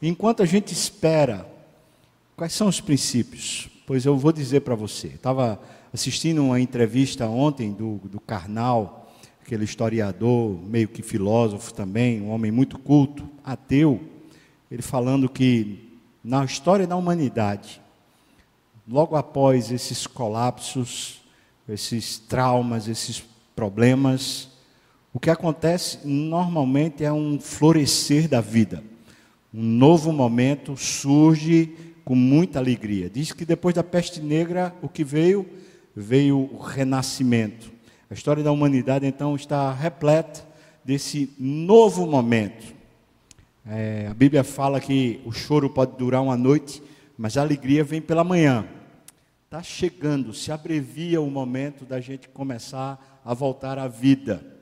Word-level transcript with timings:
Enquanto 0.00 0.42
a 0.42 0.46
gente 0.46 0.72
espera, 0.72 1.48
quais 2.36 2.52
são 2.52 2.68
os 2.68 2.80
princípios? 2.80 3.68
Pois 3.86 4.04
eu 4.04 4.16
vou 4.16 4.32
dizer 4.32 4.60
para 4.60 4.74
você. 4.74 5.08
Estava 5.08 5.60
assistindo 5.92 6.44
uma 6.44 6.60
entrevista 6.60 7.26
ontem 7.26 7.72
do, 7.72 8.00
do 8.04 8.20
Karnal, 8.20 9.10
aquele 9.42 9.64
historiador, 9.64 10.58
meio 10.64 10.88
que 10.88 11.02
filósofo 11.02 11.72
também, 11.72 12.20
um 12.20 12.30
homem 12.30 12.50
muito 12.50 12.78
culto, 12.78 13.26
ateu, 13.42 14.00
ele 14.70 14.82
falando 14.82 15.28
que 15.28 15.98
na 16.22 16.44
história 16.44 16.86
da 16.86 16.96
humanidade, 16.96 17.80
logo 18.86 19.16
após 19.16 19.70
esses 19.70 20.06
colapsos, 20.06 21.22
esses 21.68 22.18
traumas, 22.18 22.88
esses 22.88 23.24
problemas, 23.54 24.48
o 25.14 25.20
que 25.20 25.30
acontece 25.30 26.00
normalmente 26.04 27.02
é 27.02 27.12
um 27.12 27.40
florescer 27.40 28.28
da 28.28 28.40
vida. 28.40 28.82
Um 29.56 29.62
novo 29.62 30.12
momento 30.12 30.76
surge 30.76 31.74
com 32.04 32.14
muita 32.14 32.58
alegria. 32.58 33.08
Diz 33.08 33.32
que 33.32 33.46
depois 33.46 33.74
da 33.74 33.82
peste 33.82 34.20
negra, 34.20 34.74
o 34.82 34.88
que 34.88 35.02
veio? 35.02 35.46
Veio 35.96 36.50
o 36.52 36.58
renascimento. 36.58 37.72
A 38.10 38.12
história 38.12 38.44
da 38.44 38.52
humanidade, 38.52 39.06
então, 39.06 39.34
está 39.34 39.72
repleta 39.72 40.46
desse 40.84 41.32
novo 41.38 42.06
momento. 42.06 42.74
É, 43.66 44.08
a 44.10 44.12
Bíblia 44.12 44.44
fala 44.44 44.78
que 44.78 45.22
o 45.24 45.32
choro 45.32 45.70
pode 45.70 45.96
durar 45.96 46.20
uma 46.22 46.36
noite, 46.36 46.82
mas 47.16 47.38
a 47.38 47.40
alegria 47.40 47.82
vem 47.82 48.02
pela 48.02 48.22
manhã. 48.22 48.68
Está 49.46 49.62
chegando, 49.62 50.34
se 50.34 50.52
abrevia 50.52 51.18
o 51.18 51.30
momento 51.30 51.86
da 51.86 51.98
gente 51.98 52.28
começar 52.28 53.22
a 53.24 53.32
voltar 53.32 53.78
à 53.78 53.88
vida. 53.88 54.54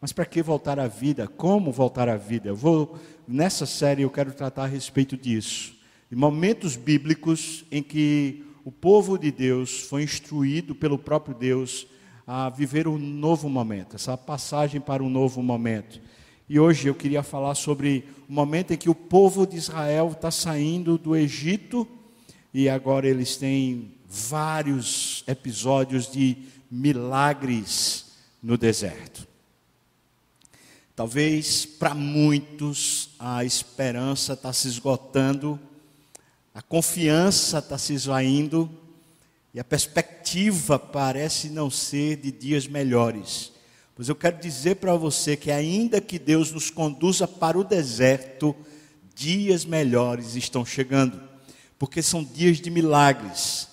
Mas 0.00 0.12
para 0.12 0.24
que 0.24 0.42
voltar 0.42 0.78
à 0.78 0.86
vida? 0.88 1.28
Como 1.28 1.70
voltar 1.70 2.08
à 2.08 2.16
vida? 2.16 2.48
Eu 2.48 2.56
vou 2.56 2.98
nessa 3.30 3.64
série 3.64 4.02
eu 4.02 4.10
quero 4.10 4.32
tratar 4.32 4.64
a 4.64 4.66
respeito 4.66 5.16
disso. 5.16 5.74
De 6.10 6.16
momentos 6.16 6.74
bíblicos 6.74 7.64
em 7.70 7.82
que 7.82 8.44
o 8.64 8.72
povo 8.72 9.16
de 9.16 9.30
Deus 9.30 9.80
foi 9.82 10.02
instruído 10.02 10.74
pelo 10.74 10.98
próprio 10.98 11.34
Deus 11.34 11.86
a 12.26 12.48
viver 12.48 12.88
um 12.88 12.98
novo 12.98 13.48
momento, 13.48 13.96
essa 13.96 14.16
passagem 14.16 14.80
para 14.80 15.02
um 15.02 15.08
novo 15.08 15.42
momento. 15.42 16.00
E 16.48 16.58
hoje 16.58 16.88
eu 16.88 16.94
queria 16.94 17.22
falar 17.22 17.54
sobre 17.54 18.04
o 18.28 18.32
momento 18.32 18.72
em 18.72 18.76
que 18.76 18.90
o 18.90 18.94
povo 18.94 19.46
de 19.46 19.56
Israel 19.56 20.10
está 20.12 20.30
saindo 20.30 20.98
do 20.98 21.14
Egito 21.14 21.86
e 22.52 22.68
agora 22.68 23.08
eles 23.08 23.36
têm 23.36 23.92
vários 24.08 25.22
episódios 25.28 26.10
de 26.10 26.36
milagres 26.68 28.12
no 28.42 28.58
deserto. 28.58 29.29
Talvez 30.94 31.64
para 31.64 31.94
muitos 31.94 33.10
a 33.18 33.44
esperança 33.44 34.34
está 34.34 34.52
se 34.52 34.68
esgotando, 34.68 35.58
a 36.54 36.60
confiança 36.60 37.58
está 37.58 37.78
se 37.78 37.94
esvaindo 37.94 38.70
e 39.54 39.60
a 39.60 39.64
perspectiva 39.64 40.78
parece 40.78 41.48
não 41.48 41.70
ser 41.70 42.16
de 42.16 42.30
dias 42.30 42.66
melhores. 42.66 43.52
Pois 43.94 44.08
eu 44.08 44.14
quero 44.14 44.38
dizer 44.40 44.76
para 44.76 44.94
você 44.94 45.36
que, 45.36 45.50
ainda 45.50 46.00
que 46.00 46.18
Deus 46.18 46.52
nos 46.52 46.70
conduza 46.70 47.26
para 47.26 47.58
o 47.58 47.64
deserto, 47.64 48.54
dias 49.14 49.64
melhores 49.64 50.34
estão 50.34 50.64
chegando, 50.64 51.20
porque 51.78 52.02
são 52.02 52.24
dias 52.24 52.60
de 52.60 52.70
milagres. 52.70 53.68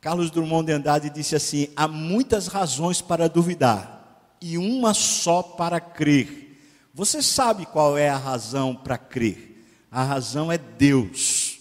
Carlos 0.00 0.30
Drummond 0.30 0.66
de 0.66 0.72
Andrade 0.72 1.10
disse 1.10 1.34
assim: 1.34 1.68
há 1.74 1.88
muitas 1.88 2.46
razões 2.46 3.00
para 3.00 3.28
duvidar 3.28 3.97
e 4.40 4.58
uma 4.58 4.94
só 4.94 5.42
para 5.42 5.80
crer. 5.80 6.60
Você 6.94 7.22
sabe 7.22 7.66
qual 7.66 7.96
é 7.96 8.08
a 8.08 8.16
razão 8.16 8.74
para 8.74 8.98
crer? 8.98 9.64
A 9.90 10.02
razão 10.02 10.50
é 10.50 10.58
Deus. 10.58 11.58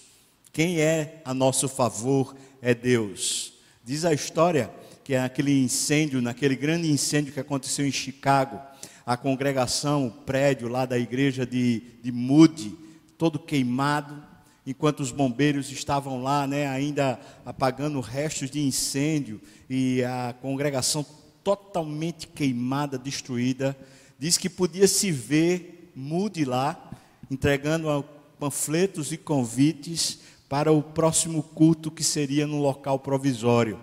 Quem 0.52 0.80
é 0.80 1.22
a 1.24 1.34
nosso 1.34 1.68
favor 1.70 2.36
é 2.62 2.74
Deus. 2.74 3.54
Diz 3.84 4.04
a 4.04 4.14
história 4.14 4.72
que 5.04 5.14
é 5.14 5.22
aquele 5.22 5.64
incêndio, 5.64 6.22
naquele 6.22 6.56
grande 6.56 6.92
incêndio 6.92 7.32
que 7.32 7.40
aconteceu 7.40 7.88
em 7.88 7.92
Chicago, 7.92 8.60
a 9.06 9.16
congregação, 9.16 10.08
o 10.08 10.12
prédio 10.12 10.68
lá 10.68 10.86
da 10.86 11.00
igreja 11.00 11.46
de, 11.46 11.82
de 12.04 12.12
Moody, 12.12 12.76
todo 13.18 13.40
queimado, 13.40 14.22
enquanto 14.66 15.00
os 15.00 15.14
bombeiros 15.14 15.72
estavam 15.72 16.22
lá, 16.22 16.46
né, 16.46 16.68
ainda 16.68 17.18
apagando 17.46 18.02
restos 18.02 18.52
de 18.52 18.60
incêndio, 18.60 19.40
e 19.70 20.04
a 20.04 20.36
congregação 20.42 21.06
totalmente 21.48 22.28
queimada, 22.28 22.98
destruída. 22.98 23.78
Diz 24.20 24.38
que 24.38 24.50
podia 24.50 24.86
se 24.86 25.14
ver 25.14 25.94
Mude 25.96 26.44
lá, 26.44 26.92
entregando 27.32 28.04
panfletos 28.38 29.14
e 29.14 29.18
convites 29.18 30.20
para 30.50 30.74
o 30.74 30.84
próximo 30.84 31.42
culto 31.42 31.90
que 31.90 32.04
seria 32.04 32.46
no 32.46 32.62
local 32.62 33.00
provisório. 33.00 33.80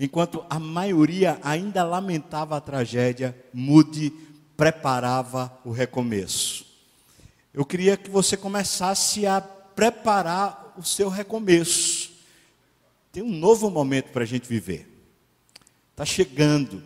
Enquanto 0.00 0.42
a 0.48 0.58
maioria 0.58 1.38
ainda 1.42 1.84
lamentava 1.84 2.56
a 2.56 2.62
tragédia, 2.62 3.36
Mude 3.52 4.10
preparava 4.56 5.52
o 5.66 5.70
recomeço. 5.70 6.64
Eu 7.52 7.66
queria 7.66 7.98
que 7.98 8.08
você 8.08 8.38
começasse 8.38 9.26
a 9.26 9.42
preparar 9.42 10.72
o 10.78 10.82
seu 10.82 11.10
recomeço. 11.10 12.10
Tem 13.12 13.22
um 13.22 13.32
novo 13.32 13.68
momento 13.68 14.12
para 14.12 14.22
a 14.22 14.26
gente 14.26 14.48
viver 14.48 14.95
está 15.96 16.04
chegando 16.04 16.82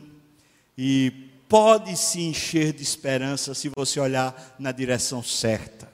e 0.79 1.11
pode 1.49 1.97
se 1.97 2.21
encher 2.21 2.73
de 2.73 2.85
esperança 2.85 3.55
se 3.55 3.69
você 3.75 3.99
olhar 3.99 4.55
na 4.57 4.71
direção 4.71 5.21
certa. 5.21 5.93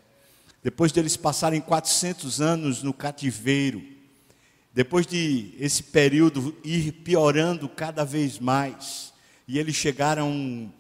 Depois 0.62 0.92
deles 0.92 1.16
passarem 1.16 1.62
400 1.62 2.42
anos 2.42 2.82
no 2.82 2.92
cativeiro, 2.92 3.82
depois 4.74 5.06
de 5.06 5.54
esse 5.58 5.82
período 5.82 6.54
ir 6.62 6.92
piorando 6.92 7.70
cada 7.70 8.04
vez 8.04 8.38
mais, 8.38 9.14
e 9.48 9.58
eles 9.58 9.76
chegaram, 9.76 10.70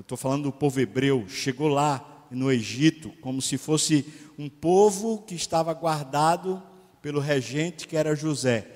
estou 0.00 0.18
falando 0.18 0.42
do 0.42 0.52
povo 0.52 0.80
hebreu, 0.80 1.28
chegou 1.28 1.68
lá 1.68 2.26
no 2.28 2.50
Egito 2.50 3.10
como 3.20 3.40
se 3.40 3.56
fosse 3.56 4.04
um 4.36 4.48
povo 4.48 5.22
que 5.22 5.36
estava 5.36 5.72
guardado 5.72 6.60
pelo 7.00 7.20
regente 7.20 7.86
que 7.86 7.96
era 7.96 8.16
José. 8.16 8.68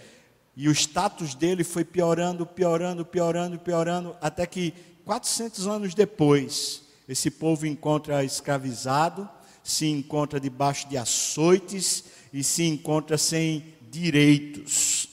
E 0.60 0.68
o 0.68 0.72
status 0.72 1.36
dele 1.36 1.62
foi 1.62 1.84
piorando, 1.84 2.44
piorando, 2.44 3.04
piorando, 3.04 3.60
piorando, 3.60 4.16
até 4.20 4.44
que 4.44 4.74
400 5.04 5.68
anos 5.68 5.94
depois, 5.94 6.82
esse 7.08 7.30
povo 7.30 7.64
encontra 7.64 8.24
escravizado, 8.24 9.30
se 9.62 9.86
encontra 9.86 10.40
debaixo 10.40 10.88
de 10.88 10.98
açoites 10.98 12.06
e 12.32 12.42
se 12.42 12.64
encontra 12.64 13.16
sem 13.16 13.72
direitos. 13.88 15.08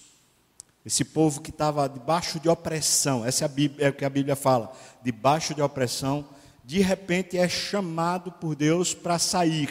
Esse 0.84 1.06
povo 1.06 1.40
que 1.42 1.52
estava 1.52 1.88
debaixo 1.88 2.40
de 2.40 2.50
opressão, 2.50 3.24
essa 3.24 3.46
é, 3.46 3.48
Bíblia, 3.48 3.86
é 3.86 3.90
o 3.92 3.94
que 3.94 4.04
a 4.04 4.10
Bíblia 4.10 4.36
fala, 4.36 4.76
debaixo 5.04 5.54
de 5.54 5.62
opressão, 5.62 6.28
de 6.64 6.80
repente 6.80 7.38
é 7.38 7.48
chamado 7.48 8.32
por 8.32 8.56
Deus 8.56 8.96
para 8.96 9.20
sair. 9.20 9.70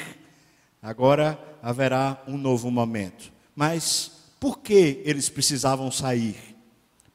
Agora 0.81 1.37
haverá 1.61 2.23
um 2.29 2.39
novo 2.39 2.71
momento. 2.71 3.33
Mas 3.57 4.14
por 4.45 4.59
que 4.59 5.01
eles 5.07 5.31
precisavam 5.31 5.91
sair? 5.91 6.37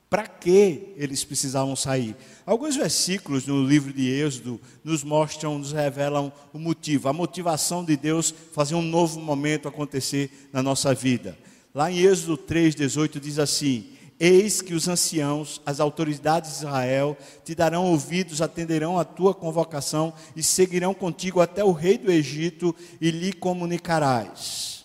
Para 0.10 0.26
que 0.26 0.96
eles 0.98 1.24
precisavam 1.24 1.76
sair? 1.76 2.16
Alguns 2.44 2.76
versículos 2.76 3.46
no 3.46 3.64
livro 3.64 3.94
de 3.94 4.10
Êxodo 4.10 4.60
nos 4.84 5.04
mostram, 5.04 5.60
nos 5.60 5.72
revelam 5.72 6.34
o 6.52 6.58
motivo, 6.58 7.08
a 7.08 7.14
motivação 7.14 7.86
de 7.86 7.96
Deus 7.96 8.34
fazer 8.52 8.74
um 8.74 8.82
novo 8.82 9.20
momento 9.20 9.68
acontecer 9.68 10.50
na 10.52 10.64
nossa 10.64 10.92
vida. 10.96 11.38
Lá 11.72 11.92
em 11.92 12.00
Êxodo 12.00 12.36
3,18 12.36 13.20
diz 13.20 13.38
assim: 13.38 13.92
Eis 14.20 14.60
que 14.60 14.74
os 14.74 14.88
anciãos, 14.88 15.62
as 15.64 15.80
autoridades 15.80 16.50
de 16.50 16.58
Israel, 16.58 17.16
te 17.46 17.54
darão 17.54 17.86
ouvidos, 17.86 18.42
atenderão 18.42 18.98
a 18.98 19.06
tua 19.06 19.36
convocação 19.36 20.12
e 20.36 20.42
seguirão 20.42 20.96
contigo 20.96 21.42
até 21.42 21.64
o 21.64 21.74
rei 21.74 21.96
do 21.96 22.12
Egito 22.12 22.76
e 23.00 23.12
lhe 23.12 23.32
comunicarás 23.32 24.79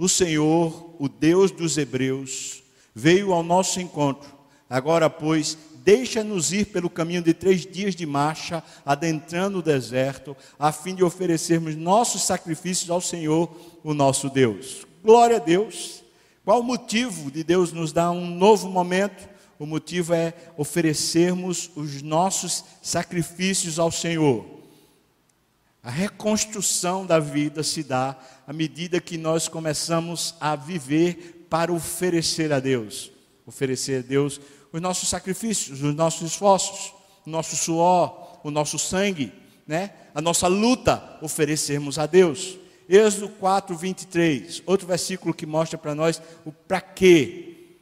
o 0.00 0.08
Senhor, 0.08 0.96
o 0.98 1.10
Deus 1.10 1.50
dos 1.50 1.76
Hebreus, 1.76 2.62
veio 2.94 3.34
ao 3.34 3.42
nosso 3.42 3.78
encontro. 3.82 4.30
Agora, 4.68 5.10
pois, 5.10 5.58
deixa-nos 5.84 6.54
ir 6.54 6.68
pelo 6.68 6.88
caminho 6.88 7.20
de 7.20 7.34
três 7.34 7.66
dias 7.66 7.94
de 7.94 8.06
marcha, 8.06 8.64
adentrando 8.84 9.58
o 9.58 9.62
deserto, 9.62 10.34
a 10.58 10.72
fim 10.72 10.94
de 10.94 11.04
oferecermos 11.04 11.76
nossos 11.76 12.22
sacrifícios 12.22 12.88
ao 12.88 13.02
Senhor, 13.02 13.54
o 13.84 13.92
nosso 13.92 14.30
Deus. 14.30 14.86
Glória 15.04 15.36
a 15.36 15.40
Deus. 15.40 16.02
Qual 16.46 16.60
o 16.60 16.64
motivo 16.64 17.30
de 17.30 17.44
Deus 17.44 17.70
nos 17.70 17.92
dar 17.92 18.10
um 18.10 18.26
novo 18.26 18.70
momento? 18.70 19.28
O 19.58 19.66
motivo 19.66 20.14
é 20.14 20.32
oferecermos 20.56 21.70
os 21.76 22.00
nossos 22.00 22.64
sacrifícios 22.80 23.78
ao 23.78 23.92
Senhor. 23.92 24.59
A 25.82 25.90
reconstrução 25.90 27.06
da 27.06 27.18
vida 27.18 27.62
se 27.62 27.82
dá 27.82 28.16
à 28.46 28.52
medida 28.52 29.00
que 29.00 29.16
nós 29.16 29.48
começamos 29.48 30.34
a 30.38 30.54
viver 30.54 31.46
para 31.48 31.72
oferecer 31.72 32.52
a 32.52 32.60
Deus. 32.60 33.10
Oferecer 33.46 34.04
a 34.04 34.06
Deus 34.06 34.40
os 34.72 34.80
nossos 34.80 35.08
sacrifícios, 35.08 35.82
os 35.82 35.94
nossos 35.94 36.32
esforços, 36.32 36.92
o 37.26 37.30
nosso 37.30 37.56
suor, 37.56 38.40
o 38.44 38.50
nosso 38.50 38.78
sangue, 38.78 39.32
né? 39.66 39.90
a 40.14 40.20
nossa 40.20 40.46
luta, 40.48 41.18
oferecermos 41.22 41.98
a 41.98 42.06
Deus. 42.06 42.58
Êxodo 42.88 43.28
4, 43.28 43.76
23, 43.76 44.62
outro 44.66 44.86
versículo 44.86 45.32
que 45.32 45.46
mostra 45.46 45.78
para 45.78 45.94
nós 45.94 46.20
o 46.44 46.52
para 46.52 46.80
quê. 46.80 47.78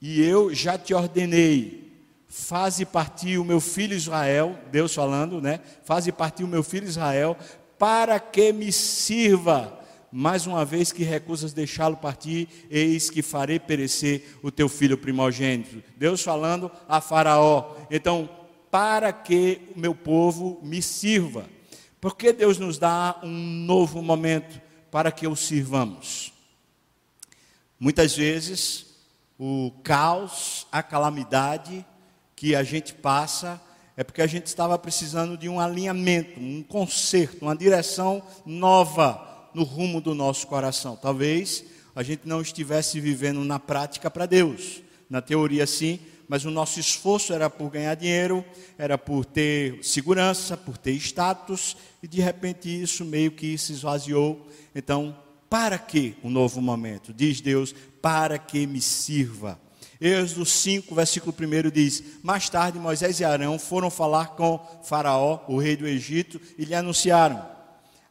E 0.00 0.20
eu 0.22 0.54
já 0.54 0.76
te 0.76 0.92
ordenei, 0.94 1.81
faze 2.34 2.86
partir 2.86 3.36
o 3.36 3.44
meu 3.44 3.60
filho 3.60 3.94
Israel, 3.94 4.58
Deus 4.70 4.94
falando, 4.94 5.38
né? 5.38 5.60
Faze 5.84 6.10
partir 6.10 6.44
o 6.44 6.48
meu 6.48 6.62
filho 6.62 6.88
Israel, 6.88 7.36
para 7.78 8.18
que 8.18 8.54
me 8.54 8.72
sirva. 8.72 9.78
Mais 10.10 10.46
uma 10.46 10.64
vez 10.64 10.90
que 10.90 11.04
recusas 11.04 11.52
deixá-lo 11.52 11.94
partir, 11.94 12.48
eis 12.70 13.10
que 13.10 13.20
farei 13.20 13.58
perecer 13.58 14.38
o 14.42 14.50
teu 14.50 14.66
filho 14.66 14.96
primogênito. 14.96 15.82
Deus 15.98 16.22
falando 16.22 16.70
a 16.88 17.02
Faraó. 17.02 17.76
Então, 17.90 18.30
para 18.70 19.12
que 19.12 19.68
o 19.76 19.78
meu 19.78 19.94
povo 19.94 20.58
me 20.62 20.80
sirva. 20.80 21.44
Porque 22.00 22.32
Deus 22.32 22.56
nos 22.56 22.78
dá 22.78 23.20
um 23.22 23.28
novo 23.28 24.00
momento 24.00 24.58
para 24.90 25.12
que 25.12 25.26
o 25.26 25.36
sirvamos. 25.36 26.32
Muitas 27.78 28.16
vezes, 28.16 28.86
o 29.38 29.70
caos, 29.82 30.66
a 30.72 30.82
calamidade 30.82 31.84
que 32.42 32.56
a 32.56 32.64
gente 32.64 32.92
passa 32.92 33.62
é 33.96 34.02
porque 34.02 34.20
a 34.20 34.26
gente 34.26 34.46
estava 34.46 34.76
precisando 34.76 35.38
de 35.38 35.48
um 35.48 35.60
alinhamento, 35.60 36.40
um 36.40 36.60
conserto, 36.60 37.42
uma 37.42 37.54
direção 37.54 38.20
nova 38.44 39.48
no 39.54 39.62
rumo 39.62 40.00
do 40.00 40.12
nosso 40.12 40.48
coração. 40.48 40.96
Talvez 40.96 41.64
a 41.94 42.02
gente 42.02 42.22
não 42.26 42.42
estivesse 42.42 42.98
vivendo 42.98 43.44
na 43.44 43.60
prática 43.60 44.10
para 44.10 44.26
Deus. 44.26 44.82
Na 45.08 45.22
teoria, 45.22 45.64
sim, 45.68 46.00
mas 46.26 46.44
o 46.44 46.50
nosso 46.50 46.80
esforço 46.80 47.32
era 47.32 47.48
por 47.48 47.70
ganhar 47.70 47.94
dinheiro, 47.94 48.44
era 48.76 48.98
por 48.98 49.24
ter 49.24 49.78
segurança, 49.84 50.56
por 50.56 50.76
ter 50.76 50.94
status, 50.94 51.76
e 52.02 52.08
de 52.08 52.20
repente 52.20 52.68
isso 52.68 53.04
meio 53.04 53.30
que 53.30 53.56
se 53.56 53.72
esvaziou. 53.72 54.48
Então, 54.74 55.16
para 55.48 55.78
que 55.78 56.16
um 56.24 56.30
novo 56.30 56.60
momento? 56.60 57.14
Diz 57.14 57.40
Deus, 57.40 57.72
para 58.00 58.36
que 58.36 58.66
me 58.66 58.80
sirva. 58.80 59.60
Êxodo 60.04 60.44
5, 60.44 60.92
versículo 60.96 61.32
1 61.32 61.70
diz: 61.70 62.02
Mais 62.24 62.48
tarde 62.48 62.76
Moisés 62.76 63.20
e 63.20 63.24
Arão 63.24 63.56
foram 63.56 63.88
falar 63.88 64.30
com 64.34 64.58
Faraó, 64.82 65.44
o 65.46 65.56
rei 65.56 65.76
do 65.76 65.86
Egito, 65.86 66.40
e 66.58 66.64
lhe 66.64 66.74
anunciaram: 66.74 67.40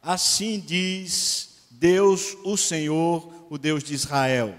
Assim 0.02 0.58
diz 0.58 1.66
Deus, 1.70 2.34
o 2.44 2.56
Senhor, 2.56 3.30
o 3.50 3.58
Deus 3.58 3.84
de 3.84 3.92
Israel: 3.92 4.54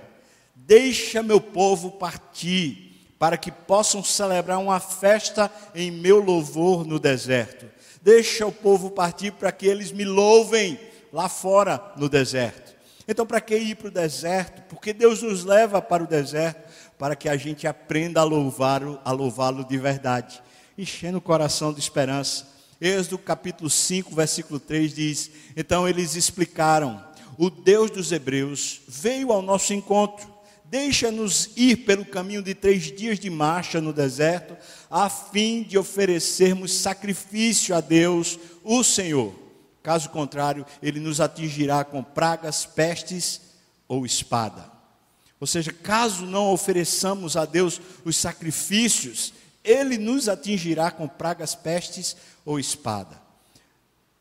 Deixa 0.53 1.23
meu 1.23 1.41
povo 1.41 1.89
partir 1.89 3.15
para 3.17 3.35
que 3.35 3.51
possam 3.51 4.03
celebrar 4.03 4.59
uma 4.59 4.79
festa 4.79 5.51
em 5.73 5.89
meu 5.89 6.19
louvor 6.19 6.85
no 6.85 6.99
deserto. 6.99 7.65
Deixa 8.03 8.45
o 8.45 8.51
povo 8.51 8.91
partir 8.91 9.31
para 9.31 9.51
que 9.51 9.65
eles 9.65 9.91
me 9.91 10.05
louvem 10.05 10.79
lá 11.11 11.27
fora 11.27 11.93
no 11.97 12.07
deserto. 12.07 12.75
Então, 13.07 13.25
para 13.25 13.41
que 13.41 13.55
ir 13.55 13.75
para 13.75 13.87
o 13.87 13.91
deserto? 13.91 14.61
Porque 14.69 14.93
Deus 14.93 15.21
nos 15.21 15.43
leva 15.43 15.81
para 15.81 16.03
o 16.03 16.07
deserto 16.07 16.72
para 16.97 17.15
que 17.15 17.29
a 17.29 17.35
gente 17.35 17.67
aprenda 17.67 18.21
a 18.21 18.23
louvá-lo, 18.23 18.99
a 19.03 19.11
louvá-lo 19.11 19.63
de 19.65 19.77
verdade, 19.77 20.41
enchendo 20.77 21.17
o 21.17 21.21
coração 21.21 21.73
de 21.73 21.79
esperança. 21.79 22.47
Êxodo 22.79 23.17
capítulo 23.17 23.69
5, 23.69 24.13
versículo 24.13 24.59
3 24.59 24.93
diz: 24.93 25.31
Então 25.55 25.87
eles 25.87 26.15
explicaram: 26.15 27.03
O 27.37 27.49
Deus 27.49 27.91
dos 27.91 28.11
Hebreus 28.11 28.81
veio 28.87 29.31
ao 29.31 29.41
nosso 29.41 29.73
encontro 29.73 30.33
Deixa-nos 30.73 31.51
ir 31.55 31.85
pelo 31.85 32.03
caminho 32.03 32.41
de 32.41 32.55
três 32.55 32.91
dias 32.91 33.19
de 33.19 33.29
marcha 33.29 33.79
no 33.79 33.93
deserto, 33.93 34.57
a 34.89 35.07
fim 35.07 35.61
de 35.61 35.77
oferecermos 35.77 36.73
sacrifício 36.73 37.75
a 37.75 37.79
Deus, 37.79 38.39
o 38.63 38.83
Senhor. 38.83 39.35
Caso 39.83 40.09
contrário, 40.09 40.65
ele 40.81 40.99
nos 40.99 41.21
atingirá 41.21 41.83
com 41.83 42.01
pragas, 42.03 42.65
pestes 42.65 43.39
ou 43.87 44.03
espada. 44.03 44.72
Ou 45.43 45.47
seja, 45.47 45.73
caso 45.73 46.25
não 46.25 46.53
ofereçamos 46.53 47.35
a 47.35 47.43
Deus 47.43 47.81
os 48.05 48.15
sacrifícios, 48.15 49.33
ele 49.61 49.97
nos 49.97 50.29
atingirá 50.29 50.89
com 50.89 51.05
pragas, 51.05 51.53
pestes 51.53 52.15
ou 52.45 52.57
espada. 52.57 53.21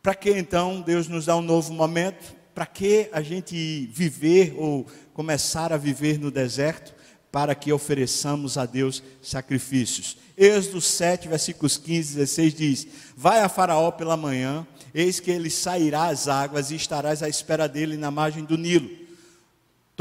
Para 0.03 0.17
que 0.17 0.31
então 0.31 0.81
Deus 0.81 1.07
nos 1.07 1.27
dá 1.27 1.37
um 1.37 1.41
novo 1.41 1.73
momento? 1.73 2.35
Para 2.53 2.67
que 2.67 3.09
a 3.13 3.23
gente 3.23 3.89
viver 3.93 4.57
ou 4.59 4.85
começar 5.15 5.73
a 5.73 5.77
viver 5.77 6.19
no 6.19 6.29
deserto? 6.29 6.93
Para 7.31 7.55
que 7.55 7.73
ofereçamos 7.73 8.59
a 8.59 8.67
Deus 8.67 9.01
sacrifícios. 9.23 10.17
Êxodo 10.37 10.81
7, 10.81 11.29
versículos 11.29 11.77
15 11.77 12.15
e 12.15 12.17
16 12.17 12.55
diz: 12.55 12.87
Vai 13.17 13.43
a 13.43 13.49
Faraó 13.49 13.93
pela 13.93 14.17
manhã, 14.17 14.67
eis 14.93 15.21
que 15.21 15.31
ele 15.31 15.51
sairá 15.51 16.07
às 16.07 16.27
águas 16.27 16.73
e 16.73 16.75
estarás 16.75 17.23
à 17.23 17.29
espera 17.29 17.69
dele 17.69 17.97
na 17.97 18.11
margem 18.11 18.45
do 18.45 18.59
Nilo. 18.59 19.02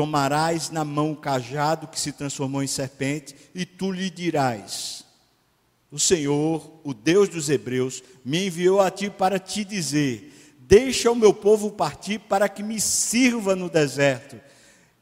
Tomarás 0.01 0.71
na 0.71 0.83
mão 0.83 1.11
o 1.11 1.15
cajado 1.15 1.87
que 1.87 1.99
se 1.99 2.11
transformou 2.11 2.63
em 2.63 2.67
serpente, 2.67 3.35
e 3.53 3.67
tu 3.67 3.91
lhe 3.91 4.09
dirás: 4.09 5.05
O 5.91 5.99
Senhor, 5.99 6.79
o 6.83 6.91
Deus 6.91 7.29
dos 7.29 7.51
Hebreus, 7.51 8.01
me 8.25 8.47
enviou 8.47 8.81
a 8.81 8.89
ti 8.89 9.11
para 9.11 9.37
te 9.37 9.63
dizer: 9.63 10.55
Deixa 10.61 11.11
o 11.11 11.15
meu 11.15 11.31
povo 11.31 11.69
partir 11.69 12.17
para 12.17 12.49
que 12.49 12.63
me 12.63 12.81
sirva 12.81 13.55
no 13.55 13.69
deserto. 13.69 14.41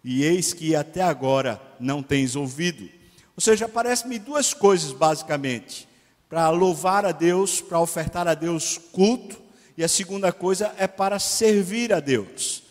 E 0.04 0.26
eis 0.26 0.52
que 0.52 0.76
até 0.76 1.02
agora 1.02 1.62
não 1.80 2.04
tens 2.04 2.36
ouvido. 2.36 2.90
Ou 3.38 3.42
seja, 3.42 3.68
aparecem-me 3.68 4.20
duas 4.20 4.54
coisas 4.54 4.92
basicamente: 4.92 5.88
para 6.28 6.50
louvar 6.50 7.06
a 7.06 7.14
Deus, 7.14 7.62
para 7.62 7.80
ofertar 7.80 8.28
a 8.28 8.34
Deus 8.34 8.78
culto, 8.92 9.42
e 9.78 9.84
a 9.84 9.88
segunda 9.88 10.34
coisa 10.34 10.76
é 10.78 10.88
para 10.88 11.20
servir 11.20 11.94
a 11.94 12.02
Deus. 12.02 12.68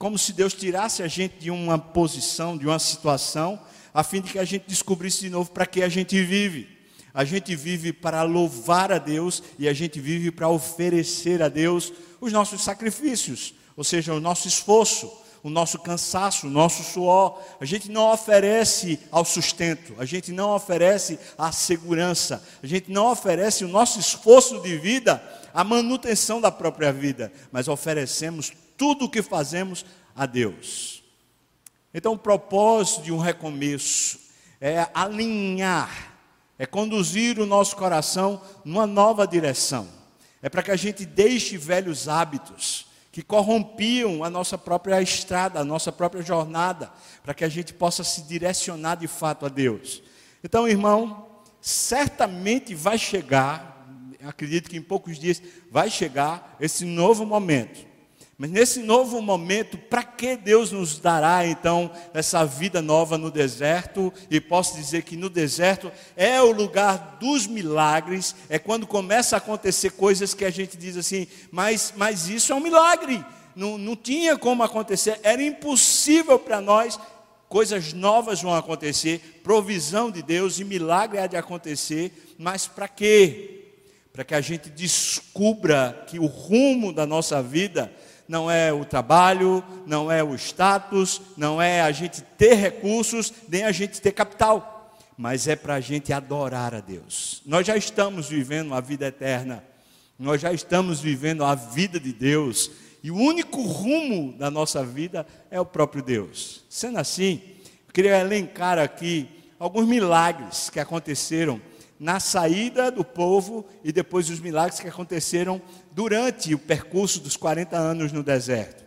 Como 0.00 0.18
se 0.18 0.32
Deus 0.32 0.54
tirasse 0.54 1.02
a 1.02 1.06
gente 1.06 1.34
de 1.38 1.50
uma 1.50 1.78
posição, 1.78 2.56
de 2.56 2.66
uma 2.66 2.78
situação, 2.78 3.60
a 3.92 4.02
fim 4.02 4.22
de 4.22 4.32
que 4.32 4.38
a 4.38 4.46
gente 4.46 4.64
descobrisse 4.66 5.20
de 5.20 5.28
novo 5.28 5.50
para 5.50 5.66
que 5.66 5.82
a 5.82 5.90
gente 5.90 6.18
vive. 6.22 6.66
A 7.12 7.22
gente 7.22 7.54
vive 7.54 7.92
para 7.92 8.22
louvar 8.22 8.90
a 8.90 8.96
Deus 8.96 9.42
e 9.58 9.68
a 9.68 9.74
gente 9.74 10.00
vive 10.00 10.30
para 10.30 10.48
oferecer 10.48 11.42
a 11.42 11.50
Deus 11.50 11.92
os 12.18 12.32
nossos 12.32 12.64
sacrifícios, 12.64 13.52
ou 13.76 13.84
seja, 13.84 14.14
o 14.14 14.20
nosso 14.20 14.48
esforço, 14.48 15.12
o 15.42 15.50
nosso 15.50 15.78
cansaço, 15.78 16.46
o 16.46 16.50
nosso 16.50 16.82
suor. 16.82 17.38
A 17.60 17.66
gente 17.66 17.90
não 17.90 18.10
oferece 18.10 18.98
ao 19.12 19.26
sustento, 19.26 19.94
a 19.98 20.06
gente 20.06 20.32
não 20.32 20.54
oferece 20.54 21.18
à 21.36 21.52
segurança, 21.52 22.42
a 22.62 22.66
gente 22.66 22.90
não 22.90 23.12
oferece 23.12 23.66
o 23.66 23.68
nosso 23.68 24.00
esforço 24.00 24.62
de 24.62 24.78
vida 24.78 25.22
à 25.52 25.62
manutenção 25.62 26.40
da 26.40 26.50
própria 26.50 26.90
vida, 26.90 27.30
mas 27.52 27.68
oferecemos 27.68 28.50
tudo 28.80 29.04
o 29.04 29.10
que 29.10 29.20
fazemos 29.20 29.84
a 30.16 30.24
Deus. 30.24 31.04
Então, 31.92 32.14
o 32.14 32.18
propósito 32.18 33.02
de 33.02 33.12
um 33.12 33.18
recomeço 33.18 34.18
é 34.58 34.88
alinhar 34.94 36.08
é 36.58 36.66
conduzir 36.66 37.38
o 37.38 37.46
nosso 37.46 37.74
coração 37.74 38.38
numa 38.66 38.86
nova 38.86 39.26
direção. 39.26 39.88
É 40.42 40.48
para 40.50 40.62
que 40.62 40.70
a 40.70 40.76
gente 40.76 41.06
deixe 41.06 41.56
velhos 41.56 42.06
hábitos 42.06 42.86
que 43.10 43.22
corrompiam 43.22 44.22
a 44.22 44.28
nossa 44.28 44.58
própria 44.58 45.00
estrada, 45.00 45.58
a 45.58 45.64
nossa 45.64 45.90
própria 45.90 46.22
jornada, 46.22 46.92
para 47.22 47.32
que 47.32 47.44
a 47.44 47.48
gente 47.48 47.72
possa 47.72 48.04
se 48.04 48.22
direcionar 48.24 48.96
de 48.96 49.08
fato 49.08 49.46
a 49.46 49.48
Deus. 49.48 50.02
Então, 50.44 50.68
irmão, 50.68 51.30
certamente 51.62 52.74
vai 52.74 52.98
chegar, 52.98 53.86
acredito 54.22 54.68
que 54.68 54.76
em 54.76 54.82
poucos 54.82 55.18
dias 55.18 55.42
vai 55.70 55.88
chegar 55.88 56.58
esse 56.60 56.84
novo 56.84 57.24
momento 57.24 57.89
mas 58.40 58.50
nesse 58.50 58.80
novo 58.80 59.20
momento, 59.20 59.76
para 59.76 60.02
que 60.02 60.34
Deus 60.34 60.72
nos 60.72 60.98
dará 60.98 61.46
então 61.46 61.90
essa 62.14 62.42
vida 62.42 62.80
nova 62.80 63.18
no 63.18 63.30
deserto? 63.30 64.10
E 64.30 64.40
posso 64.40 64.76
dizer 64.76 65.02
que 65.02 65.14
no 65.14 65.28
deserto 65.28 65.92
é 66.16 66.40
o 66.40 66.50
lugar 66.50 67.18
dos 67.20 67.46
milagres, 67.46 68.34
é 68.48 68.58
quando 68.58 68.86
começa 68.86 69.36
a 69.36 69.40
acontecer 69.40 69.90
coisas 69.90 70.32
que 70.32 70.46
a 70.46 70.50
gente 70.50 70.78
diz 70.78 70.96
assim, 70.96 71.26
mas, 71.52 71.92
mas 71.94 72.30
isso 72.30 72.50
é 72.50 72.56
um 72.56 72.60
milagre, 72.60 73.22
não, 73.54 73.76
não 73.76 73.94
tinha 73.94 74.38
como 74.38 74.62
acontecer, 74.62 75.20
era 75.22 75.42
impossível 75.42 76.38
para 76.38 76.62
nós. 76.62 76.98
Coisas 77.46 77.92
novas 77.92 78.40
vão 78.40 78.54
acontecer, 78.54 79.42
provisão 79.44 80.10
de 80.10 80.22
Deus 80.22 80.58
e 80.58 80.64
milagre 80.64 81.18
há 81.18 81.26
de 81.26 81.36
acontecer, 81.36 82.34
mas 82.38 82.66
para 82.66 82.88
quê? 82.88 83.66
Para 84.14 84.24
que 84.24 84.34
a 84.34 84.40
gente 84.40 84.70
descubra 84.70 86.06
que 86.08 86.18
o 86.18 86.24
rumo 86.24 86.90
da 86.90 87.04
nossa 87.04 87.42
vida 87.42 87.92
não 88.30 88.48
é 88.48 88.72
o 88.72 88.84
trabalho, 88.84 89.60
não 89.84 90.08
é 90.08 90.22
o 90.22 90.36
status, 90.36 91.20
não 91.36 91.60
é 91.60 91.80
a 91.80 91.90
gente 91.90 92.22
ter 92.22 92.54
recursos, 92.54 93.32
nem 93.48 93.64
a 93.64 93.72
gente 93.72 94.00
ter 94.00 94.12
capital, 94.12 94.96
mas 95.18 95.48
é 95.48 95.56
para 95.56 95.74
a 95.74 95.80
gente 95.80 96.12
adorar 96.12 96.72
a 96.72 96.78
Deus. 96.78 97.42
Nós 97.44 97.66
já 97.66 97.76
estamos 97.76 98.28
vivendo 98.28 98.72
a 98.72 98.80
vida 98.80 99.08
eterna, 99.08 99.64
nós 100.16 100.40
já 100.40 100.52
estamos 100.52 101.00
vivendo 101.00 101.44
a 101.44 101.56
vida 101.56 101.98
de 101.98 102.12
Deus, 102.12 102.70
e 103.02 103.10
o 103.10 103.16
único 103.16 103.62
rumo 103.62 104.32
da 104.34 104.48
nossa 104.48 104.84
vida 104.84 105.26
é 105.50 105.60
o 105.60 105.66
próprio 105.66 106.00
Deus. 106.00 106.62
Sendo 106.70 107.00
assim, 107.00 107.42
eu 107.88 107.92
queria 107.92 108.20
elencar 108.20 108.78
aqui 108.78 109.28
alguns 109.58 109.88
milagres 109.88 110.70
que 110.70 110.78
aconteceram 110.78 111.60
na 112.00 112.18
saída 112.18 112.90
do 112.90 113.04
povo 113.04 113.66
e 113.84 113.92
depois 113.92 114.30
os 114.30 114.40
milagres 114.40 114.80
que 114.80 114.88
aconteceram 114.88 115.60
durante 115.92 116.54
o 116.54 116.58
percurso 116.58 117.20
dos 117.20 117.36
40 117.36 117.76
anos 117.76 118.12
no 118.12 118.22
deserto. 118.22 118.84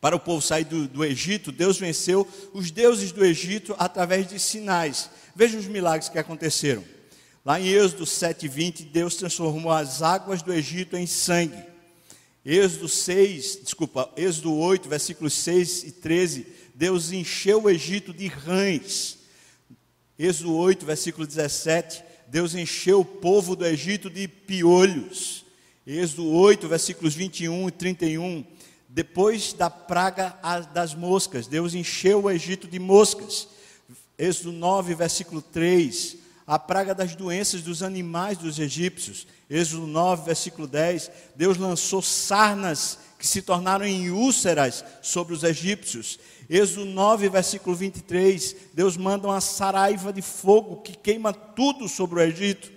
para 0.00 0.16
o 0.16 0.20
povo 0.20 0.42
sair 0.42 0.64
do, 0.64 0.88
do 0.88 1.04
Egito, 1.04 1.52
Deus 1.52 1.78
venceu 1.78 2.26
os 2.52 2.72
deuses 2.72 3.12
do 3.12 3.24
Egito 3.24 3.74
através 3.78 4.26
de 4.26 4.38
sinais. 4.38 5.08
Veja 5.34 5.56
os 5.56 5.66
milagres 5.66 6.08
que 6.08 6.18
aconteceram. 6.18 6.84
Lá 7.44 7.60
em 7.60 7.68
Êxodo 7.68 8.04
7:20, 8.04 8.84
Deus 8.84 9.16
transformou 9.16 9.70
as 9.70 10.02
águas 10.02 10.42
do 10.42 10.52
Egito 10.52 10.96
em 10.96 11.06
sangue. 11.06 11.62
Êxodo 12.44 12.88
6, 12.88 13.60
desculpa, 13.62 14.10
Êxodo 14.16 14.52
8, 14.52 14.88
versículos 14.88 15.32
6 15.34 15.84
e 15.84 15.92
13, 15.92 16.46
Deus 16.74 17.12
encheu 17.12 17.62
o 17.62 17.70
Egito 17.70 18.12
de 18.12 18.26
rães. 18.26 19.18
Êxodo 20.18 20.52
8, 20.54 20.84
versículo 20.84 21.26
17, 21.26 22.02
Deus 22.26 22.54
encheu 22.54 23.00
o 23.00 23.04
povo 23.04 23.54
do 23.54 23.64
Egito 23.64 24.10
de 24.10 24.26
piolhos. 24.26 25.41
Êxodo 25.84 26.28
8, 26.28 26.68
versículos 26.68 27.12
21 27.12 27.68
e 27.68 27.72
31, 27.72 28.44
depois 28.88 29.52
da 29.52 29.68
praga 29.68 30.38
das 30.72 30.94
moscas, 30.94 31.48
Deus 31.48 31.74
encheu 31.74 32.22
o 32.22 32.30
Egito 32.30 32.68
de 32.68 32.78
moscas. 32.78 33.48
Êxodo 34.16 34.52
9, 34.52 34.94
versículo 34.94 35.42
3, 35.42 36.18
a 36.46 36.56
praga 36.56 36.94
das 36.94 37.16
doenças 37.16 37.62
dos 37.62 37.82
animais 37.82 38.38
dos 38.38 38.60
egípcios. 38.60 39.26
Êxodo 39.50 39.88
9, 39.88 40.24
versículo 40.24 40.68
10, 40.68 41.10
Deus 41.34 41.56
lançou 41.56 42.00
sarnas 42.00 42.98
que 43.18 43.26
se 43.26 43.42
tornaram 43.42 43.84
em 43.84 44.10
úlceras 44.10 44.84
sobre 45.00 45.34
os 45.34 45.42
egípcios. 45.42 46.18
Êxodo 46.48 46.84
9, 46.84 47.28
versículo 47.28 47.74
23, 47.74 48.54
Deus 48.72 48.96
manda 48.96 49.26
uma 49.26 49.40
saraiva 49.40 50.12
de 50.12 50.22
fogo 50.22 50.82
que 50.82 50.96
queima 50.96 51.32
tudo 51.32 51.88
sobre 51.88 52.20
o 52.20 52.22
Egito. 52.22 52.70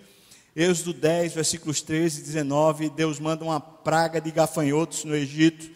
Êxodo 0.56 0.94
10, 0.94 1.34
versículos 1.34 1.82
13 1.82 2.22
e 2.22 2.24
19, 2.24 2.90
Deus 2.90 3.20
manda 3.20 3.44
uma 3.44 3.60
praga 3.60 4.22
de 4.22 4.32
gafanhotos 4.32 5.04
no 5.04 5.14
Egito. 5.14 5.70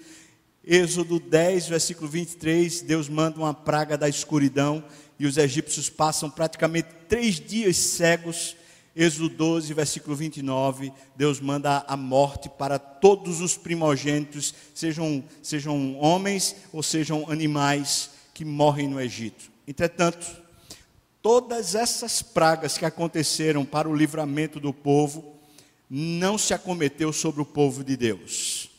Êxodo 0.66 1.20
10, 1.20 1.68
versículo 1.68 2.08
23, 2.08 2.80
Deus 2.84 3.10
manda 3.10 3.38
uma 3.40 3.54
praga 3.54 3.98
da 3.98 4.08
escuridão 4.08 4.82
e 5.20 5.26
os 5.26 5.36
egípcios 5.36 5.90
passam 5.90 6.30
praticamente 6.30 6.88
três 7.10 7.42
dias 7.42 7.76
cegos. 7.76 8.56
Êxodo 8.96 9.28
12, 9.28 9.74
versículo 9.74 10.16
29, 10.16 10.94
Deus 11.14 11.42
manda 11.42 11.84
a 11.86 11.98
morte 11.98 12.48
para 12.48 12.80
todos 12.80 13.42
os 13.42 13.58
primogênitos, 13.58 14.56
sejam, 14.74 15.22
sejam 15.44 15.98
homens 16.00 16.56
ou 16.72 16.82
sejam 16.82 17.30
animais 17.30 18.12
que 18.34 18.46
morrem 18.46 18.88
no 18.88 19.02
Egito. 19.02 19.52
Entretanto, 19.68 20.39
todas 21.22 21.76
essas 21.76 22.22
pragas 22.22 22.78
que 22.78 22.86
aconteceram 22.86 23.66
para 23.66 23.90
o 23.90 23.96
livramento 23.96 24.60
do 24.60 24.74
povo, 24.74 25.36
não 25.90 26.38
se 26.38 26.54
acometeu 26.54 27.12
sobre 27.12 27.42
o 27.42 27.46
povo 27.46 27.84
de 27.84 27.98
Deus. 27.98 28.70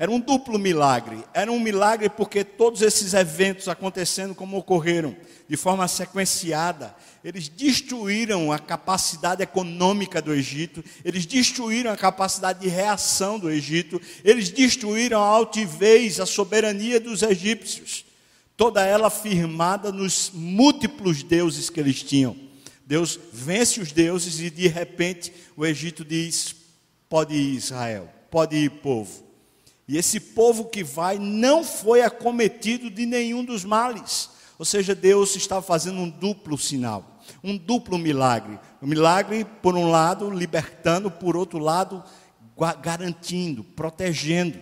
Era 0.00 0.12
um 0.12 0.20
duplo 0.20 0.60
milagre. 0.60 1.24
Era 1.34 1.50
um 1.50 1.58
milagre 1.58 2.08
porque 2.08 2.44
todos 2.44 2.82
esses 2.82 3.14
eventos 3.14 3.66
acontecendo 3.66 4.32
como 4.32 4.56
ocorreram, 4.56 5.16
de 5.48 5.56
forma 5.56 5.88
sequenciada, 5.88 6.94
eles 7.24 7.48
destruíram 7.48 8.52
a 8.52 8.60
capacidade 8.60 9.42
econômica 9.42 10.22
do 10.22 10.32
Egito, 10.32 10.84
eles 11.04 11.26
destruíram 11.26 11.90
a 11.90 11.96
capacidade 11.96 12.60
de 12.60 12.68
reação 12.68 13.40
do 13.40 13.50
Egito, 13.50 14.00
eles 14.22 14.50
destruíram 14.50 15.20
a 15.20 15.26
altivez, 15.26 16.20
a 16.20 16.26
soberania 16.26 17.00
dos 17.00 17.22
egípcios, 17.22 18.04
toda 18.58 18.84
ela 18.84 19.08
firmada 19.08 19.92
nos 19.92 20.32
múltiplos 20.34 21.22
deuses 21.22 21.70
que 21.70 21.78
eles 21.78 22.02
tinham. 22.02 22.36
Deus 22.84 23.18
vence 23.32 23.80
os 23.80 23.92
deuses 23.92 24.40
e 24.40 24.50
de 24.50 24.66
repente 24.66 25.32
o 25.56 25.64
Egito 25.64 26.04
diz: 26.04 26.56
pode 27.08 27.34
ir 27.34 27.54
Israel, 27.54 28.12
pode 28.30 28.56
ir 28.56 28.68
povo. 28.68 29.22
E 29.86 29.96
esse 29.96 30.18
povo 30.18 30.64
que 30.64 30.82
vai 30.82 31.18
não 31.18 31.62
foi 31.62 32.02
acometido 32.02 32.90
de 32.90 33.06
nenhum 33.06 33.44
dos 33.44 33.64
males. 33.64 34.28
Ou 34.58 34.64
seja, 34.64 34.92
Deus 34.92 35.36
estava 35.36 35.62
fazendo 35.62 36.00
um 36.00 36.10
duplo 36.10 36.58
sinal, 36.58 37.22
um 37.44 37.56
duplo 37.56 37.96
milagre. 37.96 38.58
O 38.82 38.86
milagre, 38.88 39.46
por 39.62 39.76
um 39.76 39.88
lado, 39.88 40.28
libertando, 40.30 41.10
por 41.10 41.36
outro 41.36 41.60
lado, 41.60 42.02
garantindo, 42.82 43.62
protegendo. 43.62 44.58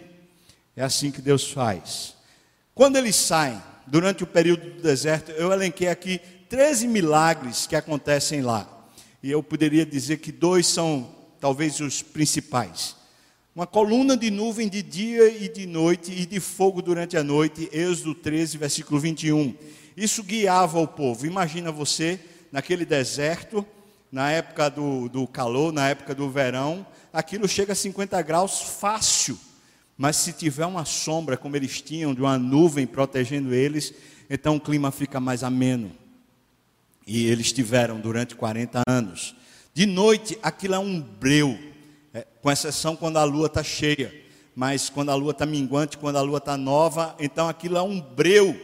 É 0.76 0.84
assim 0.84 1.10
que 1.10 1.22
Deus 1.22 1.50
faz. 1.50 2.14
Quando 2.74 2.96
eles 2.96 3.16
saem, 3.16 3.60
durante 3.86 4.24
o 4.24 4.26
período 4.26 4.70
do 4.70 4.82
deserto, 4.82 5.30
eu 5.32 5.52
elenquei 5.52 5.88
aqui 5.88 6.20
13 6.48 6.86
milagres 6.86 7.66
que 7.66 7.76
acontecem 7.76 8.42
lá. 8.42 8.68
E 9.22 9.30
eu 9.30 9.42
poderia 9.42 9.84
dizer 9.84 10.18
que 10.18 10.30
dois 10.30 10.66
são 10.66 11.10
talvez 11.40 11.80
os 11.80 12.02
principais 12.02 12.96
uma 13.56 13.66
coluna 13.66 14.18
de 14.18 14.30
nuvem 14.30 14.68
de 14.68 14.82
dia 14.82 15.28
e 15.30 15.48
de 15.48 15.64
noite 15.64 16.12
e 16.12 16.26
de 16.26 16.38
fogo 16.40 16.82
durante 16.82 17.16
a 17.16 17.24
noite, 17.24 17.70
Êxodo 17.72 18.14
13, 18.14 18.58
versículo 18.58 19.00
21. 19.00 19.54
Isso 19.96 20.22
guiava 20.22 20.78
o 20.78 20.86
povo. 20.86 21.24
Imagina 21.24 21.72
você 21.72 22.20
naquele 22.52 22.84
deserto, 22.84 23.64
na 24.12 24.30
época 24.30 24.68
do, 24.68 25.08
do 25.08 25.26
calor, 25.26 25.72
na 25.72 25.88
época 25.88 26.14
do 26.14 26.28
verão, 26.28 26.86
aquilo 27.10 27.48
chega 27.48 27.72
a 27.72 27.74
50 27.74 28.20
graus 28.20 28.60
fácil. 28.60 29.38
Mas 29.96 30.16
se 30.16 30.32
tiver 30.32 30.66
uma 30.66 30.84
sombra, 30.84 31.36
como 31.36 31.56
eles 31.56 31.80
tinham, 31.80 32.14
de 32.14 32.20
uma 32.20 32.38
nuvem 32.38 32.86
protegendo 32.86 33.54
eles, 33.54 33.94
então 34.28 34.56
o 34.56 34.60
clima 34.60 34.90
fica 34.90 35.18
mais 35.18 35.42
ameno. 35.42 35.90
E 37.06 37.26
eles 37.26 37.52
tiveram 37.52 38.00
durante 38.00 38.34
40 38.34 38.82
anos. 38.86 39.34
De 39.72 39.86
noite, 39.86 40.38
aquilo 40.42 40.74
é 40.74 40.78
um 40.78 41.00
breu 41.00 41.58
é, 42.12 42.26
com 42.42 42.50
exceção 42.50 42.96
quando 42.96 43.18
a 43.18 43.24
lua 43.24 43.46
está 43.46 43.62
cheia. 43.62 44.12
Mas 44.54 44.88
quando 44.88 45.10
a 45.10 45.14
lua 45.14 45.32
está 45.32 45.44
minguante, 45.44 45.98
quando 45.98 46.16
a 46.16 46.22
lua 46.22 46.38
está 46.38 46.56
nova, 46.56 47.14
então 47.20 47.48
aquilo 47.48 47.76
é 47.76 47.82
um 47.82 48.00
breu. 48.00 48.58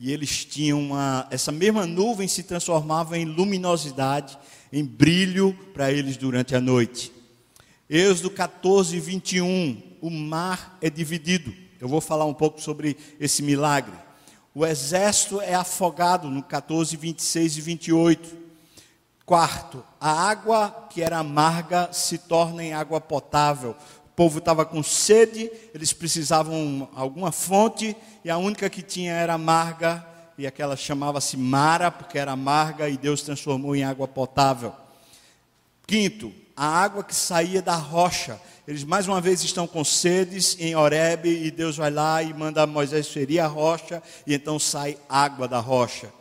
E 0.00 0.10
eles 0.10 0.44
tinham 0.44 0.80
uma. 0.80 1.26
Essa 1.30 1.52
mesma 1.52 1.86
nuvem 1.86 2.26
se 2.26 2.42
transformava 2.42 3.18
em 3.18 3.24
luminosidade, 3.24 4.36
em 4.72 4.84
brilho 4.84 5.56
para 5.72 5.92
eles 5.92 6.16
durante 6.16 6.54
a 6.56 6.60
noite. 6.60 7.12
Êxodo 7.88 8.30
14, 8.30 8.98
21. 8.98 9.85
O 10.00 10.10
mar 10.10 10.76
é 10.80 10.90
dividido. 10.90 11.52
Eu 11.80 11.88
vou 11.88 12.00
falar 12.00 12.24
um 12.24 12.34
pouco 12.34 12.60
sobre 12.60 12.96
esse 13.20 13.42
milagre. 13.42 13.94
O 14.54 14.64
exército 14.64 15.40
é 15.40 15.54
afogado 15.54 16.30
no 16.30 16.42
14, 16.42 16.96
26 16.96 17.58
e 17.58 17.60
28. 17.60 18.36
Quarto, 19.26 19.84
a 20.00 20.10
água 20.10 20.86
que 20.88 21.02
era 21.02 21.18
amarga 21.18 21.92
se 21.92 22.16
torna 22.16 22.62
em 22.64 22.72
água 22.72 23.00
potável. 23.00 23.76
O 24.06 24.16
povo 24.16 24.38
estava 24.38 24.64
com 24.64 24.82
sede, 24.82 25.50
eles 25.74 25.92
precisavam 25.92 26.88
alguma 26.94 27.30
fonte 27.30 27.94
e 28.24 28.30
a 28.30 28.38
única 28.38 28.70
que 28.70 28.80
tinha 28.80 29.12
era 29.12 29.34
amarga 29.34 30.06
e 30.38 30.46
aquela 30.46 30.76
chamava-se 30.76 31.36
Mara 31.36 31.90
porque 31.90 32.18
era 32.18 32.32
amarga 32.32 32.88
e 32.88 32.96
Deus 32.96 33.20
transformou 33.22 33.76
em 33.76 33.84
água 33.84 34.08
potável. 34.08 34.72
Quinto, 35.86 36.32
a 36.56 36.66
água 36.66 37.04
que 37.04 37.14
saía 37.14 37.60
da 37.60 37.76
rocha. 37.76 38.40
Eles 38.66 38.84
mais 38.84 39.06
uma 39.06 39.20
vez 39.20 39.44
estão 39.44 39.66
com 39.66 39.84
sedes 39.84 40.56
em 40.58 40.74
Horebe 40.74 41.28
e 41.28 41.50
Deus 41.50 41.76
vai 41.76 41.90
lá 41.90 42.22
e 42.22 42.34
manda 42.34 42.66
Moisés 42.66 43.08
ferir 43.08 43.38
a 43.40 43.46
rocha 43.46 44.02
e 44.26 44.34
então 44.34 44.58
sai 44.58 44.98
água 45.08 45.46
da 45.46 45.60
rocha. 45.60 46.12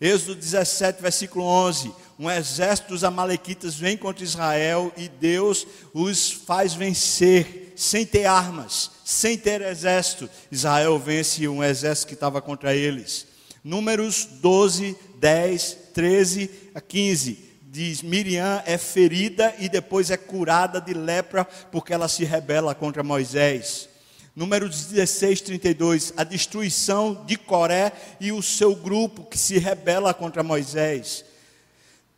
Êxodo 0.00 0.34
17, 0.36 1.02
versículo 1.02 1.44
11 1.44 1.92
um 2.20 2.30
exército 2.30 2.90
dos 2.90 3.02
Amalequitas 3.02 3.76
vem 3.76 3.96
contra 3.96 4.22
Israel 4.22 4.92
e 4.94 5.08
Deus 5.08 5.66
os 5.94 6.30
faz 6.30 6.74
vencer, 6.74 7.72
sem 7.74 8.04
ter 8.04 8.26
armas, 8.26 8.90
sem 9.06 9.38
ter 9.38 9.62
exército. 9.62 10.28
Israel 10.52 10.98
vence 10.98 11.48
um 11.48 11.64
exército 11.64 12.08
que 12.08 12.12
estava 12.12 12.42
contra 12.42 12.76
eles. 12.76 13.26
Números 13.64 14.28
12, 14.42 14.94
10, 15.18 15.76
13 15.94 16.50
a 16.74 16.80
15. 16.82 17.49
Diz: 17.72 18.02
Miriam 18.02 18.60
é 18.66 18.76
ferida 18.76 19.54
e 19.60 19.68
depois 19.68 20.10
é 20.10 20.16
curada 20.16 20.80
de 20.80 20.92
lepra 20.92 21.44
porque 21.44 21.92
ela 21.92 22.08
se 22.08 22.24
rebela 22.24 22.74
contra 22.74 23.04
Moisés. 23.04 23.88
Números 24.34 24.86
16, 24.86 25.40
32, 25.40 26.12
a 26.16 26.24
destruição 26.24 27.24
de 27.24 27.36
Coré 27.36 27.92
e 28.18 28.32
o 28.32 28.42
seu 28.42 28.74
grupo 28.74 29.24
que 29.24 29.38
se 29.38 29.56
rebela 29.56 30.12
contra 30.12 30.42
Moisés. 30.42 31.24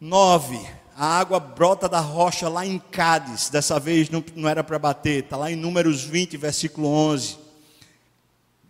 9. 0.00 0.58
A 0.96 1.18
água 1.18 1.38
brota 1.38 1.86
da 1.86 2.00
rocha 2.00 2.48
lá 2.48 2.64
em 2.64 2.78
Cádiz. 2.78 3.50
Dessa 3.50 3.78
vez 3.78 4.08
não, 4.08 4.24
não 4.34 4.48
era 4.48 4.64
para 4.64 4.78
bater. 4.78 5.24
Está 5.24 5.36
lá 5.36 5.50
em 5.50 5.56
Números 5.56 6.02
20, 6.02 6.34
versículo 6.38 6.88
11. 6.88 7.36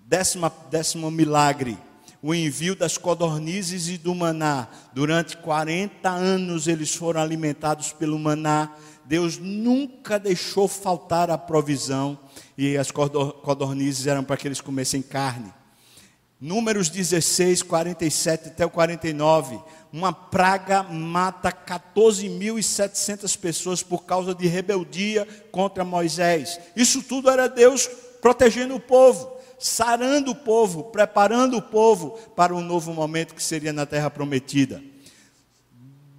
Décima, 0.05 0.53
décimo 0.69 1.13
milagre. 1.13 1.79
O 2.23 2.33
envio 2.35 2.77
das 2.77 2.97
codornizes 2.97 3.89
e 3.89 3.99
do 3.99 4.15
maná. 4.15 4.69
Durante 4.95 5.37
40 5.37 6.09
anos 6.09 6.69
eles 6.69 6.95
foram 6.95 7.21
alimentados 7.21 7.93
pelo 7.93 8.19
maná. 8.19 8.73
Deus 9.05 9.39
nunca 9.39 10.19
deixou 10.19 10.69
faltar 10.69 11.31
a 11.31 11.37
provisão. 11.37 12.19
E 12.57 12.77
as 12.77 12.91
codornizes 12.93 14.07
eram 14.07 14.23
para 14.23 14.37
que 14.37 14.47
eles 14.47 14.61
comessem 14.61 15.03
carne. 15.03 15.53
Números 16.41 16.89
16, 16.89 17.63
47 17.63 18.49
até 18.49 18.65
o 18.65 18.71
49 18.71 19.61
uma 19.93 20.13
praga 20.13 20.83
mata 20.83 21.53
14.700 21.53 23.39
pessoas 23.39 23.83
por 23.83 24.05
causa 24.05 24.35
de 24.35 24.47
rebeldia 24.47 25.29
contra 25.51 25.85
Moisés. 25.85 26.59
Isso 26.75 27.03
tudo 27.03 27.29
era 27.29 27.47
Deus 27.47 27.87
protegendo 28.23 28.75
o 28.75 28.81
povo. 28.81 29.31
Sarando 29.63 30.33
o 30.33 30.35
povo, 30.35 30.85
preparando 30.85 31.57
o 31.57 31.63
povo 31.63 32.19
para 32.35 32.55
um 32.55 32.61
novo 32.61 32.93
momento 32.93 33.35
que 33.35 33.43
seria 33.43 33.73
na 33.73 33.87
terra 33.87 34.11
prometida. 34.11 34.83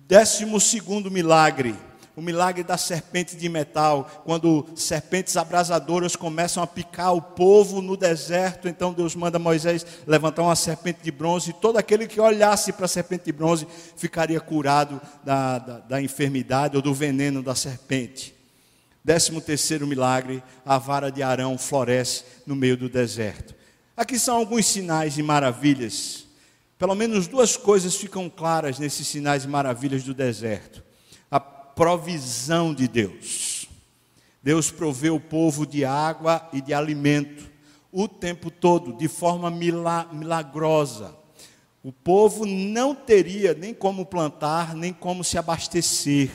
Décimo 0.07 0.59
segundo 0.59 1.11
milagre, 1.11 1.75
o 2.15 2.21
milagre 2.21 2.63
da 2.63 2.77
serpente 2.77 3.35
de 3.35 3.49
metal, 3.49 4.23
quando 4.23 4.65
serpentes 4.75 5.35
abrasadoras 5.35 6.15
começam 6.15 6.63
a 6.63 6.67
picar 6.67 7.13
o 7.13 7.21
povo 7.21 7.81
no 7.81 7.97
deserto, 7.97 8.69
então 8.69 8.93
Deus 8.93 9.15
manda 9.15 9.37
Moisés 9.39 9.85
levantar 10.07 10.43
uma 10.43 10.55
serpente 10.55 10.99
de 11.03 11.11
bronze, 11.11 11.49
e 11.49 11.53
todo 11.53 11.77
aquele 11.77 12.07
que 12.07 12.21
olhasse 12.21 12.71
para 12.71 12.85
a 12.85 12.89
serpente 12.89 13.25
de 13.25 13.31
bronze 13.33 13.67
ficaria 13.97 14.39
curado 14.39 15.01
da, 15.23 15.57
da, 15.57 15.79
da 15.79 16.01
enfermidade 16.01 16.77
ou 16.77 16.81
do 16.81 16.93
veneno 16.93 17.43
da 17.43 17.55
serpente. 17.55 18.42
Décimo 19.03 19.41
terceiro 19.41 19.85
milagre, 19.85 20.41
a 20.65 20.77
vara 20.77 21.11
de 21.11 21.21
Arão 21.21 21.57
floresce 21.57 22.23
no 22.45 22.55
meio 22.55 22.77
do 22.77 22.87
deserto. 22.87 23.53
Aqui 23.95 24.17
são 24.17 24.37
alguns 24.37 24.65
sinais 24.65 25.17
e 25.17 25.23
maravilhas. 25.23 26.25
Pelo 26.77 26.95
menos 26.95 27.27
duas 27.27 27.57
coisas 27.57 27.95
ficam 27.95 28.29
claras 28.29 28.79
nesses 28.79 29.07
sinais 29.07 29.43
e 29.43 29.47
maravilhas 29.47 30.03
do 30.03 30.13
deserto 30.13 30.83
provisão 31.75 32.73
de 32.73 32.87
Deus. 32.87 33.67
Deus 34.41 34.69
provê 34.69 35.09
o 35.09 35.19
povo 35.19 35.65
de 35.65 35.85
água 35.85 36.47
e 36.51 36.61
de 36.61 36.73
alimento 36.73 37.51
o 37.91 38.07
tempo 38.07 38.49
todo, 38.49 38.93
de 38.93 39.07
forma 39.07 39.51
milagrosa. 39.51 41.15
O 41.83 41.91
povo 41.91 42.45
não 42.45 42.95
teria 42.95 43.53
nem 43.53 43.73
como 43.73 44.05
plantar, 44.05 44.73
nem 44.73 44.91
como 44.91 45.23
se 45.23 45.37
abastecer. 45.37 46.31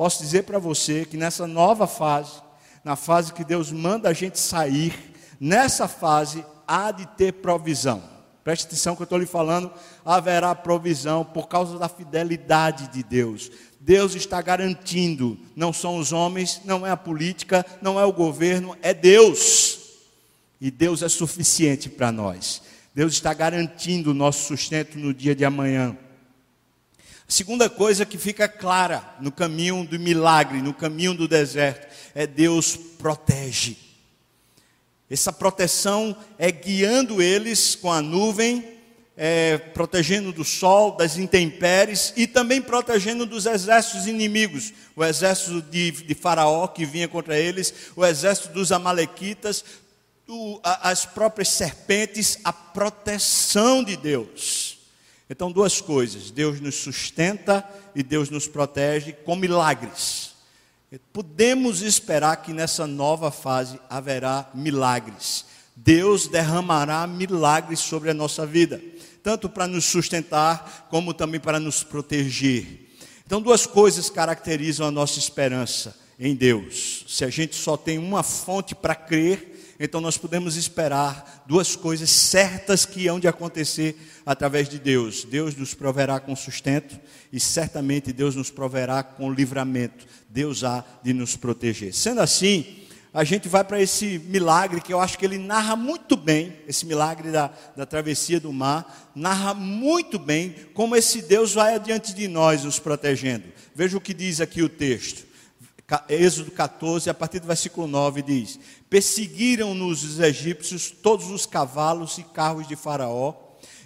Posso 0.00 0.22
dizer 0.22 0.44
para 0.44 0.58
você 0.58 1.04
que 1.04 1.18
nessa 1.18 1.46
nova 1.46 1.86
fase, 1.86 2.40
na 2.82 2.96
fase 2.96 3.34
que 3.34 3.44
Deus 3.44 3.70
manda 3.70 4.08
a 4.08 4.14
gente 4.14 4.38
sair, 4.38 4.94
nessa 5.38 5.86
fase 5.86 6.42
há 6.66 6.90
de 6.90 7.04
ter 7.18 7.34
provisão. 7.34 8.02
Preste 8.42 8.64
atenção 8.64 8.96
que 8.96 9.02
eu 9.02 9.04
estou 9.04 9.18
lhe 9.18 9.26
falando, 9.26 9.70
haverá 10.02 10.54
provisão 10.54 11.22
por 11.22 11.48
causa 11.48 11.78
da 11.78 11.86
fidelidade 11.86 12.88
de 12.88 13.02
Deus. 13.02 13.50
Deus 13.78 14.14
está 14.14 14.40
garantindo, 14.40 15.38
não 15.54 15.70
são 15.70 15.98
os 15.98 16.14
homens, 16.14 16.62
não 16.64 16.86
é 16.86 16.90
a 16.90 16.96
política, 16.96 17.62
não 17.82 18.00
é 18.00 18.04
o 18.06 18.12
governo, 18.12 18.74
é 18.80 18.94
Deus. 18.94 19.80
E 20.58 20.70
Deus 20.70 21.02
é 21.02 21.10
suficiente 21.10 21.90
para 21.90 22.10
nós. 22.10 22.62
Deus 22.94 23.12
está 23.12 23.34
garantindo 23.34 24.12
o 24.12 24.14
nosso 24.14 24.46
sustento 24.46 24.98
no 24.98 25.12
dia 25.12 25.34
de 25.34 25.44
amanhã. 25.44 25.94
Segunda 27.30 27.70
coisa 27.70 28.04
que 28.04 28.18
fica 28.18 28.48
clara 28.48 29.14
no 29.20 29.30
caminho 29.30 29.86
do 29.86 30.00
milagre, 30.00 30.60
no 30.60 30.74
caminho 30.74 31.14
do 31.14 31.28
deserto, 31.28 31.86
é 32.12 32.26
Deus 32.26 32.76
protege. 32.76 33.76
Essa 35.08 35.32
proteção 35.32 36.16
é 36.36 36.50
guiando 36.50 37.22
eles 37.22 37.76
com 37.76 37.92
a 37.92 38.02
nuvem 38.02 38.80
é, 39.16 39.58
protegendo 39.58 40.32
do 40.32 40.42
sol, 40.42 40.96
das 40.96 41.16
intempéries 41.18 42.12
e 42.16 42.26
também 42.26 42.60
protegendo 42.60 43.24
dos 43.24 43.46
exércitos 43.46 44.08
inimigos, 44.08 44.72
o 44.96 45.04
exército 45.04 45.62
de, 45.62 45.92
de 45.92 46.14
Faraó 46.16 46.66
que 46.66 46.84
vinha 46.84 47.06
contra 47.06 47.38
eles, 47.38 47.72
o 47.94 48.04
exército 48.04 48.48
dos 48.48 48.72
Amalequitas, 48.72 49.64
o, 50.26 50.58
a, 50.64 50.90
as 50.90 51.06
próprias 51.06 51.50
serpentes, 51.50 52.40
a 52.42 52.52
proteção 52.52 53.84
de 53.84 53.96
Deus. 53.96 54.79
Então, 55.30 55.50
duas 55.50 55.80
coisas: 55.80 56.30
Deus 56.30 56.60
nos 56.60 56.74
sustenta 56.74 57.66
e 57.94 58.02
Deus 58.02 58.28
nos 58.28 58.46
protege 58.46 59.12
com 59.12 59.34
milagres. 59.34 60.32
Podemos 61.12 61.80
esperar 61.80 62.42
que 62.42 62.52
nessa 62.52 62.86
nova 62.86 63.30
fase 63.30 63.80
haverá 63.88 64.50
milagres. 64.52 65.46
Deus 65.74 66.26
derramará 66.26 67.06
milagres 67.06 67.78
sobre 67.78 68.10
a 68.10 68.14
nossa 68.14 68.44
vida 68.44 68.78
tanto 69.22 69.48
para 69.48 69.66
nos 69.66 69.84
sustentar, 69.84 70.86
como 70.90 71.14
também 71.14 71.40
para 71.40 71.60
nos 71.60 71.82
proteger. 71.82 72.88
Então, 73.24 73.40
duas 73.40 73.66
coisas 73.66 74.10
caracterizam 74.10 74.86
a 74.86 74.90
nossa 74.90 75.18
esperança 75.18 75.96
em 76.18 76.34
Deus. 76.34 77.04
Se 77.08 77.24
a 77.24 77.30
gente 77.30 77.54
só 77.54 77.76
tem 77.76 77.98
uma 77.98 78.22
fonte 78.22 78.74
para 78.74 78.94
crer, 78.94 79.49
então 79.82 79.98
nós 79.98 80.18
podemos 80.18 80.56
esperar 80.56 81.42
duas 81.46 81.74
coisas 81.74 82.10
certas 82.10 82.84
que 82.84 83.08
hão 83.08 83.18
de 83.18 83.26
acontecer 83.26 83.96
através 84.26 84.68
de 84.68 84.78
Deus. 84.78 85.24
Deus 85.24 85.56
nos 85.56 85.72
proverá 85.72 86.20
com 86.20 86.36
sustento 86.36 87.00
e 87.32 87.40
certamente 87.40 88.12
Deus 88.12 88.36
nos 88.36 88.50
proverá 88.50 89.02
com 89.02 89.32
livramento. 89.32 90.04
Deus 90.28 90.62
há 90.64 90.84
de 91.02 91.14
nos 91.14 91.34
proteger. 91.34 91.94
Sendo 91.94 92.20
assim, 92.20 92.84
a 93.10 93.24
gente 93.24 93.48
vai 93.48 93.64
para 93.64 93.80
esse 93.80 94.18
milagre 94.26 94.82
que 94.82 94.92
eu 94.92 95.00
acho 95.00 95.18
que 95.18 95.24
ele 95.24 95.38
narra 95.38 95.74
muito 95.74 96.14
bem, 96.14 96.58
esse 96.68 96.84
milagre 96.84 97.30
da, 97.30 97.50
da 97.74 97.86
travessia 97.86 98.38
do 98.38 98.52
mar, 98.52 99.10
narra 99.14 99.54
muito 99.54 100.18
bem 100.18 100.54
como 100.74 100.94
esse 100.94 101.22
Deus 101.22 101.54
vai 101.54 101.74
adiante 101.74 102.14
de 102.14 102.28
nós, 102.28 102.64
nos 102.64 102.78
protegendo. 102.78 103.44
Veja 103.74 103.96
o 103.96 104.00
que 104.00 104.12
diz 104.12 104.42
aqui 104.42 104.62
o 104.62 104.68
texto. 104.68 105.29
Êxodo 106.08 106.50
14, 106.50 107.10
a 107.10 107.14
partir 107.14 107.40
do 107.40 107.46
versículo 107.46 107.86
9, 107.86 108.22
diz: 108.22 108.58
Perseguiram-nos 108.88 110.04
os 110.04 110.20
egípcios 110.20 110.90
todos 110.90 111.30
os 111.30 111.46
cavalos 111.46 112.18
e 112.18 112.22
carros 112.22 112.68
de 112.68 112.76
Faraó, 112.76 113.34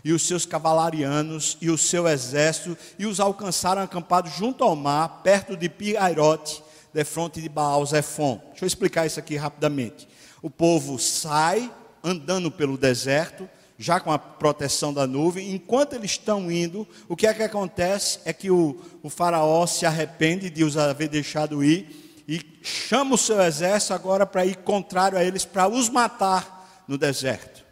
e 0.04 0.12
os 0.12 0.26
seus 0.26 0.44
cavalarianos, 0.44 1.56
e 1.60 1.70
o 1.70 1.78
seu 1.78 2.06
exército, 2.06 2.76
e 2.98 3.06
os 3.06 3.20
alcançaram 3.20 3.82
acampados 3.82 4.32
junto 4.36 4.62
ao 4.64 4.76
mar, 4.76 5.22
perto 5.22 5.56
de 5.56 5.68
Pirairote 5.68 6.62
de 6.94 7.04
fronte 7.04 7.40
de 7.40 7.48
Baal 7.48 7.84
Zephon. 7.84 8.40
Deixa 8.50 8.64
eu 8.64 8.68
explicar 8.68 9.04
isso 9.04 9.18
aqui 9.18 9.34
rapidamente. 9.34 10.08
O 10.40 10.48
povo 10.48 10.96
sai 10.96 11.68
andando 12.04 12.50
pelo 12.50 12.78
deserto, 12.78 13.48
já 13.78 13.98
com 14.00 14.12
a 14.12 14.18
proteção 14.18 14.92
da 14.92 15.06
nuvem. 15.06 15.54
Enquanto 15.54 15.94
eles 15.94 16.12
estão 16.12 16.50
indo, 16.50 16.86
o 17.08 17.16
que 17.16 17.26
é 17.26 17.34
que 17.34 17.42
acontece? 17.42 18.20
É 18.24 18.32
que 18.32 18.50
o, 18.50 18.80
o 19.02 19.10
faraó 19.10 19.66
se 19.66 19.84
arrepende 19.86 20.50
de 20.50 20.64
os 20.64 20.76
haver 20.76 21.08
deixado 21.08 21.62
ir 21.62 22.22
e 22.26 22.40
chama 22.62 23.14
o 23.14 23.18
seu 23.18 23.40
exército 23.42 23.92
agora 23.92 24.24
para 24.24 24.46
ir 24.46 24.56
contrário 24.56 25.18
a 25.18 25.24
eles, 25.24 25.44
para 25.44 25.68
os 25.68 25.88
matar 25.88 26.84
no 26.88 26.96
deserto. 26.96 27.64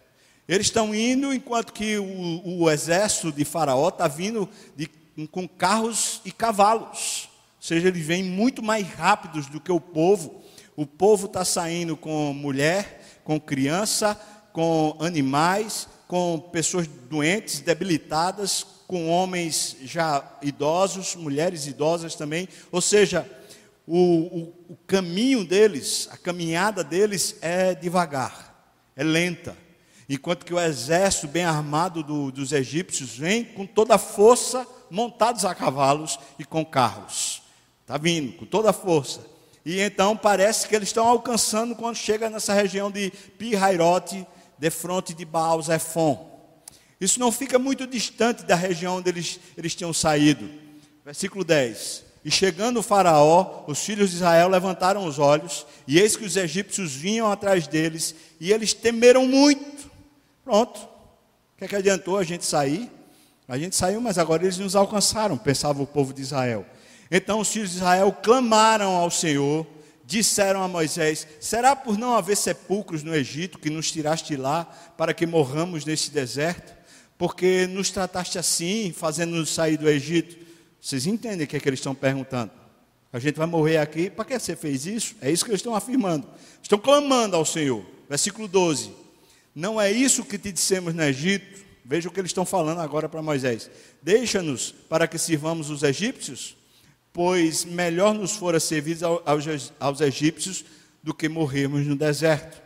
Eles 0.48 0.66
estão 0.66 0.94
indo 0.94 1.32
enquanto 1.32 1.72
que 1.72 1.96
o, 1.98 2.62
o 2.62 2.70
exército 2.70 3.32
de 3.32 3.44
faraó 3.44 3.88
está 3.88 4.08
vindo 4.08 4.48
de, 4.76 4.88
com 5.30 5.48
carros 5.48 6.20
e 6.24 6.32
cavalos 6.32 7.32
seja, 7.62 7.86
eles 7.86 8.04
vêm 8.04 8.24
muito 8.24 8.60
mais 8.60 8.88
rápidos 8.88 9.46
do 9.46 9.60
que 9.60 9.70
o 9.70 9.80
povo. 9.80 10.42
O 10.74 10.84
povo 10.84 11.26
está 11.26 11.44
saindo 11.44 11.96
com 11.96 12.32
mulher, 12.34 13.20
com 13.22 13.40
criança, 13.40 14.20
com 14.52 14.96
animais, 15.00 15.88
com 16.06 16.38
pessoas 16.52 16.86
doentes, 16.86 17.60
debilitadas, 17.60 18.66
com 18.86 19.08
homens 19.08 19.76
já 19.82 20.22
idosos, 20.42 21.16
mulheres 21.16 21.66
idosas 21.66 22.14
também. 22.14 22.48
Ou 22.70 22.80
seja, 22.80 23.26
o, 23.86 23.96
o, 23.96 24.72
o 24.72 24.78
caminho 24.86 25.44
deles, 25.44 26.08
a 26.10 26.16
caminhada 26.16 26.84
deles 26.84 27.36
é 27.40 27.74
devagar, 27.74 28.70
é 28.94 29.02
lenta. 29.02 29.56
Enquanto 30.08 30.44
que 30.44 30.52
o 30.52 30.60
exército 30.60 31.28
bem 31.28 31.44
armado 31.44 32.02
do, 32.02 32.30
dos 32.30 32.52
egípcios 32.52 33.16
vem 33.16 33.44
com 33.44 33.66
toda 33.66 33.94
a 33.94 33.98
força, 33.98 34.66
montados 34.90 35.44
a 35.46 35.54
cavalos 35.54 36.18
e 36.38 36.44
com 36.44 36.64
carros. 36.64 37.42
Está 37.80 37.96
vindo 37.96 38.36
com 38.36 38.44
toda 38.44 38.70
a 38.70 38.74
força. 38.74 39.20
E 39.64 39.80
então 39.80 40.16
parece 40.16 40.68
que 40.68 40.76
eles 40.76 40.88
estão 40.88 41.06
alcançando 41.06 41.74
quando 41.74 41.96
chega 41.96 42.28
nessa 42.28 42.52
região 42.52 42.90
de 42.90 43.10
Pirairote, 43.38 44.26
de 44.62 44.70
fronte 44.70 45.12
de 45.12 45.24
Baal 45.24 45.60
Zephon. 45.60 46.24
Isso 47.00 47.18
não 47.18 47.32
fica 47.32 47.58
muito 47.58 47.84
distante 47.84 48.44
da 48.44 48.54
região 48.54 48.98
onde 48.98 49.08
eles, 49.08 49.40
eles 49.58 49.74
tinham 49.74 49.92
saído. 49.92 50.48
Versículo 51.04 51.42
10. 51.42 52.04
E 52.24 52.30
chegando 52.30 52.78
o 52.78 52.82
faraó, 52.82 53.64
os 53.66 53.80
filhos 53.80 54.10
de 54.10 54.16
Israel 54.18 54.48
levantaram 54.48 55.04
os 55.04 55.18
olhos, 55.18 55.66
e 55.84 55.98
eis 55.98 56.16
que 56.16 56.24
os 56.24 56.36
egípcios 56.36 56.94
vinham 56.94 57.28
atrás 57.28 57.66
deles, 57.66 58.14
e 58.38 58.52
eles 58.52 58.72
temeram 58.72 59.26
muito. 59.26 59.90
Pronto. 60.44 60.78
O 60.78 61.58
que, 61.58 61.64
é 61.64 61.68
que 61.68 61.74
adiantou 61.74 62.16
a 62.16 62.22
gente 62.22 62.46
sair? 62.46 62.88
A 63.48 63.58
gente 63.58 63.74
saiu, 63.74 64.00
mas 64.00 64.16
agora 64.16 64.44
eles 64.44 64.58
nos 64.58 64.76
alcançaram, 64.76 65.36
pensava 65.36 65.82
o 65.82 65.88
povo 65.88 66.14
de 66.14 66.22
Israel. 66.22 66.64
Então 67.10 67.40
os 67.40 67.48
filhos 67.48 67.70
de 67.70 67.78
Israel 67.78 68.16
clamaram 68.22 68.94
ao 68.94 69.10
Senhor, 69.10 69.66
disseram 70.12 70.62
a 70.62 70.68
Moisés: 70.68 71.26
Será 71.40 71.74
por 71.74 71.96
não 71.96 72.14
haver 72.14 72.36
sepulcros 72.36 73.02
no 73.02 73.14
Egito 73.14 73.58
que 73.58 73.70
nos 73.70 73.90
tiraste 73.90 74.36
lá 74.36 74.64
para 74.96 75.14
que 75.14 75.26
morramos 75.26 75.84
neste 75.84 76.10
deserto? 76.10 76.74
Porque 77.16 77.66
nos 77.66 77.90
trataste 77.90 78.38
assim, 78.38 78.92
fazendo-nos 78.94 79.48
sair 79.50 79.76
do 79.76 79.88
Egito? 79.88 80.36
Vocês 80.80 81.06
entendem 81.06 81.44
o 81.44 81.48
que, 81.48 81.56
é 81.56 81.60
que 81.60 81.68
eles 81.68 81.80
estão 81.80 81.94
perguntando? 81.94 82.50
A 83.12 83.18
gente 83.18 83.36
vai 83.36 83.46
morrer 83.46 83.78
aqui, 83.78 84.10
para 84.10 84.24
que 84.24 84.38
você 84.38 84.56
fez 84.56 84.86
isso? 84.86 85.14
É 85.20 85.30
isso 85.30 85.44
que 85.44 85.50
eles 85.50 85.60
estão 85.60 85.74
afirmando. 85.74 86.26
Estão 86.62 86.78
clamando 86.78 87.36
ao 87.36 87.44
Senhor. 87.44 87.84
Versículo 88.08 88.46
12: 88.46 88.92
Não 89.54 89.80
é 89.80 89.90
isso 89.90 90.24
que 90.24 90.36
te 90.36 90.52
dissemos 90.52 90.94
no 90.94 91.02
Egito? 91.02 91.62
Veja 91.84 92.08
o 92.08 92.12
que 92.12 92.20
eles 92.20 92.30
estão 92.30 92.44
falando 92.44 92.80
agora 92.80 93.08
para 93.08 93.22
Moisés: 93.22 93.70
Deixa-nos 94.02 94.72
para 94.88 95.06
que 95.06 95.16
sirvamos 95.16 95.70
os 95.70 95.82
egípcios? 95.82 96.56
Pois 97.12 97.64
melhor 97.64 98.14
nos 98.14 98.32
fora 98.32 98.58
servir 98.58 98.98
aos, 99.78 100.00
egípcios 100.00 100.64
do 101.02 101.12
que 101.12 101.28
morrermos 101.28 101.86
no 101.86 101.94
deserto. 101.94 102.62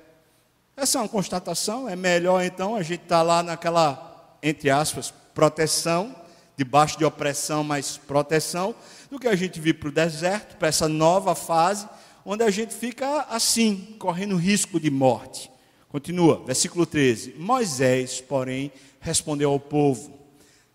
Essa 0.76 0.98
é 0.98 1.00
uma 1.00 1.08
constatação, 1.08 1.88
é 1.88 1.96
melhor 1.96 2.42
então 2.44 2.76
a 2.76 2.82
gente 2.82 3.02
estar 3.02 3.18
tá 3.18 3.22
lá 3.22 3.42
naquela, 3.42 4.38
entre 4.42 4.70
aspas, 4.70 5.12
proteção, 5.34 6.14
debaixo 6.56 6.98
de 6.98 7.04
opressão, 7.04 7.64
mas 7.64 7.98
proteção, 7.98 8.74
do 9.10 9.18
que 9.18 9.28
a 9.28 9.36
gente 9.36 9.60
vir 9.60 9.74
para 9.74 9.88
o 9.88 9.92
deserto, 9.92 10.56
para 10.56 10.68
essa 10.68 10.88
nova 10.88 11.34
fase, 11.34 11.88
onde 12.24 12.42
a 12.42 12.50
gente 12.50 12.74
fica 12.74 13.26
assim, 13.30 13.96
correndo 13.98 14.36
risco 14.36 14.78
de 14.78 14.90
morte. 14.90 15.50
Continua, 15.88 16.42
versículo 16.44 16.84
13. 16.84 17.34
Moisés, 17.38 18.20
porém, 18.20 18.72
respondeu 19.00 19.50
ao 19.50 19.60
povo: 19.60 20.12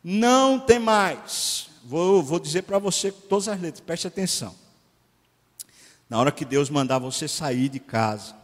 Não 0.03 0.59
tem 0.59 0.79
mais. 0.79 1.70
Vou, 1.83 2.21
vou 2.21 2.39
dizer 2.39 2.63
para 2.63 2.79
você 2.79 3.11
todas 3.11 3.47
as 3.47 3.59
letras, 3.59 3.79
preste 3.79 4.07
atenção. 4.07 4.55
Na 6.09 6.19
hora 6.19 6.31
que 6.31 6.45
Deus 6.45 6.69
mandar 6.69 6.99
você 6.99 7.27
sair 7.27 7.69
de 7.69 7.79
casa, 7.79 8.35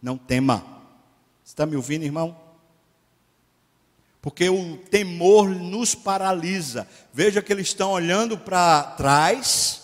não 0.00 0.18
tema. 0.18 0.64
Você 1.42 1.52
está 1.52 1.66
me 1.66 1.74
ouvindo, 1.74 2.04
irmão? 2.04 2.36
Porque 4.20 4.48
o 4.48 4.76
temor 4.76 5.48
nos 5.48 5.94
paralisa. 5.94 6.86
Veja 7.12 7.42
que 7.42 7.52
eles 7.52 7.68
estão 7.68 7.90
olhando 7.90 8.38
para 8.38 8.84
trás 8.96 9.82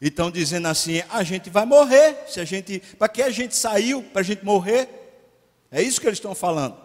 e 0.00 0.08
estão 0.08 0.30
dizendo 0.30 0.68
assim: 0.68 1.02
a 1.10 1.22
gente 1.22 1.50
vai 1.50 1.66
morrer. 1.66 2.24
Se 2.26 2.40
a 2.40 2.44
gente, 2.46 2.80
para 2.98 3.08
que 3.08 3.20
a 3.20 3.30
gente 3.30 3.54
saiu 3.54 4.02
para 4.02 4.20
a 4.20 4.24
gente 4.24 4.42
morrer? 4.42 4.88
É 5.70 5.82
isso 5.82 6.00
que 6.00 6.06
eles 6.06 6.18
estão 6.18 6.34
falando. 6.34 6.76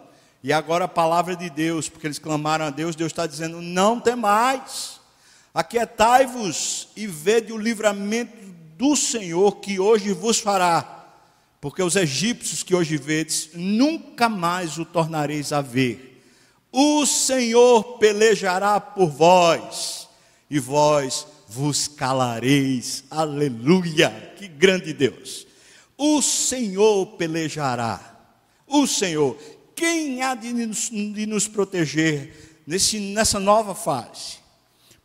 E 0.42 0.52
agora 0.52 0.84
a 0.84 0.88
palavra 0.88 1.34
de 1.34 1.48
Deus, 1.48 1.88
porque 1.88 2.06
eles 2.06 2.18
clamaram 2.18 2.66
a 2.66 2.70
Deus, 2.70 2.94
Deus 2.94 3.12
está 3.12 3.26
dizendo: 3.26 3.62
não 3.62 3.98
tem 3.98 4.14
mais. 4.14 4.99
Aquietai-vos 5.52 6.88
e 6.94 7.06
vede 7.06 7.52
o 7.52 7.58
livramento 7.58 8.36
do 8.76 8.94
Senhor 8.96 9.56
que 9.56 9.78
hoje 9.80 10.12
vos 10.12 10.38
fará, 10.38 11.06
porque 11.60 11.82
os 11.82 11.96
egípcios 11.96 12.62
que 12.62 12.74
hoje 12.74 12.96
vedes, 12.96 13.50
nunca 13.54 14.28
mais 14.28 14.78
o 14.78 14.84
tornareis 14.84 15.52
a 15.52 15.60
ver. 15.60 16.24
O 16.72 17.04
Senhor 17.04 17.98
pelejará 17.98 18.80
por 18.80 19.10
vós, 19.10 20.08
e 20.48 20.58
vós 20.58 21.26
vos 21.48 21.88
calareis. 21.88 23.04
Aleluia! 23.10 24.34
Que 24.38 24.48
grande 24.48 24.92
Deus! 24.92 25.46
O 25.98 26.22
Senhor 26.22 27.06
pelejará. 27.18 28.00
O 28.66 28.86
Senhor, 28.86 29.36
quem 29.74 30.22
há 30.22 30.34
de 30.34 30.52
nos, 30.52 30.88
de 30.88 31.26
nos 31.26 31.46
proteger 31.46 32.62
nesse, 32.66 32.98
nessa 32.98 33.38
nova 33.38 33.74
fase? 33.74 34.39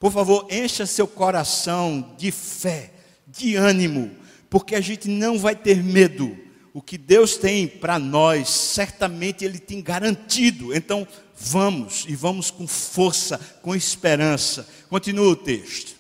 Por 0.06 0.12
favor, 0.12 0.46
encha 0.52 0.86
seu 0.86 1.08
coração 1.08 2.14
de 2.16 2.32
fé 2.32 2.94
de 3.26 3.56
ânimo, 3.56 4.16
porque 4.52 4.76
a 4.76 4.80
gente 4.80 5.10
não 5.10 5.40
vai 5.40 5.56
ter 5.56 5.84
medo. 5.84 6.38
O 6.72 6.80
que 6.80 6.96
Deus 6.96 7.38
tem 7.38 7.68
para 7.68 7.98
nós, 7.98 8.48
certamente 8.48 9.44
Ele 9.44 9.58
tem 9.58 9.82
garantido. 9.82 10.76
Então, 10.76 11.08
vamos 11.36 12.06
e 12.08 12.16
vamos 12.16 12.52
com 12.52 12.68
força, 12.68 13.40
com 13.64 13.76
esperança. 13.76 14.68
Continua 14.90 15.30
o 15.30 15.36
texto, 15.36 15.96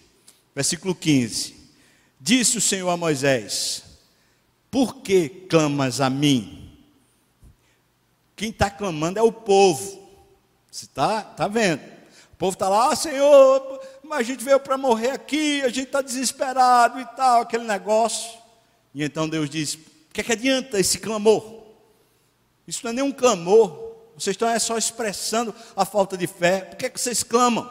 versículo 0.53 0.93
15: 0.93 1.55
Disse 2.21 2.59
o 2.59 2.61
Senhor 2.61 2.91
a 2.91 2.95
Moisés: 2.95 3.85
Por 4.69 4.97
que 4.97 5.29
clamas 5.49 5.99
a 5.99 6.11
mim? 6.11 6.77
Quem 8.35 8.51
está 8.51 8.69
clamando 8.69 9.17
é 9.17 9.23
o 9.23 9.31
povo. 9.31 9.99
Você 10.69 10.85
está 10.85 11.23
tá 11.23 11.47
vendo? 11.47 11.81
O 12.35 12.37
povo 12.37 12.53
está 12.53 12.67
lá, 12.67 12.91
ah, 12.91 12.95
Senhor, 12.97 13.79
mas 14.05 14.19
a 14.19 14.23
gente 14.23 14.43
veio 14.43 14.59
para 14.59 14.77
morrer 14.77 15.11
aqui, 15.11 15.61
a 15.61 15.69
gente 15.69 15.87
está 15.87 16.01
desesperado 16.01 16.99
e 16.99 17.05
tal, 17.15 17.41
aquele 17.41 17.63
negócio. 17.63 18.31
E 18.93 19.03
então 19.03 19.27
Deus 19.27 19.49
diz: 19.49 19.73
o 19.73 19.79
que, 20.13 20.21
é 20.21 20.23
que 20.23 20.31
adianta 20.31 20.79
esse 20.79 20.99
clamor? 20.99 21.63
Isso 22.67 22.81
não 22.83 22.91
é 22.91 22.93
nenhum 22.93 23.11
clamor, 23.11 23.85
vocês 24.17 24.33
estão 24.33 24.49
é 24.49 24.57
só 24.57 24.77
expressando 24.77 25.53
a 25.75 25.85
falta 25.85 26.17
de 26.17 26.25
fé. 26.25 26.61
Por 26.61 26.77
que, 26.77 26.85
é 26.85 26.89
que 26.89 26.99
vocês 26.99 27.21
clamam? 27.21 27.69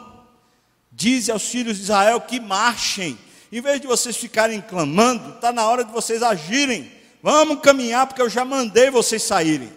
Dize 0.91 1.31
aos 1.31 1.43
filhos 1.43 1.77
de 1.77 1.83
Israel 1.83 2.21
que 2.21 2.39
marchem. 2.39 3.17
Em 3.51 3.61
vez 3.61 3.81
de 3.81 3.87
vocês 3.87 4.15
ficarem 4.15 4.61
clamando, 4.61 5.35
está 5.35 5.51
na 5.51 5.65
hora 5.65 5.83
de 5.83 5.91
vocês 5.91 6.21
agirem. 6.21 6.91
Vamos 7.21 7.61
caminhar, 7.61 8.05
porque 8.05 8.21
eu 8.21 8.29
já 8.29 8.45
mandei 8.45 8.89
vocês 8.91 9.23
saírem. 9.23 9.71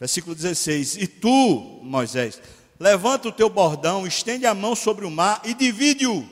Versículo 0.00 0.34
16: 0.34 0.96
E 0.96 1.06
tu, 1.06 1.80
Moisés, 1.82 2.40
levanta 2.82 3.28
o 3.28 3.32
teu 3.32 3.48
bordão, 3.48 4.04
estende 4.04 4.44
a 4.44 4.52
mão 4.52 4.74
sobre 4.74 5.06
o 5.06 5.10
mar 5.10 5.40
e 5.44 5.54
divide-o, 5.54 6.28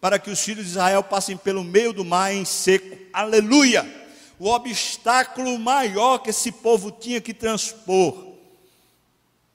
para 0.00 0.16
que 0.16 0.30
os 0.30 0.38
filhos 0.38 0.66
de 0.66 0.70
Israel 0.70 1.02
passem 1.02 1.36
pelo 1.36 1.64
meio 1.64 1.92
do 1.92 2.04
mar 2.04 2.32
em 2.32 2.44
seco. 2.44 2.96
Aleluia! 3.12 3.84
O 4.38 4.48
obstáculo 4.48 5.58
maior 5.58 6.18
que 6.18 6.30
esse 6.30 6.52
povo 6.52 6.92
tinha 6.92 7.20
que 7.20 7.34
transpor 7.34 8.28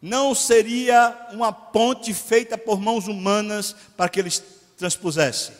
não 0.01 0.36
seria 0.36 1.29
uma 1.32 1.53
ponte 1.53 2.13
feita 2.13 2.58
por 2.58 2.77
mãos 2.77 3.08
humanas 3.08 3.73
para 3.95 4.10
que 4.10 4.19
eles 4.19 4.43
transpusessem. 4.75 5.56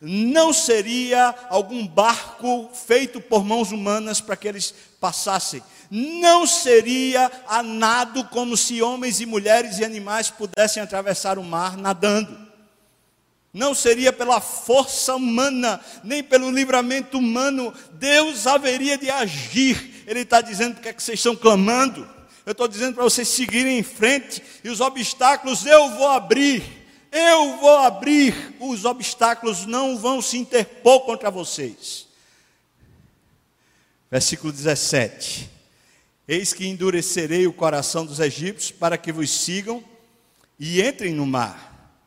Não 0.00 0.52
seria 0.52 1.32
algum 1.48 1.86
barco 1.86 2.68
feito 2.74 3.20
por 3.20 3.44
mãos 3.44 3.70
humanas 3.70 4.20
para 4.20 4.36
que 4.36 4.48
eles 4.48 4.74
passassem 5.04 5.62
não 5.90 6.46
seria 6.46 7.30
a 7.46 7.62
nado 7.62 8.24
como 8.24 8.56
se 8.56 8.80
homens 8.80 9.20
e 9.20 9.26
mulheres 9.26 9.78
e 9.78 9.84
animais 9.84 10.30
pudessem 10.30 10.82
atravessar 10.82 11.38
o 11.38 11.44
mar 11.44 11.76
nadando. 11.76 12.34
Não 13.52 13.74
seria 13.74 14.12
pela 14.14 14.40
força 14.40 15.14
humana, 15.14 15.78
nem 16.02 16.22
pelo 16.22 16.50
livramento 16.50 17.18
humano, 17.18 17.72
Deus 17.92 18.46
haveria 18.46 18.96
de 18.96 19.10
agir. 19.10 20.02
Ele 20.06 20.20
está 20.20 20.40
dizendo 20.40 20.74
porque 20.74 20.88
é 20.88 20.92
que 20.94 21.02
vocês 21.02 21.18
estão 21.18 21.36
clamando. 21.36 22.08
Eu 22.46 22.52
estou 22.52 22.66
dizendo 22.66 22.94
para 22.94 23.04
vocês 23.04 23.28
seguirem 23.28 23.78
em 23.78 23.82
frente 23.82 24.42
e 24.64 24.70
os 24.70 24.80
obstáculos 24.80 25.66
eu 25.66 25.90
vou 25.90 26.08
abrir. 26.08 26.62
Eu 27.12 27.58
vou 27.58 27.76
abrir, 27.76 28.56
os 28.58 28.86
obstáculos 28.86 29.66
não 29.66 29.98
vão 29.98 30.20
se 30.20 30.38
interpor 30.38 31.02
contra 31.02 31.30
vocês. 31.30 32.03
Versículo 34.14 34.52
17. 34.52 35.50
Eis 36.28 36.52
que 36.52 36.64
endurecerei 36.64 37.48
o 37.48 37.52
coração 37.52 38.06
dos 38.06 38.20
egípcios 38.20 38.70
para 38.70 38.96
que 38.96 39.10
vos 39.10 39.28
sigam 39.28 39.82
e 40.56 40.80
entrem 40.80 41.12
no 41.12 41.26
mar. 41.26 41.98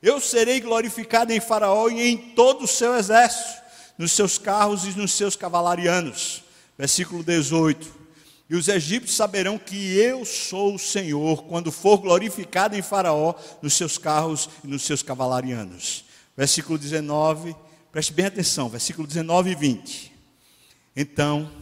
Eu 0.00 0.20
serei 0.20 0.60
glorificado 0.60 1.32
em 1.32 1.40
Faraó 1.40 1.88
e 1.88 2.00
em 2.02 2.16
todo 2.16 2.62
o 2.62 2.68
seu 2.68 2.94
exército, 2.94 3.64
nos 3.98 4.12
seus 4.12 4.38
carros 4.38 4.84
e 4.84 4.96
nos 4.96 5.12
seus 5.14 5.34
cavalarianos. 5.34 6.44
Versículo 6.78 7.24
18. 7.24 7.92
E 8.48 8.54
os 8.54 8.68
egípcios 8.68 9.16
saberão 9.16 9.58
que 9.58 9.98
eu 9.98 10.24
sou 10.24 10.76
o 10.76 10.78
Senhor, 10.78 11.46
quando 11.46 11.72
for 11.72 11.98
glorificado 11.98 12.76
em 12.76 12.82
Faraó, 12.82 13.34
nos 13.60 13.74
seus 13.74 13.98
carros 13.98 14.48
e 14.62 14.68
nos 14.68 14.82
seus 14.82 15.02
cavalarianos. 15.02 16.04
Versículo 16.36 16.78
19, 16.78 17.56
preste 17.90 18.12
bem 18.12 18.26
atenção, 18.26 18.68
versículo 18.68 19.04
19 19.04 19.50
e 19.50 19.54
20. 19.56 20.15
Então 20.96 21.52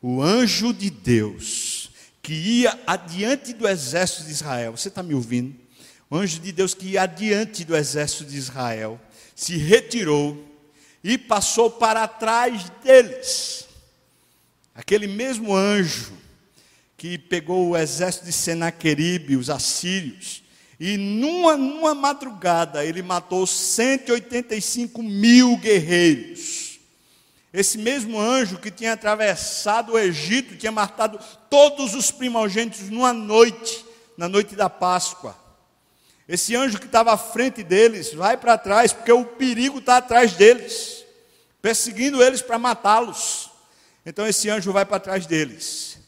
o 0.00 0.22
anjo 0.22 0.72
de 0.72 0.90
Deus 0.90 1.90
que 2.22 2.32
ia 2.32 2.78
adiante 2.86 3.52
do 3.52 3.66
exército 3.66 4.24
de 4.24 4.32
Israel, 4.32 4.76
você 4.76 4.88
está 4.88 5.02
me 5.02 5.14
ouvindo? 5.14 5.56
O 6.10 6.16
anjo 6.16 6.38
de 6.38 6.52
Deus 6.52 6.72
que 6.72 6.88
ia 6.88 7.02
adiante 7.02 7.64
do 7.64 7.76
exército 7.76 8.24
de 8.24 8.36
Israel 8.36 9.00
se 9.34 9.56
retirou 9.56 10.46
e 11.02 11.18
passou 11.18 11.70
para 11.70 12.06
trás 12.06 12.70
deles. 12.82 13.66
Aquele 14.74 15.06
mesmo 15.06 15.54
anjo 15.54 16.12
que 16.96 17.16
pegou 17.16 17.68
o 17.68 17.76
exército 17.76 18.26
de 18.26 18.32
Senaqueribe, 18.32 19.36
os 19.36 19.50
assírios, 19.50 20.42
e 20.78 20.96
numa, 20.96 21.56
numa 21.56 21.94
madrugada 21.94 22.84
ele 22.84 23.02
matou 23.02 23.46
185 23.46 25.02
mil 25.02 25.56
guerreiros. 25.56 26.67
Esse 27.52 27.78
mesmo 27.78 28.20
anjo 28.20 28.58
que 28.58 28.70
tinha 28.70 28.92
atravessado 28.92 29.92
o 29.92 29.98
Egito, 29.98 30.56
tinha 30.56 30.70
matado 30.70 31.18
todos 31.48 31.94
os 31.94 32.10
primogênitos 32.10 32.90
numa 32.90 33.12
noite, 33.12 33.84
na 34.16 34.28
noite 34.28 34.54
da 34.54 34.68
Páscoa. 34.68 35.36
Esse 36.28 36.54
anjo 36.54 36.78
que 36.78 36.84
estava 36.84 37.12
à 37.12 37.16
frente 37.16 37.62
deles 37.62 38.12
vai 38.12 38.36
para 38.36 38.58
trás, 38.58 38.92
porque 38.92 39.10
o 39.10 39.24
perigo 39.24 39.78
está 39.78 39.96
atrás 39.96 40.34
deles, 40.34 41.04
perseguindo 41.62 42.22
eles 42.22 42.42
para 42.42 42.58
matá-los. 42.58 43.50
Então 44.04 44.26
esse 44.26 44.50
anjo 44.50 44.70
vai 44.70 44.84
para 44.84 45.00
trás 45.00 45.24
deles. 45.24 45.98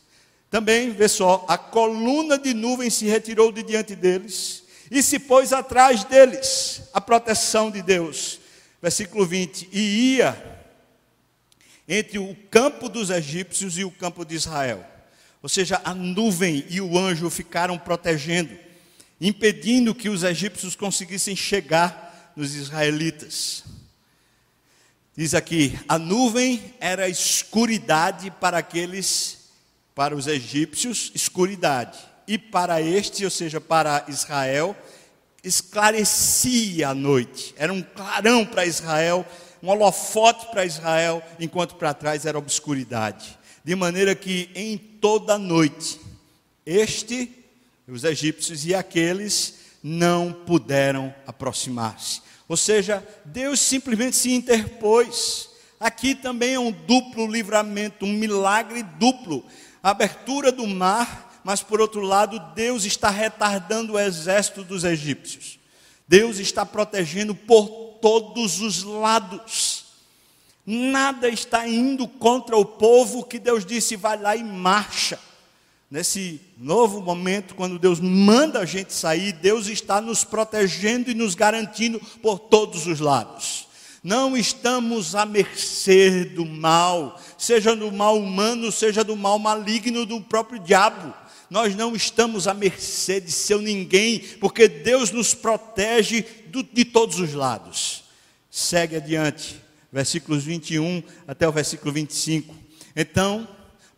Também, 0.50 0.90
vê 0.90 1.08
só, 1.08 1.44
a 1.48 1.56
coluna 1.56 2.36
de 2.36 2.52
nuvem 2.52 2.90
se 2.90 3.06
retirou 3.06 3.50
de 3.50 3.62
diante 3.62 3.94
deles 3.94 4.64
e 4.90 5.02
se 5.02 5.18
pôs 5.18 5.52
atrás 5.52 6.04
deles, 6.04 6.82
a 6.92 7.00
proteção 7.00 7.70
de 7.70 7.80
Deus. 7.80 8.40
Versículo 8.82 9.24
20: 9.24 9.68
E 9.72 10.16
ia 10.16 10.59
entre 11.92 12.20
o 12.20 12.36
campo 12.48 12.88
dos 12.88 13.10
egípcios 13.10 13.76
e 13.76 13.82
o 13.82 13.90
campo 13.90 14.24
de 14.24 14.36
Israel. 14.36 14.86
Ou 15.42 15.48
seja, 15.48 15.80
a 15.84 15.92
nuvem 15.92 16.64
e 16.70 16.80
o 16.80 16.96
anjo 16.96 17.28
ficaram 17.28 17.76
protegendo, 17.76 18.56
impedindo 19.20 19.92
que 19.92 20.08
os 20.08 20.22
egípcios 20.22 20.76
conseguissem 20.76 21.34
chegar 21.34 22.32
nos 22.36 22.54
israelitas. 22.54 23.64
Diz 25.16 25.34
aqui: 25.34 25.76
a 25.88 25.98
nuvem 25.98 26.74
era 26.78 27.08
escuridade 27.08 28.30
para 28.30 28.58
aqueles, 28.58 29.50
para 29.92 30.14
os 30.14 30.28
egípcios, 30.28 31.10
escuridade, 31.12 31.98
e 32.24 32.38
para 32.38 32.80
este, 32.80 33.24
ou 33.24 33.30
seja, 33.30 33.60
para 33.60 34.04
Israel, 34.06 34.76
esclarecia 35.42 36.90
a 36.90 36.94
noite. 36.94 37.52
Era 37.58 37.72
um 37.72 37.82
clarão 37.82 38.46
para 38.46 38.64
Israel, 38.64 39.26
um 39.62 39.68
holofote 39.68 40.46
para 40.46 40.64
Israel, 40.64 41.22
enquanto 41.38 41.74
para 41.74 41.94
trás 41.94 42.24
era 42.24 42.38
obscuridade. 42.38 43.38
De 43.64 43.74
maneira 43.74 44.14
que 44.14 44.50
em 44.54 44.78
toda 44.78 45.38
noite, 45.38 46.00
este, 46.64 47.30
os 47.86 48.04
egípcios 48.04 48.64
e 48.64 48.74
aqueles, 48.74 49.60
não 49.82 50.32
puderam 50.32 51.14
aproximar-se. 51.26 52.22
Ou 52.48 52.56
seja, 52.56 53.06
Deus 53.24 53.60
simplesmente 53.60 54.16
se 54.16 54.32
interpôs. 54.32 55.50
Aqui 55.78 56.14
também 56.14 56.54
é 56.54 56.58
um 56.58 56.72
duplo 56.72 57.26
livramento, 57.26 58.04
um 58.04 58.12
milagre 58.12 58.82
duplo. 58.82 59.44
A 59.82 59.90
abertura 59.90 60.50
do 60.50 60.66
mar, 60.66 61.40
mas 61.44 61.62
por 61.62 61.80
outro 61.80 62.00
lado, 62.00 62.38
Deus 62.54 62.84
está 62.84 63.08
retardando 63.08 63.94
o 63.94 63.98
exército 63.98 64.64
dos 64.64 64.84
egípcios. 64.84 65.58
Deus 66.08 66.38
está 66.38 66.66
protegendo 66.66 67.34
por 67.34 67.89
todos 68.00 68.60
os 68.60 68.82
lados. 68.82 69.84
Nada 70.64 71.28
está 71.28 71.66
indo 71.66 72.06
contra 72.06 72.56
o 72.56 72.64
povo 72.64 73.24
que 73.24 73.38
Deus 73.38 73.64
disse: 73.64 73.96
vai 73.96 74.18
lá 74.18 74.36
e 74.36 74.44
marcha 74.44 75.18
nesse 75.90 76.40
novo 76.56 77.00
momento, 77.00 77.54
quando 77.54 77.78
Deus 77.78 77.98
manda 77.98 78.60
a 78.60 78.64
gente 78.64 78.92
sair, 78.92 79.32
Deus 79.32 79.66
está 79.66 80.00
nos 80.00 80.22
protegendo 80.22 81.10
e 81.10 81.14
nos 81.14 81.34
garantindo 81.34 82.00
por 82.22 82.38
todos 82.38 82.86
os 82.86 83.00
lados. 83.00 83.66
Não 84.02 84.36
estamos 84.36 85.14
à 85.14 85.26
mercê 85.26 86.24
do 86.24 86.46
mal, 86.46 87.20
seja 87.36 87.74
do 87.74 87.90
mal 87.90 88.16
humano, 88.16 88.70
seja 88.70 89.02
do 89.02 89.16
mal 89.16 89.38
maligno 89.38 90.06
do 90.06 90.20
próprio 90.20 90.60
diabo. 90.60 91.12
Nós 91.50 91.74
não 91.74 91.96
estamos 91.96 92.46
à 92.46 92.54
mercê 92.54 93.20
de 93.20 93.32
seu 93.32 93.60
ninguém, 93.60 94.20
porque 94.38 94.68
Deus 94.68 95.10
nos 95.10 95.34
protege 95.34 96.22
do, 96.46 96.62
de 96.62 96.84
todos 96.84 97.18
os 97.18 97.34
lados. 97.34 98.04
Segue 98.48 98.96
adiante, 98.96 99.60
versículos 99.92 100.44
21 100.44 101.02
até 101.26 101.48
o 101.48 101.52
versículo 101.52 101.92
25. 101.92 102.54
Então, 102.94 103.48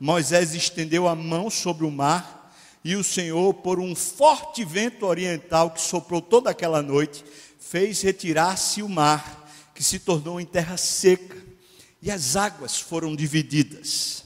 Moisés 0.01 0.55
estendeu 0.55 1.07
a 1.07 1.15
mão 1.15 1.51
sobre 1.51 1.85
o 1.85 1.91
mar 1.91 2.43
e 2.85 2.97
o 2.97 3.05
Senhor, 3.05 3.55
por 3.55 3.79
um 3.79 3.95
forte 3.95 4.65
vento 4.65 5.07
oriental 5.07 5.71
que 5.71 5.81
soprou 5.81 6.21
toda 6.21 6.51
aquela 6.51 6.83
noite, 6.83 7.25
fez 7.61 8.03
retirar-se 8.03 8.83
o 8.83 8.89
mar, 8.89 9.49
que 9.75 9.85
se 9.85 10.01
tornou 10.01 10.41
em 10.41 10.45
terra 10.45 10.77
seca, 10.77 11.37
e 12.01 12.11
as 12.11 12.35
águas 12.35 12.79
foram 12.79 13.15
divididas. 13.15 14.22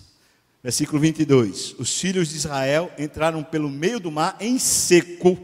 Versículo 0.66 0.98
22: 0.98 1.76
Os 1.78 1.96
filhos 1.96 2.30
de 2.30 2.38
Israel 2.38 2.90
entraram 2.98 3.44
pelo 3.44 3.70
meio 3.70 4.00
do 4.00 4.10
mar 4.10 4.36
em 4.40 4.58
seco, 4.58 5.38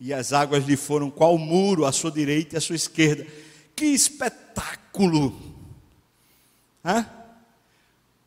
e 0.00 0.12
as 0.12 0.32
águas 0.32 0.64
lhe 0.64 0.76
foram 0.76 1.12
qual 1.12 1.38
muro 1.38 1.86
à 1.86 1.92
sua 1.92 2.10
direita 2.10 2.56
e 2.56 2.58
à 2.58 2.60
sua 2.60 2.74
esquerda. 2.74 3.24
Que 3.76 3.84
espetáculo! 3.84 5.40
Hã? 6.84 7.08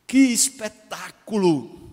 Que 0.07 0.19
espetáculo! 0.19 1.91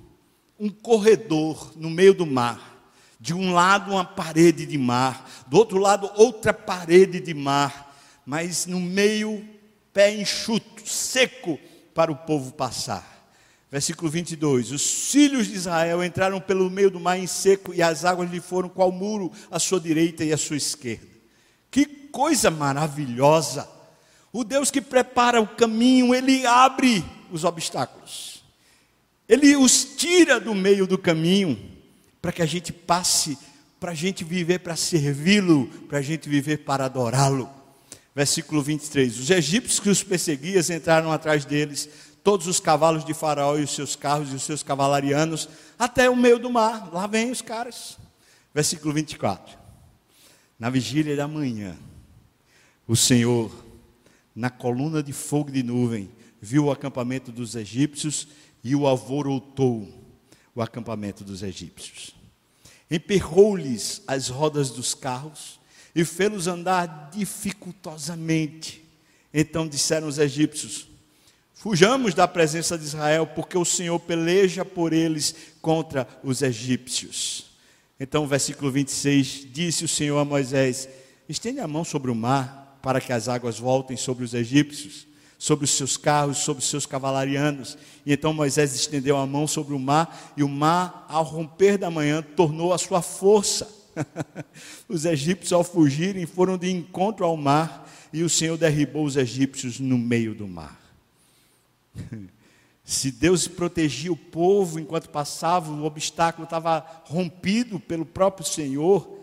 Um 0.57 0.69
corredor 0.69 1.73
no 1.75 1.91
meio 1.91 2.15
do 2.15 2.25
mar. 2.25 2.95
De 3.19 3.35
um 3.35 3.53
lado, 3.53 3.91
uma 3.91 4.05
parede 4.05 4.65
de 4.67 4.79
mar, 4.79 5.29
do 5.49 5.57
outro 5.57 5.79
lado, 5.79 6.09
outra 6.15 6.55
parede 6.55 7.19
de 7.19 7.35
mar, 7.35 7.93
mas 8.25 8.67
no 8.67 8.79
meio, 8.79 9.45
pé 9.93 10.15
enxuto, 10.15 10.89
seco, 10.89 11.59
para 11.93 12.13
o 12.13 12.17
povo 12.17 12.53
passar. 12.53 13.18
Versículo 13.71 14.11
22: 14.11 14.73
Os 14.73 15.11
filhos 15.11 15.47
de 15.47 15.55
Israel 15.55 16.03
entraram 16.03 16.41
pelo 16.41 16.71
meio 16.71 16.91
do 16.91 17.01
mar 17.01 17.19
em 17.19 17.27
seco, 17.27 17.75
e 17.75 17.83
as 17.83 18.05
águas 18.05 18.31
lhe 18.31 18.41
foram 18.41 18.69
qual 18.69 18.91
muro 18.91 19.31
à 19.51 19.59
sua 19.59 19.79
direita 19.79 20.25
e 20.25 20.33
à 20.33 20.39
sua 20.39 20.57
esquerda. 20.57 21.07
Que 21.71 21.85
coisa 21.85 22.51
maravilhosa! 22.51 23.69
O 24.33 24.45
Deus 24.45 24.71
que 24.71 24.81
prepara 24.81 25.41
o 25.41 25.47
caminho, 25.47 26.15
ele 26.15 26.47
abre 26.47 27.05
os 27.31 27.45
obstáculos. 27.45 28.43
Ele 29.29 29.57
os 29.57 29.85
tira 29.85 30.41
do 30.41 30.55
meio 30.55 30.87
do 30.87 30.97
caminho 30.97 31.59
para 32.21 32.33
que 32.33 32.43
a 32.43 32.47
gente 32.47 32.73
passe, 32.73 33.39
para 33.79 33.93
a 33.93 33.95
gente 33.95 34.25
viver 34.25 34.61
para 34.61 34.77
servi-lo, 34.77 35.67
para 35.89 35.99
a 35.99 36.03
gente 36.03 36.29
viver 36.29 36.59
para 36.59 36.87
adorá-lo. 36.87 37.49
Versículo 38.15 38.63
23: 38.63 39.19
Os 39.19 39.31
egípcios 39.31 39.81
que 39.81 39.91
os 39.91 40.03
perseguiam 40.03 40.63
entraram 40.75 41.13
atrás 41.13 41.45
deles, 41.45 41.89
todos 42.23 42.47
os 42.47 42.61
cavalos 42.61 43.05
de 43.05 43.15
Faraó 43.15 43.57
e 43.57 43.63
os 43.63 43.71
seus 43.75 43.97
carros 43.97 44.33
e 44.33 44.35
os 44.35 44.43
seus 44.43 44.63
cavalarianos, 44.63 45.49
até 45.79 46.09
o 46.11 46.17
meio 46.17 46.39
do 46.39 46.51
mar. 46.51 46.91
Lá 46.93 47.07
vem 47.07 47.31
os 47.31 47.41
caras. 47.41 47.99
Versículo 48.55 48.93
24: 48.93 49.57
Na 50.59 50.71
vigília 50.71 51.17
da 51.17 51.29
manhã, 51.29 51.77
o 52.87 52.97
Senhor, 52.97 53.53
na 54.35 54.51
coluna 54.51 55.03
de 55.03 55.13
fogo 55.13 55.51
de 55.51 55.63
nuvem, 55.63 56.11
viu 56.41 56.67
o 56.67 56.71
acampamento 56.71 57.31
dos 57.31 57.55
egípcios 57.55 58.29
e 58.63 58.75
o 58.75 58.87
alvorotou 58.87 59.89
o 60.55 60.63
acampamento 60.63 61.23
dos 61.23 61.43
egípcios. 61.43 62.17
Emperrou-lhes 62.91 64.03
as 64.07 64.29
rodas 64.29 64.71
dos 64.71 64.95
carros 64.95 65.61
e 65.95 66.05
fê-los 66.05 66.47
andar 66.47 67.11
dificultosamente. 67.13 68.85
Então 69.33 69.69
disseram 69.69 70.09
os 70.09 70.19
egípcios: 70.19 70.88
Fujamos 71.59 72.15
da 72.15 72.29
presença 72.29 72.79
de 72.79 72.85
Israel, 72.85 73.27
porque 73.27 73.59
o 73.59 73.65
Senhor 73.65 73.99
peleja 73.99 74.65
por 74.65 74.93
eles 74.93 75.35
contra 75.61 76.07
os 76.23 76.41
egípcios. 76.41 77.47
Então, 77.99 78.29
versículo 78.29 78.71
26: 78.71 79.49
Disse 79.53 79.85
o 79.85 79.89
Senhor 79.89 80.19
a 80.19 80.25
Moisés: 80.25 80.89
Estende 81.29 81.59
a 81.59 81.67
mão 81.67 81.85
sobre 81.85 82.13
o 82.13 82.15
mar, 82.15 82.79
para 82.81 83.01
que 83.01 83.13
as 83.13 83.29
águas 83.29 83.59
voltem 83.59 83.97
sobre 83.97 84.25
os 84.25 84.35
egípcios 84.35 85.09
sobre 85.39 85.65
os 85.65 85.71
seus 85.71 85.97
carros, 85.97 86.39
sobre 86.39 86.63
os 86.63 86.69
seus 86.69 86.85
cavalarianos. 86.85 87.79
E 88.05 88.13
então 88.13 88.35
Moisés 88.35 88.75
estendeu 88.75 89.17
a 89.17 89.27
mão 89.27 89.47
sobre 89.47 89.73
o 89.73 89.79
mar, 89.79 90.33
e 90.37 90.43
o 90.43 90.49
mar, 90.49 91.07
ao 91.09 91.23
romper 91.23 91.79
da 91.79 91.91
manhã, 91.91 92.23
tornou 92.23 92.73
a 92.73 92.79
sua 92.79 93.01
força. 93.01 93.69
os 94.89 95.05
egípcios, 95.05 95.53
ao 95.53 95.63
fugirem, 95.63 96.27
foram 96.27 96.59
de 96.59 96.71
encontro 96.71 97.25
ao 97.25 97.37
mar, 97.37 97.89
e 98.13 98.23
o 98.23 98.29
Senhor 98.29 98.57
derribou 98.59 99.05
os 99.05 99.17
egípcios 99.17 99.79
no 99.79 99.97
meio 99.97 100.35
do 100.35 100.49
mar. 100.49 100.88
Se 102.85 103.11
Deus 103.11 103.47
protegia 103.47 104.11
o 104.11 104.17
povo 104.17 104.81
enquanto 104.81 105.11
passava, 105.11 105.71
o 105.71 105.85
obstáculo 105.85 106.45
estava 106.45 106.87
rompido 107.05 107.79
pelo 107.79 108.07
próprio 108.07 108.47
Senhor. 108.47 109.19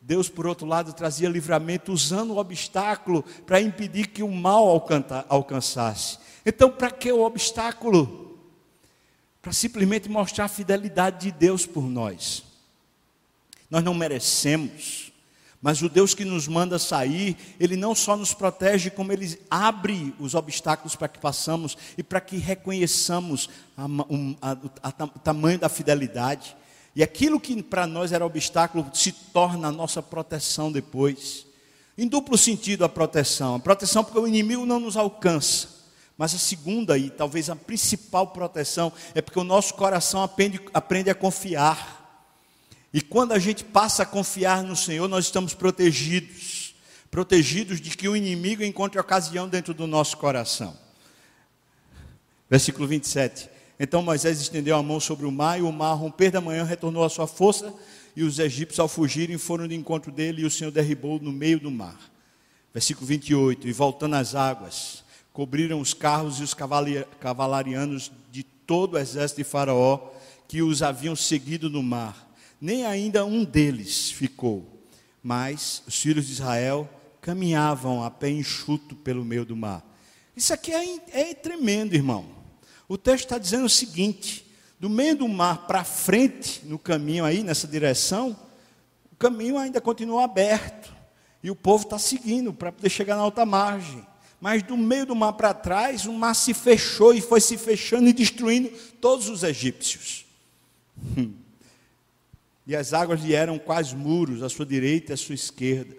Deus, 0.00 0.28
por 0.28 0.46
outro 0.46 0.66
lado, 0.66 0.92
trazia 0.92 1.28
livramento 1.28 1.92
usando 1.92 2.32
o 2.32 2.38
obstáculo 2.38 3.22
para 3.46 3.60
impedir 3.60 4.08
que 4.08 4.22
o 4.22 4.30
mal 4.30 4.86
alcançasse. 5.28 6.18
Então, 6.46 6.70
para 6.70 6.90
que 6.90 7.12
o 7.12 7.22
obstáculo? 7.22 8.38
Para 9.42 9.52
simplesmente 9.52 10.08
mostrar 10.08 10.46
a 10.46 10.48
fidelidade 10.48 11.30
de 11.30 11.32
Deus 11.32 11.66
por 11.66 11.84
nós. 11.84 12.42
Nós 13.70 13.84
não 13.84 13.92
merecemos, 13.92 15.03
mas 15.64 15.80
o 15.80 15.88
Deus 15.88 16.12
que 16.12 16.26
nos 16.26 16.46
manda 16.46 16.78
sair, 16.78 17.38
Ele 17.58 17.74
não 17.74 17.94
só 17.94 18.18
nos 18.18 18.34
protege, 18.34 18.90
como 18.90 19.10
Ele 19.10 19.40
abre 19.48 20.14
os 20.20 20.34
obstáculos 20.34 20.94
para 20.94 21.08
que 21.08 21.18
passamos 21.18 21.74
e 21.96 22.02
para 22.02 22.20
que 22.20 22.36
reconheçamos 22.36 23.48
a, 23.74 23.86
um, 23.86 24.36
a, 24.42 24.52
a, 24.82 25.04
o 25.04 25.18
tamanho 25.20 25.58
da 25.58 25.70
fidelidade. 25.70 26.54
E 26.94 27.02
aquilo 27.02 27.40
que 27.40 27.62
para 27.62 27.86
nós 27.86 28.12
era 28.12 28.26
obstáculo 28.26 28.90
se 28.92 29.10
torna 29.10 29.68
a 29.68 29.72
nossa 29.72 30.02
proteção 30.02 30.70
depois. 30.70 31.46
Em 31.96 32.06
duplo 32.06 32.36
sentido 32.36 32.84
a 32.84 32.88
proteção. 32.90 33.54
A 33.54 33.58
proteção 33.58 34.04
porque 34.04 34.18
o 34.18 34.28
inimigo 34.28 34.66
não 34.66 34.78
nos 34.78 34.98
alcança. 34.98 35.68
Mas 36.18 36.34
a 36.34 36.38
segunda 36.38 36.98
e 36.98 37.08
talvez 37.08 37.48
a 37.48 37.56
principal 37.56 38.26
proteção 38.26 38.92
é 39.14 39.22
porque 39.22 39.38
o 39.38 39.44
nosso 39.44 39.72
coração 39.72 40.22
aprende, 40.22 40.60
aprende 40.74 41.08
a 41.08 41.14
confiar. 41.14 42.03
E 42.94 43.00
quando 43.00 43.32
a 43.32 43.40
gente 43.40 43.64
passa 43.64 44.04
a 44.04 44.06
confiar 44.06 44.62
no 44.62 44.76
Senhor, 44.76 45.08
nós 45.08 45.24
estamos 45.24 45.52
protegidos. 45.52 46.76
Protegidos 47.10 47.80
de 47.80 47.90
que 47.90 48.08
o 48.08 48.16
inimigo 48.16 48.62
encontre 48.62 49.00
ocasião 49.00 49.48
dentro 49.48 49.74
do 49.74 49.84
nosso 49.84 50.16
coração. 50.16 50.78
Versículo 52.48 52.86
27. 52.86 53.50
Então 53.80 54.00
Moisés 54.00 54.40
estendeu 54.40 54.76
a 54.76 54.82
mão 54.82 55.00
sobre 55.00 55.26
o 55.26 55.32
mar, 55.32 55.58
e 55.58 55.62
o 55.62 55.72
mar, 55.72 55.94
romper 55.94 56.30
da 56.30 56.40
manhã, 56.40 56.62
retornou 56.62 57.02
à 57.02 57.08
sua 57.08 57.26
força, 57.26 57.74
e 58.14 58.22
os 58.22 58.38
egípcios, 58.38 58.78
ao 58.78 58.86
fugirem, 58.86 59.38
foram 59.38 59.66
de 59.66 59.74
encontro 59.74 60.12
dele, 60.12 60.42
e 60.42 60.44
o 60.44 60.50
Senhor 60.50 60.70
derribou 60.70 61.18
no 61.18 61.32
meio 61.32 61.58
do 61.58 61.72
mar. 61.72 61.98
Versículo 62.72 63.08
28. 63.08 63.66
E 63.66 63.72
voltando 63.72 64.14
às 64.14 64.36
águas, 64.36 65.02
cobriram 65.32 65.80
os 65.80 65.92
carros 65.92 66.38
e 66.38 66.44
os 66.44 66.54
cavalarianos 67.18 68.12
de 68.30 68.44
todo 68.44 68.94
o 68.94 68.98
exército 68.98 69.38
de 69.38 69.44
Faraó, 69.44 70.12
que 70.46 70.62
os 70.62 70.80
haviam 70.80 71.16
seguido 71.16 71.68
no 71.68 71.82
mar. 71.82 72.23
Nem 72.64 72.86
ainda 72.86 73.26
um 73.26 73.44
deles 73.44 74.10
ficou. 74.10 74.66
Mas 75.22 75.82
os 75.86 76.00
filhos 76.00 76.28
de 76.28 76.32
Israel 76.32 76.88
caminhavam 77.20 78.02
a 78.02 78.10
pé 78.10 78.30
enxuto 78.30 78.96
pelo 78.96 79.22
meio 79.22 79.44
do 79.44 79.54
mar. 79.54 79.84
Isso 80.34 80.50
aqui 80.54 80.72
é, 80.72 80.98
é 81.10 81.34
tremendo, 81.34 81.94
irmão. 81.94 82.24
O 82.88 82.96
texto 82.96 83.24
está 83.24 83.36
dizendo 83.36 83.66
o 83.66 83.68
seguinte: 83.68 84.46
Do 84.80 84.88
meio 84.88 85.14
do 85.14 85.28
mar 85.28 85.66
para 85.66 85.84
frente, 85.84 86.62
no 86.64 86.78
caminho 86.78 87.26
aí, 87.26 87.42
nessa 87.42 87.68
direção, 87.68 88.34
o 89.12 89.16
caminho 89.16 89.58
ainda 89.58 89.78
continua 89.78 90.24
aberto. 90.24 90.90
E 91.42 91.50
o 91.50 91.54
povo 91.54 91.84
está 91.84 91.98
seguindo 91.98 92.50
para 92.50 92.72
poder 92.72 92.88
chegar 92.88 93.16
na 93.16 93.20
alta 93.20 93.44
margem. 93.44 94.06
Mas 94.40 94.62
do 94.62 94.74
meio 94.74 95.04
do 95.04 95.14
mar 95.14 95.34
para 95.34 95.52
trás, 95.52 96.06
o 96.06 96.14
mar 96.14 96.32
se 96.32 96.54
fechou 96.54 97.12
e 97.12 97.20
foi 97.20 97.42
se 97.42 97.58
fechando 97.58 98.08
e 98.08 98.12
destruindo 98.14 98.70
todos 99.02 99.28
os 99.28 99.42
egípcios. 99.42 100.24
E 102.66 102.74
as 102.74 102.92
águas 102.92 103.20
lhe 103.20 103.34
eram 103.34 103.58
quais 103.58 103.92
muros, 103.92 104.42
à 104.42 104.48
sua 104.48 104.64
direita 104.64 105.12
e 105.12 105.14
à 105.14 105.16
sua 105.16 105.34
esquerda. 105.34 105.94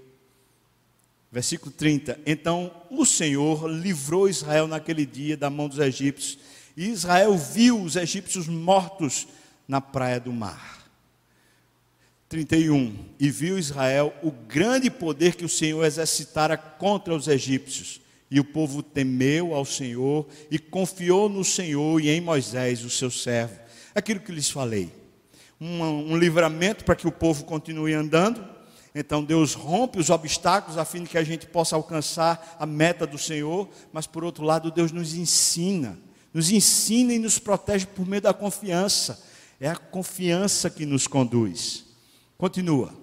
Versículo 1.31 1.71
30. 1.71 2.19
Então 2.25 2.71
o 2.89 3.05
Senhor 3.05 3.67
livrou 3.69 4.27
Israel 4.27 4.67
naquele 4.67 5.05
dia 5.05 5.37
da 5.37 5.49
mão 5.49 5.67
dos 5.67 5.79
egípcios, 5.79 6.39
e 6.75 6.87
Israel 6.89 7.37
viu 7.37 7.81
os 7.81 7.95
egípcios 7.95 8.47
mortos 8.47 9.27
na 9.67 9.79
praia 9.79 10.19
do 10.19 10.33
mar. 10.33 10.83
31. 12.27 12.97
E 13.19 13.29
viu 13.29 13.57
Israel 13.57 14.13
o 14.23 14.31
grande 14.31 14.89
poder 14.89 15.35
que 15.35 15.45
o 15.45 15.49
Senhor 15.49 15.85
exercitara 15.85 16.57
contra 16.57 17.13
os 17.13 17.27
egípcios. 17.27 18.01
E 18.29 18.39
o 18.39 18.43
povo 18.43 18.81
temeu 18.81 19.53
ao 19.53 19.63
Senhor 19.63 20.27
e 20.49 20.57
confiou 20.57 21.29
no 21.29 21.45
Senhor 21.45 22.01
e 22.01 22.09
em 22.09 22.19
Moisés, 22.19 22.83
o 22.83 22.89
seu 22.89 23.11
servo. 23.11 23.57
Aquilo 23.93 24.19
que 24.19 24.31
lhes 24.31 24.49
falei 24.49 25.04
um, 25.59 26.13
um 26.13 26.17
livramento 26.17 26.83
para 26.83 26.95
que 26.95 27.07
o 27.07 27.11
povo 27.11 27.45
continue 27.45 27.93
andando. 27.93 28.45
Então 28.93 29.23
Deus 29.23 29.53
rompe 29.53 29.99
os 29.99 30.09
obstáculos 30.09 30.77
a 30.77 30.85
fim 30.85 31.03
de 31.03 31.09
que 31.09 31.17
a 31.17 31.23
gente 31.23 31.45
possa 31.47 31.75
alcançar 31.75 32.55
a 32.59 32.65
meta 32.65 33.05
do 33.05 33.17
Senhor, 33.17 33.67
mas 33.91 34.07
por 34.07 34.23
outro 34.23 34.43
lado, 34.43 34.71
Deus 34.71 34.91
nos 34.91 35.13
ensina, 35.13 35.99
nos 36.33 36.49
ensina 36.49 37.13
e 37.13 37.19
nos 37.19 37.37
protege 37.37 37.85
por 37.85 38.07
meio 38.07 38.21
da 38.21 38.33
confiança. 38.33 39.21
É 39.59 39.69
a 39.69 39.75
confiança 39.75 40.69
que 40.69 40.85
nos 40.85 41.07
conduz. 41.07 41.85
Continua. 42.37 42.93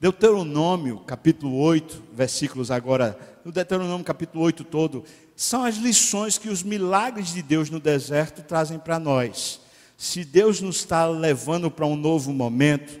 Deuteronômio, 0.00 1.00
capítulo 1.00 1.58
8, 1.58 2.04
versículos 2.12 2.70
agora, 2.70 3.18
no 3.44 3.50
Deuteronômio 3.50 4.04
capítulo 4.04 4.44
8 4.44 4.64
todo, 4.64 5.04
são 5.34 5.64
as 5.64 5.76
lições 5.76 6.38
que 6.38 6.48
os 6.48 6.62
milagres 6.62 7.32
de 7.32 7.42
Deus 7.42 7.68
no 7.68 7.80
deserto 7.80 8.42
trazem 8.42 8.78
para 8.78 8.98
nós 8.98 9.60
se 9.98 10.24
Deus 10.24 10.60
nos 10.60 10.76
está 10.76 11.08
levando 11.08 11.68
para 11.68 11.84
um 11.84 11.96
novo 11.96 12.32
momento, 12.32 13.00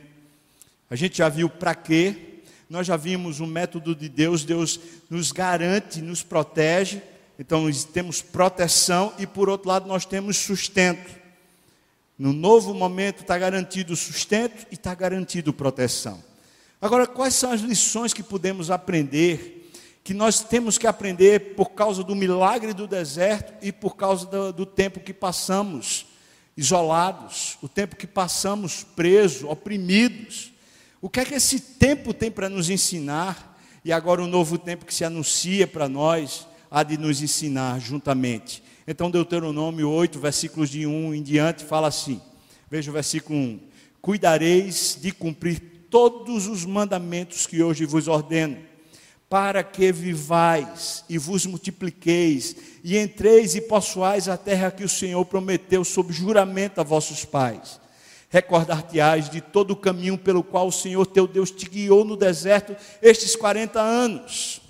a 0.90 0.96
gente 0.96 1.18
já 1.18 1.28
viu 1.28 1.48
para 1.48 1.72
quê, 1.72 2.40
nós 2.68 2.88
já 2.88 2.96
vimos 2.96 3.38
o 3.38 3.46
método 3.46 3.94
de 3.94 4.08
Deus, 4.08 4.44
Deus 4.44 4.80
nos 5.08 5.30
garante, 5.30 6.02
nos 6.02 6.24
protege, 6.24 7.00
então 7.38 7.70
temos 7.92 8.20
proteção 8.20 9.14
e 9.16 9.28
por 9.28 9.48
outro 9.48 9.68
lado 9.68 9.86
nós 9.86 10.04
temos 10.04 10.38
sustento. 10.38 11.08
No 12.18 12.32
novo 12.32 12.74
momento 12.74 13.20
está 13.20 13.38
garantido 13.38 13.94
sustento 13.94 14.66
e 14.68 14.74
está 14.74 14.92
garantido 14.92 15.52
proteção. 15.52 16.20
Agora, 16.82 17.06
quais 17.06 17.34
são 17.34 17.52
as 17.52 17.60
lições 17.60 18.12
que 18.12 18.24
podemos 18.24 18.72
aprender, 18.72 19.70
que 20.02 20.12
nós 20.12 20.40
temos 20.40 20.76
que 20.76 20.86
aprender 20.86 21.54
por 21.54 21.70
causa 21.70 22.02
do 22.02 22.16
milagre 22.16 22.72
do 22.74 22.88
deserto 22.88 23.54
e 23.62 23.70
por 23.70 23.94
causa 23.94 24.26
do, 24.26 24.52
do 24.52 24.66
tempo 24.66 24.98
que 24.98 25.14
passamos 25.14 26.07
isolados, 26.58 27.56
o 27.62 27.68
tempo 27.68 27.94
que 27.94 28.04
passamos 28.04 28.82
presos, 28.82 29.44
oprimidos. 29.44 30.52
O 31.00 31.08
que 31.08 31.20
é 31.20 31.24
que 31.24 31.34
esse 31.34 31.60
tempo 31.60 32.12
tem 32.12 32.32
para 32.32 32.48
nos 32.48 32.68
ensinar? 32.68 33.56
E 33.84 33.92
agora 33.92 34.24
o 34.24 34.26
novo 34.26 34.58
tempo 34.58 34.84
que 34.84 34.92
se 34.92 35.04
anuncia 35.04 35.68
para 35.68 35.88
nós 35.88 36.48
há 36.68 36.82
de 36.82 36.98
nos 36.98 37.22
ensinar 37.22 37.80
juntamente. 37.80 38.60
Então, 38.88 39.08
Deuteronômio 39.08 39.88
8, 39.88 40.18
versículos 40.18 40.68
de 40.68 40.84
1 40.84 41.14
em 41.14 41.22
diante, 41.22 41.64
fala 41.64 41.86
assim: 41.86 42.20
veja 42.68 42.90
o 42.90 42.94
versículo 42.94 43.38
1: 43.38 43.60
Cuidareis 44.02 44.98
de 45.00 45.12
cumprir 45.12 45.60
todos 45.88 46.48
os 46.48 46.64
mandamentos 46.64 47.46
que 47.46 47.62
hoje 47.62 47.86
vos 47.86 48.08
ordeno 48.08 48.67
para 49.28 49.62
que 49.62 49.92
vivais 49.92 51.04
e 51.08 51.18
vos 51.18 51.44
multipliqueis, 51.44 52.56
e 52.82 52.96
entreis 52.96 53.54
e 53.54 53.60
possuais 53.60 54.28
a 54.28 54.36
terra 54.36 54.70
que 54.70 54.84
o 54.84 54.88
Senhor 54.88 55.22
prometeu 55.26 55.84
sob 55.84 56.12
juramento 56.12 56.80
a 56.80 56.84
vossos 56.84 57.24
pais. 57.24 57.78
Recordar-te-ás 58.30 59.28
de 59.28 59.40
todo 59.40 59.72
o 59.72 59.76
caminho 59.76 60.16
pelo 60.16 60.42
qual 60.42 60.68
o 60.68 60.72
Senhor 60.72 61.04
teu 61.06 61.26
Deus 61.26 61.50
te 61.50 61.68
guiou 61.68 62.04
no 62.04 62.16
deserto 62.16 62.74
estes 63.02 63.36
40 63.36 63.80
anos. 63.80 64.62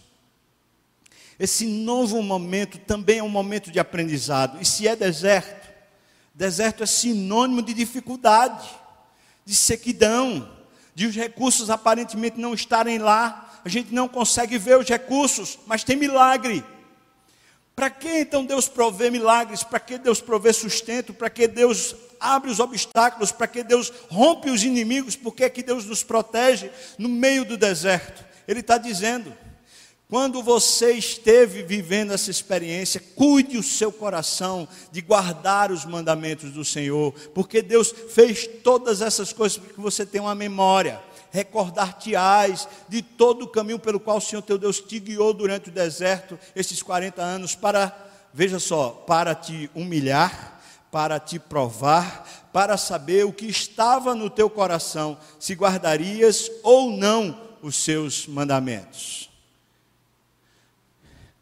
Esse 1.39 1.67
novo 1.67 2.21
momento 2.21 2.79
também 2.79 3.19
é 3.19 3.23
um 3.23 3.29
momento 3.29 3.71
de 3.71 3.79
aprendizado. 3.79 4.61
E 4.61 4.65
se 4.65 4.89
é 4.89 4.97
deserto, 4.97 5.69
deserto 6.35 6.83
é 6.83 6.87
sinônimo 6.87 7.63
de 7.63 7.73
dificuldade, 7.73 8.69
de 9.45 9.55
sequidão, 9.55 10.49
de 10.95 11.07
os 11.07 11.15
recursos 11.15 11.71
aparentemente 11.71 12.41
não 12.41 12.55
estarem 12.55 12.99
lá, 12.99 13.48
a 13.69 13.71
gente 13.71 13.95
não 13.95 14.09
consegue 14.09 14.57
ver 14.57 14.79
os 14.79 14.89
recursos, 14.89 15.59
mas 15.67 15.85
tem 15.85 15.95
milagre. 15.95 16.65
Para 17.77 17.91
que 17.91 18.09
então 18.21 18.45
Deus 18.45 18.67
provê 18.67 19.11
milagres? 19.11 19.63
Para 19.63 19.79
que 19.79 19.99
Deus 19.99 20.21
provê 20.21 20.53
sustento? 20.53 21.13
Para 21.13 21.31
que 21.31 21.47
Deus 21.47 21.95
abre 22.19 22.51
os 22.51 22.59
obstáculos? 22.59 23.31
Para 23.31 23.47
que 23.47 23.63
Deus 23.63 23.93
rompe 24.09 24.51
os 24.51 24.65
inimigos? 24.65 25.15
Por 25.15 25.35
que, 25.35 25.45
é 25.45 25.51
que 25.51 25.63
Deus 25.63 25.85
nos 25.85 26.03
protege 26.03 26.71
no 26.99 27.09
meio 27.09 27.45
do 27.45 27.57
deserto? 27.57 28.25
Ele 28.49 28.61
está 28.61 28.79
dizendo: 28.79 29.33
quando 30.09 30.43
você 30.43 30.93
esteve 30.93 31.63
vivendo 31.63 32.13
essa 32.13 32.31
experiência, 32.31 33.03
cuide 33.15 33.59
o 33.59 33.63
seu 33.63 33.93
coração 33.93 34.67
de 34.91 35.03
guardar 35.03 35.71
os 35.71 35.85
mandamentos 35.85 36.51
do 36.51 36.65
Senhor, 36.65 37.13
porque 37.35 37.61
Deus 37.61 37.95
fez 38.09 38.49
todas 38.65 39.03
essas 39.03 39.33
coisas 39.33 39.59
para 39.59 39.75
que 39.75 39.81
você 39.81 40.07
tenha 40.07 40.25
uma 40.25 40.35
memória 40.35 41.07
recordar-te-ás 41.31 42.69
de 42.89 43.03
todo 43.03 43.43
o 43.43 43.49
caminho 43.49 43.79
pelo 43.79 44.01
qual 44.01 44.19
o 44.19 44.21
Senhor 44.21 44.43
teu 44.43 44.59
Deus 44.59 44.81
te 44.81 44.99
guiou 44.99 45.33
durante 45.33 45.69
o 45.69 45.73
deserto, 45.73 46.39
esses 46.55 46.83
40 46.83 47.23
anos, 47.23 47.55
para, 47.55 47.97
veja 48.33 48.59
só, 48.59 48.91
para 48.91 49.35
te 49.35 49.71
humilhar, 49.75 50.61
para 50.91 51.21
te 51.21 51.39
provar, 51.39 52.49
para 52.53 52.77
saber 52.77 53.25
o 53.25 53.33
que 53.33 53.47
estava 53.47 54.15
no 54.15 54.31
teu 54.31 54.49
coração, 54.49 55.19
se 55.39 55.55
guardarias 55.55 56.51
ou 56.63 56.91
não 56.91 57.49
os 57.63 57.77
seus 57.77 58.27
mandamentos. 58.27 59.29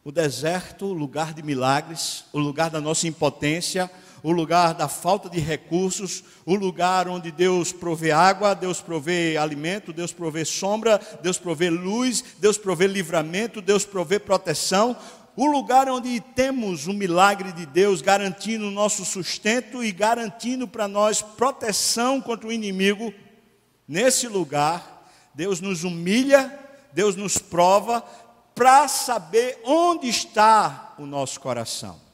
O 0.03 0.11
deserto, 0.11 0.85
o 0.85 0.93
lugar 0.93 1.33
de 1.33 1.43
milagres, 1.43 2.23
o 2.31 2.39
lugar 2.39 2.69
da 2.69 2.79
nossa 2.79 3.07
impotência, 3.07 3.91
o 4.27 4.31
lugar 4.33 4.73
da 4.73 4.89
falta 4.89 5.29
de 5.29 5.39
recursos, 5.39 6.21
o 6.45 6.53
lugar 6.53 7.07
onde 7.07 7.31
Deus 7.31 7.71
provê 7.71 8.11
água, 8.11 8.53
Deus 8.53 8.81
provê 8.81 9.37
alimento, 9.37 9.93
Deus 9.93 10.11
provê 10.11 10.43
sombra, 10.43 10.99
Deus 11.23 11.37
provê 11.37 11.69
luz, 11.69 12.25
Deus 12.37 12.57
provê 12.57 12.87
livramento, 12.87 13.61
Deus 13.61 13.85
provê 13.85 14.19
proteção, 14.19 14.97
o 15.33 15.45
lugar 15.45 15.87
onde 15.87 16.19
temos 16.19 16.87
o 16.87 16.93
milagre 16.93 17.53
de 17.53 17.65
Deus 17.65 18.01
garantindo 18.01 18.67
o 18.67 18.71
nosso 18.71 19.05
sustento 19.05 19.81
e 19.81 19.93
garantindo 19.93 20.67
para 20.67 20.89
nós 20.89 21.21
proteção 21.21 22.19
contra 22.19 22.49
o 22.49 22.51
inimigo, 22.51 23.13
nesse 23.87 24.27
lugar, 24.27 25.09
Deus 25.33 25.61
nos 25.61 25.85
humilha, 25.85 26.53
Deus 26.91 27.15
nos 27.15 27.37
prova 27.37 28.01
para 28.53 28.89
saber 28.89 29.61
onde 29.63 30.09
está 30.09 30.95
o 30.99 31.05
nosso 31.05 31.39
coração. 31.39 32.06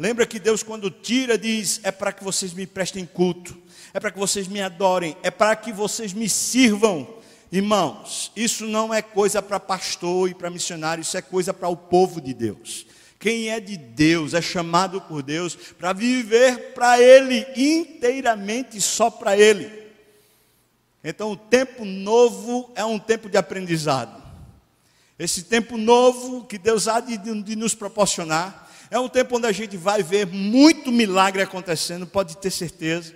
Lembra 0.00 0.24
que 0.24 0.38
Deus, 0.38 0.62
quando 0.62 0.90
tira, 0.90 1.36
diz: 1.36 1.78
é 1.82 1.90
para 1.92 2.10
que 2.10 2.24
vocês 2.24 2.54
me 2.54 2.66
prestem 2.66 3.04
culto, 3.04 3.54
é 3.92 4.00
para 4.00 4.10
que 4.10 4.18
vocês 4.18 4.48
me 4.48 4.58
adorem, 4.62 5.14
é 5.22 5.30
para 5.30 5.54
que 5.54 5.70
vocês 5.70 6.14
me 6.14 6.26
sirvam. 6.26 7.06
Irmãos, 7.52 8.32
isso 8.34 8.64
não 8.64 8.94
é 8.94 9.02
coisa 9.02 9.42
para 9.42 9.60
pastor 9.60 10.30
e 10.30 10.34
para 10.34 10.48
missionário, 10.48 11.02
isso 11.02 11.18
é 11.18 11.20
coisa 11.20 11.52
para 11.52 11.68
o 11.68 11.76
povo 11.76 12.18
de 12.18 12.32
Deus. 12.32 12.86
Quem 13.18 13.50
é 13.50 13.60
de 13.60 13.76
Deus 13.76 14.32
é 14.32 14.40
chamado 14.40 15.02
por 15.02 15.22
Deus 15.22 15.54
para 15.54 15.92
viver 15.92 16.72
para 16.72 16.98
Ele, 16.98 17.46
inteiramente 17.54 18.80
só 18.80 19.10
para 19.10 19.36
Ele. 19.36 19.70
Então, 21.04 21.30
o 21.30 21.36
tempo 21.36 21.84
novo 21.84 22.72
é 22.74 22.84
um 22.86 22.98
tempo 22.98 23.28
de 23.28 23.36
aprendizado. 23.36 24.18
Esse 25.18 25.42
tempo 25.42 25.76
novo 25.76 26.46
que 26.46 26.56
Deus 26.56 26.88
há 26.88 27.00
de, 27.00 27.18
de 27.18 27.54
nos 27.54 27.74
proporcionar 27.74 28.69
é 28.90 28.98
um 28.98 29.08
tempo 29.08 29.36
onde 29.36 29.46
a 29.46 29.52
gente 29.52 29.76
vai 29.76 30.02
ver 30.02 30.26
muito 30.26 30.90
milagre 30.90 31.40
acontecendo, 31.40 32.06
pode 32.06 32.36
ter 32.38 32.50
certeza. 32.50 33.14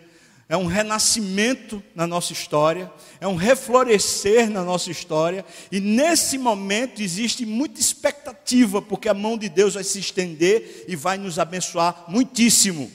É 0.48 0.56
um 0.56 0.66
renascimento 0.66 1.82
na 1.94 2.06
nossa 2.06 2.32
história, 2.32 2.92
é 3.18 3.26
um 3.26 3.34
reflorescer 3.34 4.50
na 4.50 4.62
nossa 4.62 4.90
história, 4.90 5.44
e 5.72 5.80
nesse 5.80 6.36
momento 6.36 7.00
existe 7.00 7.46
muita 7.46 7.80
expectativa, 7.80 8.80
porque 8.82 9.08
a 9.08 9.14
mão 9.14 9.38
de 9.38 9.48
Deus 9.48 9.74
vai 9.74 9.82
se 9.82 9.98
estender 9.98 10.84
e 10.86 10.94
vai 10.94 11.16
nos 11.16 11.38
abençoar 11.38 12.04
muitíssimo. 12.08 12.92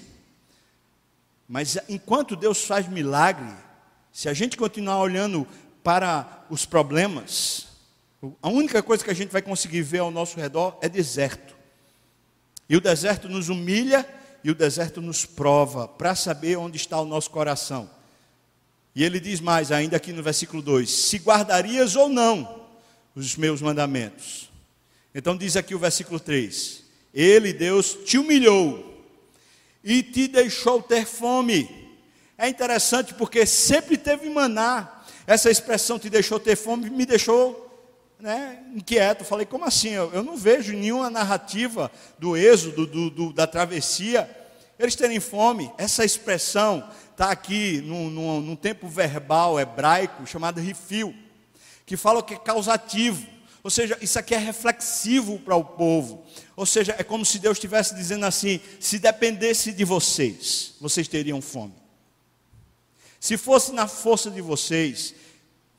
Mas 1.47 1.77
enquanto 1.89 2.35
Deus 2.35 2.63
faz 2.63 2.87
milagre, 2.87 3.51
se 4.13 4.29
a 4.29 4.33
gente 4.33 4.55
continuar 4.55 4.99
olhando 4.99 5.47
para 5.83 6.45
os 6.51 6.65
problemas, 6.65 7.67
a 8.41 8.49
única 8.49 8.83
coisa 8.83 9.03
que 9.03 9.09
a 9.09 9.15
gente 9.15 9.31
vai 9.31 9.41
conseguir 9.41 9.81
ver 9.81 9.99
ao 9.99 10.11
nosso 10.11 10.39
redor 10.39 10.77
é 10.81 10.87
deserto. 10.87 11.58
E 12.69 12.77
o 12.77 12.81
deserto 12.81 13.27
nos 13.27 13.49
humilha 13.49 14.07
e 14.43 14.51
o 14.51 14.55
deserto 14.55 15.01
nos 15.01 15.25
prova 15.25 15.87
para 15.87 16.13
saber 16.13 16.57
onde 16.57 16.77
está 16.77 17.01
o 17.01 17.05
nosso 17.05 17.31
coração. 17.31 17.89
E 18.95 19.03
ele 19.03 19.19
diz 19.19 19.39
mais, 19.39 19.71
ainda 19.71 19.97
aqui 19.97 20.13
no 20.13 20.21
versículo 20.21 20.61
2: 20.61 20.89
Se 20.89 21.17
guardarias 21.17 21.95
ou 21.95 22.07
não 22.07 22.67
os 23.15 23.35
meus 23.35 23.61
mandamentos. 23.61 24.49
Então 25.13 25.35
diz 25.35 25.55
aqui 25.55 25.73
o 25.73 25.79
versículo 25.79 26.19
3: 26.19 26.83
Ele, 27.13 27.51
Deus, 27.53 27.97
te 28.05 28.17
humilhou 28.17 29.03
e 29.83 30.03
te 30.03 30.27
deixou 30.27 30.81
ter 30.81 31.05
fome. 31.05 31.89
É 32.37 32.47
interessante 32.47 33.13
porque 33.13 33.45
sempre 33.45 33.97
teve 33.97 34.29
maná. 34.29 35.03
Essa 35.25 35.49
expressão 35.49 35.99
te 35.99 36.09
deixou 36.09 36.39
ter 36.39 36.55
fome 36.55 36.89
me 36.89 37.05
deixou 37.05 37.68
né, 38.19 38.63
inquieto. 38.75 39.23
Falei, 39.23 39.45
como 39.45 39.65
assim? 39.65 39.89
Eu, 39.89 40.11
eu 40.13 40.23
não 40.23 40.35
vejo 40.35 40.73
nenhuma 40.73 41.09
narrativa 41.09 41.91
do 42.17 42.35
êxodo, 42.35 42.85
do, 42.85 43.09
do, 43.09 43.33
da 43.33 43.47
travessia, 43.47 44.29
eles 44.77 44.95
terem 44.95 45.19
fome. 45.19 45.71
Essa 45.77 46.05
expressão 46.05 46.87
está 47.11 47.31
aqui 47.31 47.81
num, 47.81 48.55
tempo 48.55 48.87
verbal 48.87 49.59
hebraico 49.59 50.25
chamado 50.25 50.61
rifil, 50.61 51.13
que 51.85 51.97
fala 51.97 52.23
que 52.23 52.33
é 52.33 52.37
causativo. 52.37 53.25
Ou 53.61 53.69
seja, 53.69 53.97
isso 54.01 54.17
aqui 54.17 54.33
é 54.33 54.37
reflexivo 54.37 55.37
para 55.39 55.55
o 55.55 55.63
povo. 55.63 56.23
Ou 56.55 56.65
seja, 56.65 56.95
é 56.97 57.03
como 57.03 57.25
se 57.25 57.39
Deus 57.39 57.57
estivesse 57.57 57.93
dizendo 57.93 58.25
assim: 58.25 58.61
se 58.79 58.99
dependesse 58.99 59.73
de 59.73 59.83
vocês, 59.83 60.75
vocês 60.79 61.09
teriam 61.09 61.41
fome. 61.41 61.73
Se 63.19 63.35
fosse 63.35 63.73
na 63.73 63.85
força 63.85 64.31
de 64.31 64.39
vocês, 64.39 65.13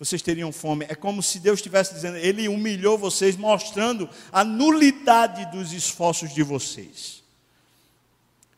vocês 0.01 0.23
teriam 0.23 0.51
fome. 0.51 0.87
É 0.89 0.95
como 0.95 1.23
se 1.23 1.39
Deus 1.39 1.59
estivesse 1.59 1.93
dizendo, 1.93 2.17
Ele 2.17 2.49
humilhou 2.49 2.97
vocês, 2.97 3.37
mostrando 3.37 4.09
a 4.33 4.43
nulidade 4.43 5.45
dos 5.53 5.75
esforços 5.75 6.33
de 6.33 6.43
vocês. 6.43 7.23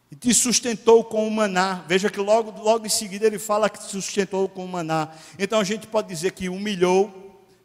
E 0.09 0.14
te 0.14 0.32
sustentou 0.32 1.03
com 1.03 1.26
o 1.26 1.30
maná. 1.30 1.84
Veja 1.88 2.09
que 2.09 2.20
logo, 2.20 2.62
logo 2.62 2.86
em 2.86 2.90
seguida 2.90 3.26
ele 3.26 3.40
fala 3.40 3.68
que 3.68 3.80
te 3.80 3.90
sustentou 3.90 4.49
com 4.49 4.64
o 4.64 4.68
maná. 4.68 5.09
Então 5.36 5.59
a 5.59 5.64
gente 5.64 5.86
pode 5.88 6.07
dizer 6.07 6.30
que 6.30 6.49
humilhou, 6.49 7.11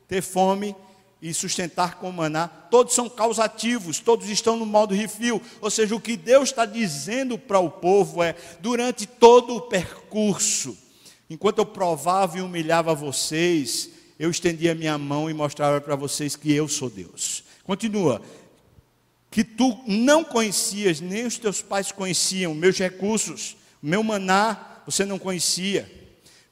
ter 0.08 0.24
fome 0.24 0.76
e 1.22 1.32
sustentar 1.32 1.96
com 1.96 2.10
o 2.10 2.14
maná. 2.14 2.48
Todos 2.48 2.96
são 2.96 3.08
causativos, 3.08 4.00
todos 4.00 4.28
estão 4.28 4.58
no 4.58 4.66
modo 4.66 4.96
refil. 4.96 5.40
Ou 5.62 5.70
seja, 5.70 5.96
o 5.96 6.02
que 6.02 6.18
Deus 6.18 6.50
está 6.50 6.66
dizendo 6.66 7.38
para 7.38 7.60
o 7.60 7.70
povo 7.70 8.24
é: 8.24 8.34
durante 8.60 9.06
todo 9.06 9.56
o 9.56 9.62
percurso, 9.62 10.76
Enquanto 11.30 11.60
eu 11.60 11.66
provava 11.66 12.38
e 12.38 12.42
humilhava 12.42 12.96
vocês, 12.96 13.90
eu 14.18 14.32
estendia 14.32 14.74
minha 14.74 14.98
mão 14.98 15.30
e 15.30 15.34
mostrava 15.34 15.82
para 15.82 15.96
vocês 15.96 16.36
que 16.36 16.54
eu 16.54 16.68
sou 16.68 16.90
Deus. 16.90 17.44
Continua. 17.64 18.22
Que 19.30 19.44
tu 19.44 19.78
não 19.86 20.24
conhecias, 20.24 21.02
nem 21.02 21.26
os 21.26 21.38
teus 21.38 21.62
pais 21.62 21.92
conheciam, 21.92 22.56
meus 22.56 22.78
recursos, 22.78 23.58
meu 23.82 24.02
maná, 24.02 24.82
você 24.86 25.06
não 25.06 25.20
conhecia. 25.20 25.92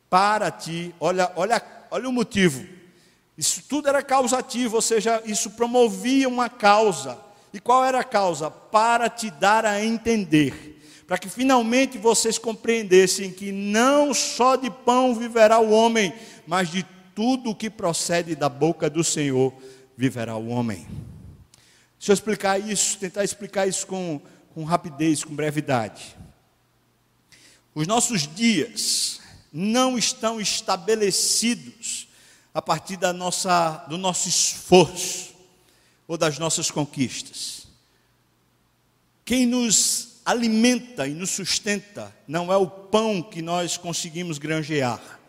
Para 0.09 0.51
ti, 0.51 0.93
olha, 0.99 1.32
olha, 1.36 1.61
olha 1.89 2.09
o 2.09 2.13
motivo. 2.13 2.67
Isso 3.38 3.63
tudo 3.67 3.88
era 3.88 4.03
causativo, 4.03 4.76
ou 4.76 4.82
seja, 4.82 5.21
isso 5.26 5.51
promovia 5.51 6.28
uma 6.28 6.49
causa. 6.49 7.17
E 7.53 7.59
qual 7.59 7.84
era 7.84 8.01
a 8.01 8.03
causa? 8.03 8.51
Para 8.51 9.09
te 9.09 9.32
dar 9.32 9.65
a 9.65 9.84
entender 9.84 10.74
para 11.08 11.18
que 11.18 11.30
finalmente 11.30 11.97
vocês 11.97 12.38
compreendessem 12.38 13.32
que 13.32 13.51
não 13.51 14.14
só 14.14 14.56
de 14.56 14.70
pão 14.70 15.14
viverá 15.14 15.60
o 15.60 15.72
homem, 15.72 16.14
mas 16.47 16.70
de 16.70 16.86
tudo 17.14 17.51
o 17.51 17.56
que 17.56 17.70
procede 17.70 18.36
da 18.36 18.49
boca 18.49 18.89
do 18.89 19.03
Senhor 19.03 19.53
viverá 19.95 20.36
o 20.36 20.47
homem. 20.47 20.88
Deixa 21.97 22.12
eu 22.12 22.14
explicar 22.14 22.60
isso, 22.60 22.97
tentar 22.97 23.24
explicar 23.24 23.68
isso 23.68 23.86
com, 23.88 24.20
com 24.53 24.64
rapidez, 24.64 25.24
com 25.24 25.34
brevidade. 25.34 26.16
Os 27.74 27.88
nossos 27.88 28.28
dias 28.28 29.22
não 29.51 29.97
estão 29.97 30.39
estabelecidos 30.41 32.08
a 32.53 32.62
partir 32.62 32.97
da 32.97 33.14
nossa, 33.14 33.86
do 33.89 33.97
nosso 33.97 34.28
esforço 34.28 35.34
ou 36.08 36.18
das 36.18 36.39
nossas 36.39 36.72
conquistas. 36.72 37.68
Quem 39.24 39.45
nos 39.45 40.05
alimenta 40.26 41.07
e 41.07 41.13
nos 41.13 41.30
sustenta 41.30 42.13
não 42.28 42.51
é 42.51 42.57
o 42.57 42.67
pão 42.67 43.21
que 43.21 43.41
nós 43.41 43.78
conseguimos 43.78 44.39
granjear, 44.39 45.19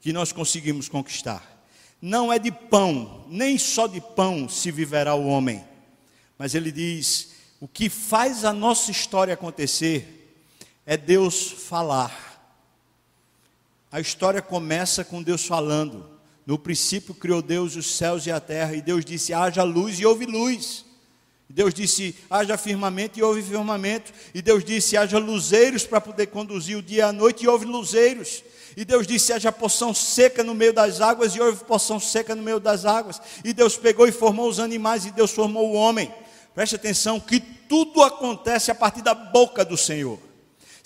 que 0.00 0.12
nós 0.12 0.30
conseguimos 0.30 0.88
conquistar. 0.88 1.56
Não 2.00 2.30
é 2.32 2.38
de 2.38 2.52
pão, 2.52 3.24
nem 3.28 3.56
só 3.56 3.86
de 3.86 4.00
pão 4.00 4.48
se 4.48 4.70
viverá 4.70 5.14
o 5.14 5.26
homem. 5.26 5.64
Mas 6.38 6.54
ele 6.54 6.70
diz: 6.70 7.30
o 7.58 7.66
que 7.66 7.88
faz 7.88 8.44
a 8.44 8.52
nossa 8.52 8.90
história 8.90 9.34
acontecer 9.34 10.44
é 10.84 10.96
Deus 10.96 11.50
falar. 11.50 12.24
A 13.90 13.98
história 13.98 14.42
começa 14.42 15.02
com 15.02 15.22
Deus 15.22 15.46
falando. 15.46 16.10
No 16.44 16.58
princípio 16.58 17.14
criou 17.14 17.42
Deus 17.42 17.74
os 17.74 17.96
céus 17.96 18.26
e 18.26 18.30
a 18.30 18.38
terra, 18.38 18.74
e 18.74 18.82
Deus 18.82 19.04
disse: 19.04 19.32
haja 19.32 19.62
luz 19.62 19.98
e 19.98 20.06
houve 20.06 20.26
luz. 20.26 20.85
Deus 21.48 21.72
disse: 21.72 22.16
haja 22.28 22.56
firmamento 22.56 23.18
e 23.18 23.22
houve 23.22 23.42
firmamento. 23.42 24.12
E 24.34 24.42
Deus 24.42 24.64
disse: 24.64 24.96
haja 24.96 25.18
luzeiros 25.18 25.86
para 25.86 26.00
poder 26.00 26.26
conduzir 26.26 26.76
o 26.76 26.82
dia 26.82 27.06
a 27.06 27.12
noite 27.12 27.44
e 27.44 27.48
houve 27.48 27.64
luzeiros. 27.64 28.42
E 28.76 28.84
Deus 28.84 29.06
disse: 29.06 29.32
haja 29.32 29.52
poção 29.52 29.94
seca 29.94 30.42
no 30.42 30.54
meio 30.54 30.72
das 30.72 31.00
águas 31.00 31.34
e 31.34 31.40
houve 31.40 31.64
poção 31.64 32.00
seca 32.00 32.34
no 32.34 32.42
meio 32.42 32.58
das 32.58 32.84
águas. 32.84 33.20
E 33.44 33.52
Deus 33.52 33.76
pegou 33.76 34.06
e 34.08 34.12
formou 34.12 34.48
os 34.48 34.58
animais 34.58 35.06
e 35.06 35.12
Deus 35.12 35.30
formou 35.30 35.70
o 35.70 35.74
homem. 35.74 36.12
Preste 36.54 36.74
atenção 36.74 37.20
que 37.20 37.38
tudo 37.38 38.02
acontece 38.02 38.70
a 38.70 38.74
partir 38.74 39.02
da 39.02 39.14
boca 39.14 39.64
do 39.64 39.76
Senhor. 39.76 40.25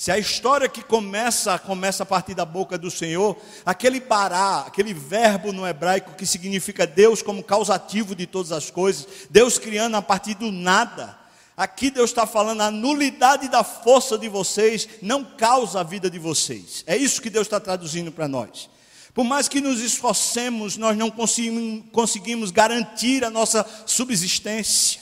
Se 0.00 0.10
a 0.10 0.18
história 0.18 0.66
que 0.66 0.82
começa, 0.82 1.58
começa 1.58 2.04
a 2.04 2.06
partir 2.06 2.32
da 2.32 2.46
boca 2.46 2.78
do 2.78 2.90
Senhor, 2.90 3.36
aquele 3.66 4.00
bará, 4.00 4.60
aquele 4.60 4.94
verbo 4.94 5.52
no 5.52 5.66
hebraico 5.66 6.14
que 6.14 6.24
significa 6.24 6.86
Deus 6.86 7.20
como 7.20 7.44
causativo 7.44 8.14
de 8.14 8.26
todas 8.26 8.50
as 8.50 8.70
coisas, 8.70 9.06
Deus 9.28 9.58
criando 9.58 9.98
a 9.98 10.00
partir 10.00 10.32
do 10.36 10.50
nada. 10.50 11.18
Aqui 11.54 11.90
Deus 11.90 12.08
está 12.08 12.26
falando, 12.26 12.62
a 12.62 12.70
nulidade 12.70 13.46
da 13.50 13.62
força 13.62 14.16
de 14.16 14.26
vocês 14.26 14.88
não 15.02 15.22
causa 15.22 15.80
a 15.80 15.82
vida 15.82 16.08
de 16.08 16.18
vocês. 16.18 16.82
É 16.86 16.96
isso 16.96 17.20
que 17.20 17.28
Deus 17.28 17.46
está 17.46 17.60
traduzindo 17.60 18.10
para 18.10 18.26
nós. 18.26 18.70
Por 19.12 19.24
mais 19.24 19.48
que 19.48 19.60
nos 19.60 19.80
esforcemos, 19.80 20.78
nós 20.78 20.96
não 20.96 21.10
conseguimos, 21.10 21.84
conseguimos 21.92 22.50
garantir 22.50 23.22
a 23.22 23.28
nossa 23.28 23.66
subsistência. 23.84 24.98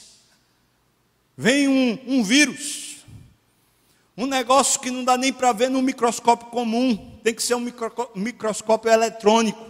Vem 1.36 1.68
um, 1.68 1.98
um 2.04 2.24
vírus, 2.24 2.87
um 4.18 4.26
negócio 4.26 4.80
que 4.80 4.90
não 4.90 5.04
dá 5.04 5.16
nem 5.16 5.32
para 5.32 5.52
ver 5.52 5.70
no 5.70 5.80
microscópio 5.80 6.48
comum, 6.48 7.20
tem 7.22 7.32
que 7.32 7.40
ser 7.40 7.54
um 7.54 7.72
microscópio 8.16 8.90
eletrônico. 8.90 9.64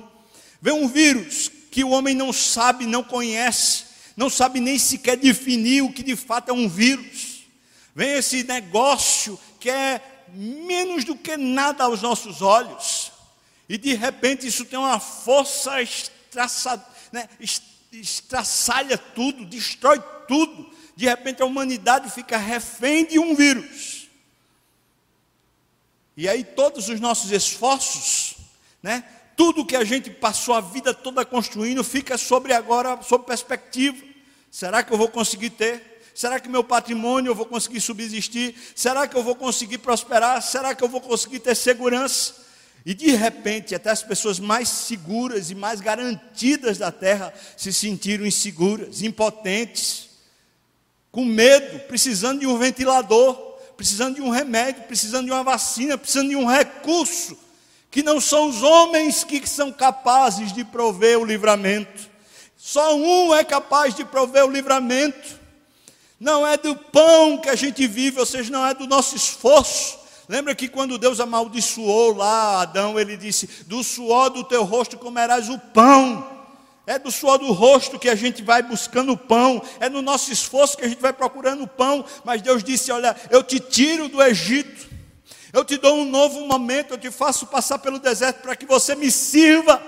Vê 0.59 0.73
um 0.73 0.89
vírus 0.89 1.51
que 1.71 1.85
o 1.85 1.91
homem 1.91 2.15
não 2.15 2.33
sabe, 2.33 2.87
não 2.87 3.05
conhece, 3.05 3.85
não 4.17 4.31
sabe 4.31 4.59
nem 4.59 4.79
sequer 4.79 5.19
definir 5.19 5.83
o 5.83 5.93
que 5.93 6.03
de 6.03 6.17
fato 6.17 6.49
é 6.49 6.55
um 6.55 6.67
vírus. 6.67 7.45
Vem 7.95 8.15
esse 8.15 8.43
negócio 8.43 9.39
que 9.61 9.69
é 9.69 10.01
menos 10.33 11.05
do 11.05 11.15
que 11.15 11.37
nada 11.37 11.85
aos 11.85 12.01
nossos 12.01 12.41
olhos, 12.41 13.13
e 13.69 13.77
de 13.77 13.93
repente 13.93 14.47
isso 14.47 14.65
tem 14.65 14.79
uma 14.79 14.99
força 14.99 15.83
estraça, 15.83 16.83
né, 17.13 17.29
estraçalha 17.93 18.97
tudo, 18.97 19.45
destrói 19.45 20.03
tudo. 20.27 20.71
De 20.97 21.05
repente 21.05 21.43
a 21.43 21.45
humanidade 21.45 22.11
fica 22.11 22.39
refém 22.39 23.05
de 23.05 23.19
um 23.19 23.35
vírus. 23.35 23.98
E 26.19 26.29
aí 26.29 26.43
todos 26.43 26.89
os 26.89 26.99
nossos 26.99 27.31
esforços, 27.31 28.35
né? 28.83 29.05
Tudo 29.37 29.65
que 29.65 29.77
a 29.77 29.85
gente 29.85 30.11
passou 30.11 30.53
a 30.53 30.61
vida 30.61 30.93
toda 30.93 31.25
construindo 31.25 31.85
fica 31.85 32.19
sobre 32.19 32.53
agora, 32.53 33.01
sob 33.03 33.25
perspectiva. 33.25 34.05
Será 34.51 34.83
que 34.83 34.93
eu 34.93 34.99
vou 34.99 35.07
conseguir 35.07 35.51
ter? 35.51 36.03
Será 36.13 36.41
que 36.41 36.49
meu 36.49 36.65
patrimônio 36.65 37.31
eu 37.31 37.37
vou 37.37 37.47
conseguir 37.47 37.81
subsistir? 37.81 38.53
Será 38.75 39.07
que 39.07 39.17
eu 39.17 39.23
vou 39.23 39.37
conseguir 39.37 39.79
prosperar? 39.79 40.43
Será 40.43 40.75
que 40.75 40.83
eu 40.83 40.89
vou 40.89 41.01
conseguir 41.01 41.39
ter 41.39 41.55
segurança? 41.55 42.35
E 42.85 42.95
de 42.95 43.13
repente, 43.13 43.77
até 43.77 43.91
as 43.91 44.03
pessoas 44.03 44.41
mais 44.41 44.69
seguras 44.69 45.53
e 45.53 45.55
mais 45.55 45.81
garantidas 45.81 46.79
da 46.79 46.91
terra 46.91 47.33
se 47.57 47.73
sentiram 47.73 48.27
inseguras, 48.27 49.03
impotentes, 49.03 50.09
com 51.13 51.25
medo, 51.25 51.79
precisando 51.87 52.41
de 52.41 52.47
um 52.49 52.59
ventilador 52.59 53.48
precisando 53.79 54.17
de 54.17 54.21
um 54.21 54.29
remédio, 54.29 54.83
precisando 54.83 55.27
de 55.27 55.31
uma 55.31 55.45
vacina, 55.45 55.97
precisando 55.97 56.31
de 56.31 56.37
um 56.37 56.47
recurso, 56.47 57.39
que 57.93 58.03
não 58.03 58.21
são 58.21 58.49
os 58.49 58.61
homens 58.61 59.23
que 59.23 59.47
são 59.47 59.71
capazes 59.71 60.53
de 60.53 60.65
prover 60.65 61.17
o 61.17 61.25
livramento. 61.25 62.11
Só 62.57 62.97
um 62.97 63.33
é 63.33 63.45
capaz 63.45 63.95
de 63.95 64.05
prover 64.05 64.45
o 64.45 64.51
livramento. 64.51 65.39
Não 66.19 66.45
é 66.45 66.57
do 66.57 66.75
pão 66.75 67.39
que 67.39 67.49
a 67.49 67.55
gente 67.55 67.87
vive, 67.87 68.19
ou 68.19 68.27
seja, 68.27 68.51
não 68.51 68.67
é 68.67 68.75
do 68.75 68.85
nosso 68.85 69.15
esforço. 69.15 69.97
Lembra 70.29 70.57
que 70.57 70.69
quando 70.69 70.99
Deus 70.99 71.21
amaldiçoou 71.21 72.17
lá 72.17 72.63
Adão, 72.63 72.99
ele 72.99 73.17
disse: 73.17 73.47
Do 73.67 73.85
suor 73.85 74.29
do 74.29 74.43
teu 74.43 74.65
rosto 74.65 74.99
comerás 74.99 75.49
o 75.49 75.57
pão. 75.57 76.38
É 76.89 76.99
do 76.99 77.11
suor 77.11 77.37
do 77.37 77.53
rosto 77.53 77.99
que 77.99 78.09
a 78.09 78.15
gente 78.15 78.43
vai 78.43 78.63
buscando 78.63 79.13
o 79.13 79.17
pão, 79.17 79.63
é 79.79 79.91
no 79.91 80.01
nosso 80.01 80.33
esforço 80.33 80.75
que 80.75 80.87
a 80.87 80.89
gente 80.89 81.03
vai 81.03 81.13
procurando 81.13 81.65
o 81.65 81.69
pão, 81.69 82.03
mas 82.25 82.41
Deus 82.41 82.65
disse: 82.65 82.91
Olha, 82.91 83.15
eu 83.29 83.43
te 83.43 83.61
tiro 83.61 84.09
do 84.09 84.23
Egito, 84.23 84.89
eu 85.53 85.63
te 85.67 85.77
dou 85.77 85.97
um 85.97 86.07
novo 86.07 86.41
momento, 86.47 86.95
eu 86.95 86.99
te 86.99 87.11
faço 87.11 87.47
passar 87.47 87.79
pelo 87.79 87.99
deserto 87.99 88.41
para 88.41 88.57
que 88.57 88.65
você 88.65 88.97
me 88.97 89.11
sirva. 89.11 89.83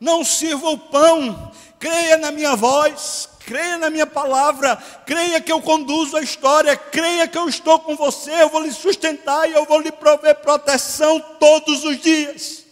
Não 0.00 0.24
sirva 0.24 0.70
o 0.70 0.78
pão, 0.78 1.52
creia 1.78 2.16
na 2.16 2.32
minha 2.32 2.56
voz, 2.56 3.28
creia 3.44 3.76
na 3.76 3.90
minha 3.90 4.06
palavra, 4.06 4.76
creia 5.04 5.38
que 5.38 5.52
eu 5.52 5.60
conduzo 5.60 6.16
a 6.16 6.22
história, 6.22 6.74
creia 6.74 7.28
que 7.28 7.36
eu 7.36 7.46
estou 7.46 7.78
com 7.78 7.94
você, 7.94 8.30
eu 8.42 8.48
vou 8.48 8.62
lhe 8.62 8.72
sustentar 8.72 9.48
e 9.50 9.52
eu 9.52 9.66
vou 9.66 9.78
lhe 9.78 9.92
prover 9.92 10.36
proteção 10.36 11.20
todos 11.38 11.84
os 11.84 12.00
dias. 12.00 12.64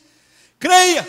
Creia. 0.59 1.07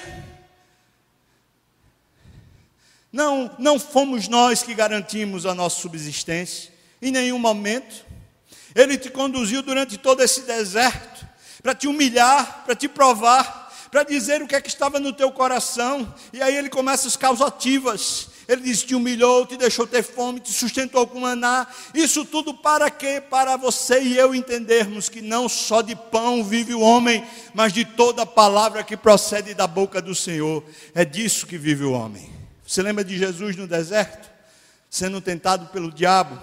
Não, 3.12 3.54
não 3.60 3.78
fomos 3.78 4.28
nós 4.28 4.64
que 4.64 4.74
garantimos 4.74 5.46
a 5.46 5.54
nossa 5.54 5.82
subsistência, 5.82 6.72
em 7.02 7.12
nenhum 7.12 7.38
momento. 7.38 8.06
Ele 8.74 8.98
te 8.98 9.10
conduziu 9.10 9.62
durante 9.62 9.98
todo 9.98 10.24
esse 10.24 10.42
deserto 10.42 11.28
para 11.62 11.76
te 11.76 11.88
humilhar, 11.88 12.64
para 12.66 12.76
te 12.76 12.88
provar, 12.88 13.62
para 13.92 14.04
dizer 14.04 14.42
o 14.42 14.48
que 14.48 14.56
é 14.56 14.62
que 14.62 14.70
estava 14.70 15.00
no 15.00 15.12
teu 15.12 15.30
coração. 15.32 16.14
E 16.32 16.42
aí 16.42 16.56
ele 16.56 16.70
começa 16.70 17.08
as 17.08 17.18
causativas. 17.18 18.30
Ele 18.48 18.62
diz: 18.62 18.82
Te 18.84 18.96
humilhou, 18.96 19.46
te 19.46 19.58
deixou 19.58 19.86
ter 19.86 20.02
fome, 20.02 20.40
te 20.40 20.54
sustentou 20.54 21.06
com 21.06 21.20
maná. 21.20 21.68
Isso 21.94 22.24
tudo 22.24 22.54
para 22.54 22.90
quê? 22.90 23.22
Para 23.22 23.58
você 23.58 24.02
e 24.02 24.18
eu 24.18 24.34
entendermos 24.34 25.10
que 25.10 25.22
não 25.22 25.50
só 25.50 25.82
de 25.82 25.96
pão 25.96 26.44
vive 26.46 26.74
o 26.74 26.80
homem, 26.80 27.26
mas 27.54 27.74
de 27.74 27.84
toda 27.84 28.26
palavra 28.26 28.84
que 28.84 28.96
procede 28.96 29.54
da 29.54 29.68
boca 29.68 30.02
do 30.02 30.16
Senhor. 30.16 30.64
É 30.96 31.04
disso 31.04 31.46
que 31.46 31.58
vive 31.58 31.84
o 31.84 31.92
homem. 31.92 32.41
Você 32.72 32.82
lembra 32.82 33.04
de 33.04 33.18
Jesus 33.18 33.58
no 33.58 33.68
deserto, 33.68 34.32
sendo 34.90 35.20
tentado 35.20 35.66
pelo 35.74 35.92
diabo? 35.92 36.40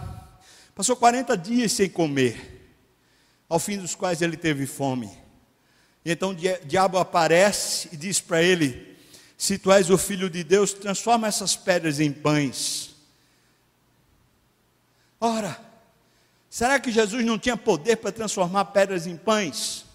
Passou 0.74 0.94
40 0.94 1.34
dias 1.38 1.72
sem 1.72 1.88
comer, 1.88 2.70
ao 3.48 3.58
fim 3.58 3.78
dos 3.78 3.94
quais 3.94 4.20
ele 4.20 4.36
teve 4.36 4.66
fome. 4.66 5.10
E 6.04 6.12
então 6.12 6.32
o 6.32 6.66
diabo 6.66 6.98
aparece 6.98 7.88
e 7.92 7.96
diz 7.96 8.20
para 8.20 8.42
ele: 8.42 8.94
Se 9.38 9.56
tu 9.56 9.72
és 9.72 9.88
o 9.88 9.96
filho 9.96 10.28
de 10.28 10.44
Deus, 10.44 10.74
transforma 10.74 11.26
essas 11.26 11.56
pedras 11.56 11.98
em 11.98 12.12
pães. 12.12 12.94
Ora, 15.18 15.58
será 16.50 16.78
que 16.78 16.92
Jesus 16.92 17.24
não 17.24 17.38
tinha 17.38 17.56
poder 17.56 17.96
para 17.96 18.12
transformar 18.12 18.66
pedras 18.66 19.06
em 19.06 19.16
pães? 19.16 19.86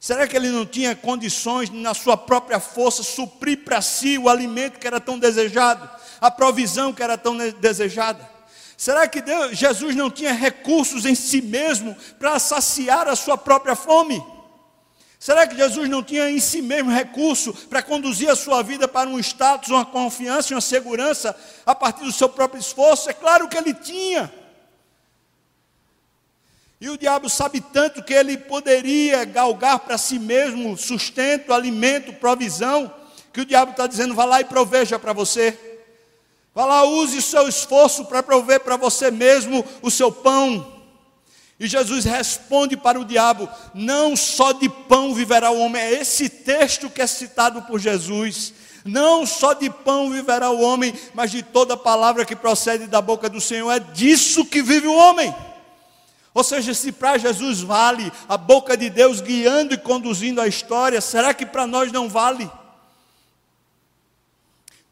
Será 0.00 0.26
que 0.26 0.34
ele 0.34 0.48
não 0.48 0.64
tinha 0.64 0.96
condições, 0.96 1.68
na 1.68 1.92
sua 1.92 2.16
própria 2.16 2.58
força, 2.58 3.02
suprir 3.02 3.58
para 3.64 3.82
si 3.82 4.16
o 4.16 4.30
alimento 4.30 4.78
que 4.78 4.86
era 4.86 4.98
tão 4.98 5.18
desejado, 5.18 5.86
a 6.18 6.30
provisão 6.30 6.90
que 6.90 7.02
era 7.02 7.18
tão 7.18 7.36
desejada? 7.36 8.26
Será 8.78 9.06
que 9.06 9.20
Deus, 9.20 9.58
Jesus 9.58 9.94
não 9.94 10.10
tinha 10.10 10.32
recursos 10.32 11.04
em 11.04 11.14
si 11.14 11.42
mesmo 11.42 11.94
para 12.18 12.38
saciar 12.38 13.08
a 13.08 13.14
sua 13.14 13.36
própria 13.36 13.76
fome? 13.76 14.24
Será 15.18 15.46
que 15.46 15.54
Jesus 15.54 15.86
não 15.86 16.02
tinha 16.02 16.30
em 16.30 16.40
si 16.40 16.62
mesmo 16.62 16.90
recurso 16.90 17.52
para 17.68 17.82
conduzir 17.82 18.30
a 18.30 18.34
sua 18.34 18.62
vida 18.62 18.88
para 18.88 19.06
um 19.06 19.18
status, 19.18 19.68
uma 19.68 19.84
confiança 19.84 20.50
e 20.50 20.54
uma 20.54 20.62
segurança 20.62 21.36
a 21.66 21.74
partir 21.74 22.04
do 22.04 22.12
seu 22.12 22.26
próprio 22.26 22.58
esforço? 22.58 23.10
É 23.10 23.12
claro 23.12 23.46
que 23.48 23.58
ele 23.58 23.74
tinha. 23.74 24.32
E 26.80 26.88
o 26.88 26.96
diabo 26.96 27.28
sabe 27.28 27.60
tanto 27.60 28.02
que 28.02 28.14
ele 28.14 28.38
poderia 28.38 29.26
galgar 29.26 29.80
para 29.80 29.98
si 29.98 30.18
mesmo 30.18 30.78
sustento, 30.78 31.52
alimento, 31.52 32.14
provisão, 32.14 32.90
que 33.34 33.42
o 33.42 33.44
diabo 33.44 33.72
está 33.72 33.86
dizendo: 33.86 34.14
vá 34.14 34.24
lá 34.24 34.40
e 34.40 34.44
proveja 34.44 34.98
para 34.98 35.12
você. 35.12 35.58
Vá 36.54 36.64
lá, 36.64 36.82
use 36.84 37.18
o 37.18 37.22
seu 37.22 37.46
esforço 37.46 38.06
para 38.06 38.22
prover 38.22 38.60
para 38.60 38.76
você 38.76 39.10
mesmo 39.10 39.62
o 39.82 39.90
seu 39.90 40.10
pão. 40.10 40.80
E 41.60 41.66
Jesus 41.66 42.06
responde 42.06 42.78
para 42.78 42.98
o 42.98 43.04
diabo: 43.04 43.46
não 43.74 44.16
só 44.16 44.52
de 44.52 44.68
pão 44.70 45.14
viverá 45.14 45.50
o 45.50 45.58
homem. 45.58 45.82
É 45.82 46.00
esse 46.00 46.30
texto 46.30 46.88
que 46.88 47.02
é 47.02 47.06
citado 47.06 47.60
por 47.62 47.78
Jesus. 47.78 48.54
Não 48.86 49.26
só 49.26 49.52
de 49.52 49.68
pão 49.68 50.08
viverá 50.08 50.48
o 50.48 50.62
homem, 50.62 50.94
mas 51.12 51.30
de 51.30 51.42
toda 51.42 51.76
palavra 51.76 52.24
que 52.24 52.34
procede 52.34 52.86
da 52.86 53.02
boca 53.02 53.28
do 53.28 53.38
Senhor. 53.38 53.70
É 53.70 53.78
disso 53.78 54.46
que 54.46 54.62
vive 54.62 54.86
o 54.86 54.96
homem. 54.96 55.34
Ou 56.32 56.44
seja, 56.44 56.72
se 56.74 56.92
para 56.92 57.18
Jesus 57.18 57.60
vale 57.60 58.12
a 58.28 58.36
boca 58.36 58.76
de 58.76 58.88
Deus 58.88 59.20
guiando 59.20 59.74
e 59.74 59.78
conduzindo 59.78 60.40
a 60.40 60.46
história, 60.46 61.00
será 61.00 61.34
que 61.34 61.44
para 61.44 61.66
nós 61.66 61.90
não 61.90 62.08
vale? 62.08 62.50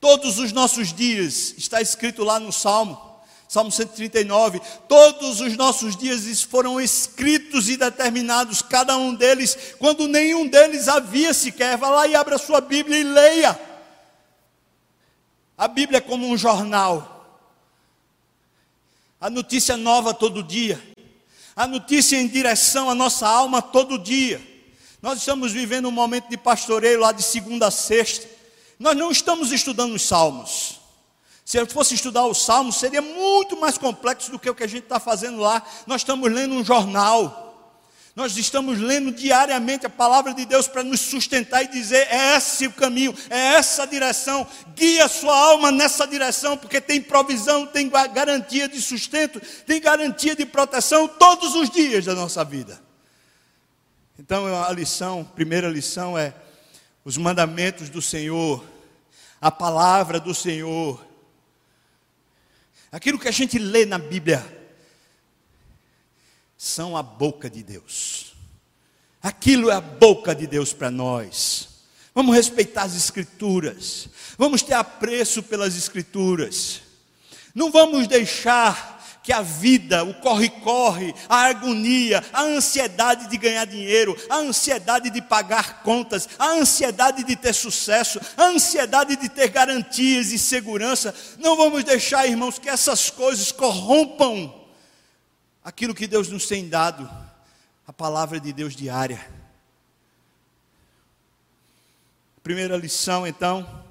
Todos 0.01 0.39
os 0.39 0.53
nossos 0.53 0.93
dias, 0.93 1.55
está 1.57 1.81
escrito 1.81 2.25
lá 2.25 2.41
no 2.41 2.53
Salmo, 2.53 3.09
Salmo 3.49 3.71
139, 3.71 4.61
todos 4.89 5.41
os 5.41 5.57
nossos 5.57 5.97
dias 5.97 6.43
foram 6.43 6.79
escritos 6.81 7.69
e 7.69 7.77
determinados, 7.77 8.61
cada 8.61 8.97
um 8.97 9.15
deles, 9.15 9.75
quando 9.79 10.07
nenhum 10.07 10.47
deles 10.47 10.87
havia 10.87 11.33
sequer. 11.33 11.79
Vá 11.79 11.89
lá 11.89 12.07
e 12.07 12.15
abra 12.15 12.35
a 12.37 12.39
sua 12.39 12.61
Bíblia 12.61 12.99
e 12.99 13.05
leia. 13.05 13.59
A 15.57 15.67
Bíblia 15.67 15.97
é 15.97 16.01
como 16.01 16.29
um 16.29 16.37
jornal. 16.37 17.41
A 19.19 19.31
notícia 19.31 19.77
nova 19.77 20.13
todo 20.13 20.43
dia 20.43 20.88
a 21.59 21.67
notícia 21.67 22.17
em 22.17 22.29
direção 22.29 22.89
à 22.89 22.95
nossa 22.95 23.27
alma 23.27 23.61
todo 23.61 23.99
dia. 23.99 24.41
Nós 25.03 25.19
estamos 25.19 25.51
vivendo 25.51 25.89
um 25.89 25.91
momento 25.91 26.29
de 26.29 26.37
pastoreio 26.37 27.01
lá 27.01 27.11
de 27.11 27.21
segunda 27.21 27.67
a 27.67 27.71
sexta. 27.73 28.29
Nós 28.79 28.97
não 28.97 29.11
estamos 29.11 29.51
estudando 29.51 29.93
os 29.93 30.03
salmos. 30.03 30.79
Se 31.45 31.59
eu 31.59 31.67
fosse 31.67 31.97
estudar 31.97 32.25
os 32.27 32.45
salmos, 32.45 32.77
seria 32.77 33.03
muito 33.03 33.59
mais 33.59 33.77
complexo 33.77 34.31
do 34.31 34.39
que 34.39 34.49
o 34.49 34.55
que 34.55 34.63
a 34.63 34.69
gente 34.69 34.85
está 34.85 35.01
fazendo 35.01 35.39
lá. 35.39 35.61
Nós 35.85 36.03
estamos 36.03 36.31
lendo 36.31 36.55
um 36.55 36.65
jornal. 36.65 37.48
Nós 38.19 38.37
estamos 38.37 38.81
lendo 38.81 39.13
diariamente 39.13 39.87
a 39.87 39.89
palavra 39.89 40.35
de 40.35 40.45
Deus 40.45 40.67
para 40.67 40.83
nos 40.83 40.99
sustentar 40.99 41.63
e 41.63 41.69
dizer: 41.69 42.09
é 42.11 42.37
esse 42.37 42.67
o 42.67 42.73
caminho, 42.73 43.15
é 43.31 43.55
essa 43.55 43.85
a 43.85 43.87
direção. 43.87 44.45
Guia 44.75 45.07
sua 45.07 45.39
alma 45.39 45.71
nessa 45.71 46.05
direção, 46.05 46.59
porque 46.59 46.81
tem 46.81 47.01
provisão, 47.01 47.65
tem 47.65 47.89
garantia 47.89 48.67
de 48.69 48.83
sustento, 48.83 49.41
tem 49.65 49.81
garantia 49.81 50.35
de 50.35 50.45
proteção 50.45 51.07
todos 51.07 51.55
os 51.55 51.71
dias 51.71 52.07
da 52.07 52.15
nossa 52.17 52.45
vida. 52.45 52.83
Então 54.19 54.65
a 54.65 54.73
lição, 54.73 55.23
primeira 55.23 55.69
lição 55.69 56.19
é 56.19 56.35
os 57.05 57.17
mandamentos 57.17 57.89
do 57.89 58.03
Senhor, 58.03 58.65
a 59.41 59.53
palavra 59.53 60.19
do 60.19 60.35
Senhor. 60.35 61.07
Aquilo 62.91 63.17
que 63.17 63.29
a 63.29 63.33
gente 63.33 63.61
lê 63.61 63.87
na 63.87 63.97
Bíblia 63.97 64.58
são 66.59 66.97
a 66.97 67.03
boca 67.05 67.49
de 67.49 67.63
Deus. 67.63 68.35
Aquilo 69.23 69.71
é 69.71 69.75
a 69.75 69.81
boca 69.81 70.35
de 70.35 70.47
Deus 70.47 70.73
para 70.73 70.91
nós. 70.91 71.69
Vamos 72.13 72.35
respeitar 72.35 72.83
as 72.83 72.97
Escrituras. 72.97 74.09
Vamos 74.37 74.61
ter 74.63 74.75
apreço 74.75 75.41
pelas 75.41 75.77
Escrituras. 75.77 76.83
Não 77.55 77.71
vamos 77.71 78.09
deixar 78.09 78.99
que 79.23 79.33
a 79.33 79.43
vida, 79.43 80.03
o 80.05 80.15
corre-corre, 80.15 81.15
a 81.29 81.45
agonia, 81.47 82.25
a 82.33 82.43
ansiedade 82.43 83.29
de 83.29 83.37
ganhar 83.37 83.67
dinheiro, 83.67 84.17
a 84.29 84.39
ansiedade 84.39 85.11
de 85.11 85.21
pagar 85.21 85.83
contas, 85.83 86.29
a 86.39 86.53
ansiedade 86.53 87.23
de 87.25 87.37
ter 87.37 87.53
sucesso, 87.53 88.19
a 88.37 88.47
ansiedade 88.47 89.17
de 89.17 89.29
ter 89.29 89.49
garantias 89.49 90.33
e 90.33 90.39
segurança, 90.39 91.15
não 91.39 91.57
vamos 91.57 91.85
deixar, 91.85 92.27
irmãos, 92.27 92.59
que 92.59 92.71
essas 92.71 93.11
coisas 93.11 93.53
corrompam 93.53 94.58
aquilo 95.69 95.95
que 95.95 96.07
Deus 96.07 96.31
nos 96.31 96.47
tem 96.47 96.67
dado, 96.67 97.09
a 97.87 97.93
palavra 97.93 98.41
de 98.41 98.55
Deus 98.55 98.75
diária. 98.75 99.23
Primeira 102.43 102.75
lição, 102.75 103.27
então, 103.27 103.85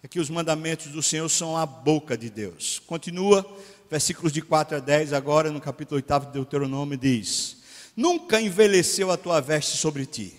é 0.00 0.06
que 0.06 0.20
os 0.20 0.30
mandamentos 0.30 0.92
do 0.92 1.02
Senhor 1.02 1.28
são 1.28 1.56
a 1.56 1.66
boca 1.66 2.16
de 2.16 2.30
Deus. 2.30 2.80
Continua, 2.86 3.44
versículos 3.90 4.32
de 4.32 4.40
4 4.42 4.76
a 4.76 4.80
10, 4.80 5.12
agora 5.12 5.50
no 5.50 5.60
capítulo 5.60 5.96
8 5.96 6.26
de 6.26 6.32
Deuteronômio, 6.34 6.96
diz: 6.96 7.56
Nunca 7.96 8.40
envelheceu 8.40 9.10
a 9.10 9.16
tua 9.16 9.40
veste 9.40 9.76
sobre 9.76 10.06
ti. 10.06 10.38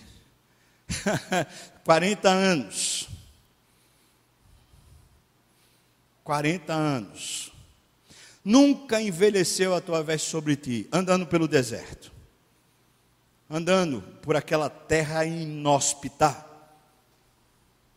40 1.83 2.29
anos. 2.29 3.09
40 6.23 6.73
anos 6.73 7.54
nunca 8.45 9.01
envelheceu 9.01 9.73
a 9.73 9.81
tua 9.81 10.03
veste 10.03 10.29
sobre 10.29 10.55
ti, 10.55 10.87
andando 10.91 11.25
pelo 11.25 11.47
deserto, 11.47 12.11
andando 13.49 14.03
por 14.21 14.35
aquela 14.35 14.69
terra 14.69 15.25
inóspita. 15.25 16.45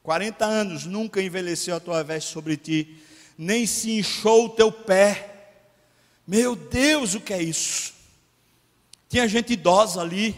40 0.02 0.46
anos 0.46 0.86
nunca 0.86 1.20
envelheceu 1.20 1.76
a 1.76 1.80
tua 1.80 2.02
veste 2.02 2.32
sobre 2.32 2.56
ti, 2.56 2.98
nem 3.36 3.66
se 3.66 3.98
inchou 3.98 4.46
o 4.46 4.48
teu 4.48 4.72
pé. 4.72 5.50
Meu 6.26 6.56
Deus, 6.56 7.14
o 7.14 7.20
que 7.20 7.34
é 7.34 7.42
isso? 7.42 7.92
Tinha 9.06 9.28
gente 9.28 9.52
idosa 9.52 10.00
ali, 10.00 10.34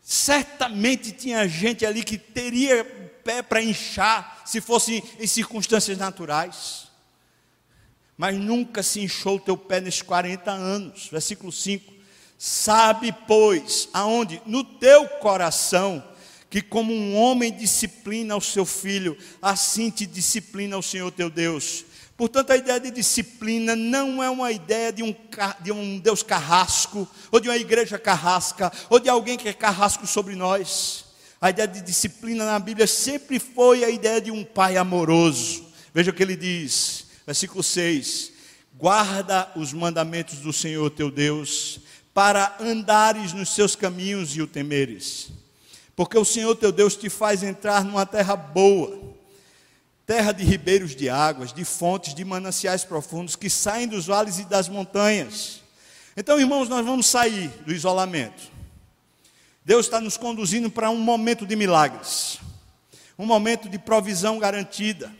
certamente 0.00 1.10
tinha 1.10 1.46
gente 1.48 1.84
ali 1.84 2.04
que 2.04 2.16
teria 2.16 2.84
pé 3.24 3.42
para 3.42 3.62
inchar, 3.62 4.42
se 4.46 4.60
fosse 4.60 5.02
em 5.18 5.26
circunstâncias 5.26 5.98
naturais. 5.98 6.87
Mas 8.18 8.36
nunca 8.36 8.82
se 8.82 9.00
inchou 9.00 9.36
o 9.36 9.40
teu 9.40 9.56
pé 9.56 9.80
nesses 9.80 10.02
40 10.02 10.50
anos. 10.50 11.08
Versículo 11.10 11.52
5. 11.52 11.94
Sabe, 12.36 13.14
pois, 13.28 13.88
aonde? 13.92 14.42
No 14.44 14.64
teu 14.64 15.08
coração, 15.08 16.02
que 16.50 16.60
como 16.60 16.92
um 16.92 17.16
homem 17.16 17.52
disciplina 17.52 18.36
o 18.36 18.40
seu 18.40 18.66
filho, 18.66 19.16
assim 19.40 19.88
te 19.88 20.04
disciplina 20.04 20.76
o 20.76 20.82
Senhor 20.82 21.12
teu 21.12 21.30
Deus. 21.30 21.84
Portanto, 22.16 22.50
a 22.50 22.56
ideia 22.56 22.80
de 22.80 22.90
disciplina 22.90 23.76
não 23.76 24.20
é 24.20 24.28
uma 24.28 24.50
ideia 24.50 24.92
de 24.92 25.04
um, 25.04 25.14
de 25.60 25.70
um 25.70 26.00
Deus 26.00 26.20
carrasco, 26.24 27.08
ou 27.30 27.38
de 27.38 27.48
uma 27.48 27.56
igreja 27.56 27.96
carrasca, 27.96 28.72
ou 28.90 28.98
de 28.98 29.08
alguém 29.08 29.38
que 29.38 29.48
é 29.48 29.52
carrasco 29.52 30.04
sobre 30.08 30.34
nós. 30.34 31.04
A 31.40 31.50
ideia 31.50 31.68
de 31.68 31.80
disciplina 31.80 32.44
na 32.44 32.58
Bíblia 32.58 32.88
sempre 32.88 33.38
foi 33.38 33.84
a 33.84 33.90
ideia 33.90 34.20
de 34.20 34.32
um 34.32 34.44
pai 34.44 34.76
amoroso. 34.76 35.64
Veja 35.94 36.10
o 36.10 36.14
que 36.14 36.22
ele 36.22 36.34
diz, 36.34 37.06
versículo 37.28 37.62
6: 37.62 38.32
Guarda 38.74 39.52
os 39.54 39.74
mandamentos 39.74 40.38
do 40.38 40.50
Senhor 40.50 40.88
teu 40.88 41.10
Deus, 41.10 41.78
para 42.14 42.56
andares 42.58 43.34
nos 43.34 43.50
seus 43.50 43.76
caminhos 43.76 44.34
e 44.34 44.40
o 44.40 44.46
temeres. 44.46 45.28
Porque 45.94 46.16
o 46.16 46.24
Senhor 46.24 46.56
teu 46.56 46.72
Deus 46.72 46.96
te 46.96 47.10
faz 47.10 47.42
entrar 47.42 47.84
numa 47.84 48.06
terra 48.06 48.34
boa 48.34 49.06
terra 50.06 50.32
de 50.32 50.42
ribeiros 50.42 50.96
de 50.96 51.10
águas, 51.10 51.52
de 51.52 51.66
fontes, 51.66 52.14
de 52.14 52.24
mananciais 52.24 52.82
profundos 52.82 53.36
que 53.36 53.50
saem 53.50 53.86
dos 53.86 54.06
vales 54.06 54.38
e 54.38 54.44
das 54.46 54.66
montanhas. 54.66 55.62
Então, 56.16 56.40
irmãos, 56.40 56.66
nós 56.66 56.82
vamos 56.82 57.04
sair 57.06 57.48
do 57.66 57.74
isolamento. 57.74 58.50
Deus 59.66 59.84
está 59.84 60.00
nos 60.00 60.16
conduzindo 60.16 60.70
para 60.70 60.88
um 60.88 60.96
momento 60.96 61.44
de 61.44 61.54
milagres, 61.54 62.38
um 63.18 63.26
momento 63.26 63.68
de 63.68 63.78
provisão 63.78 64.38
garantida, 64.38 65.14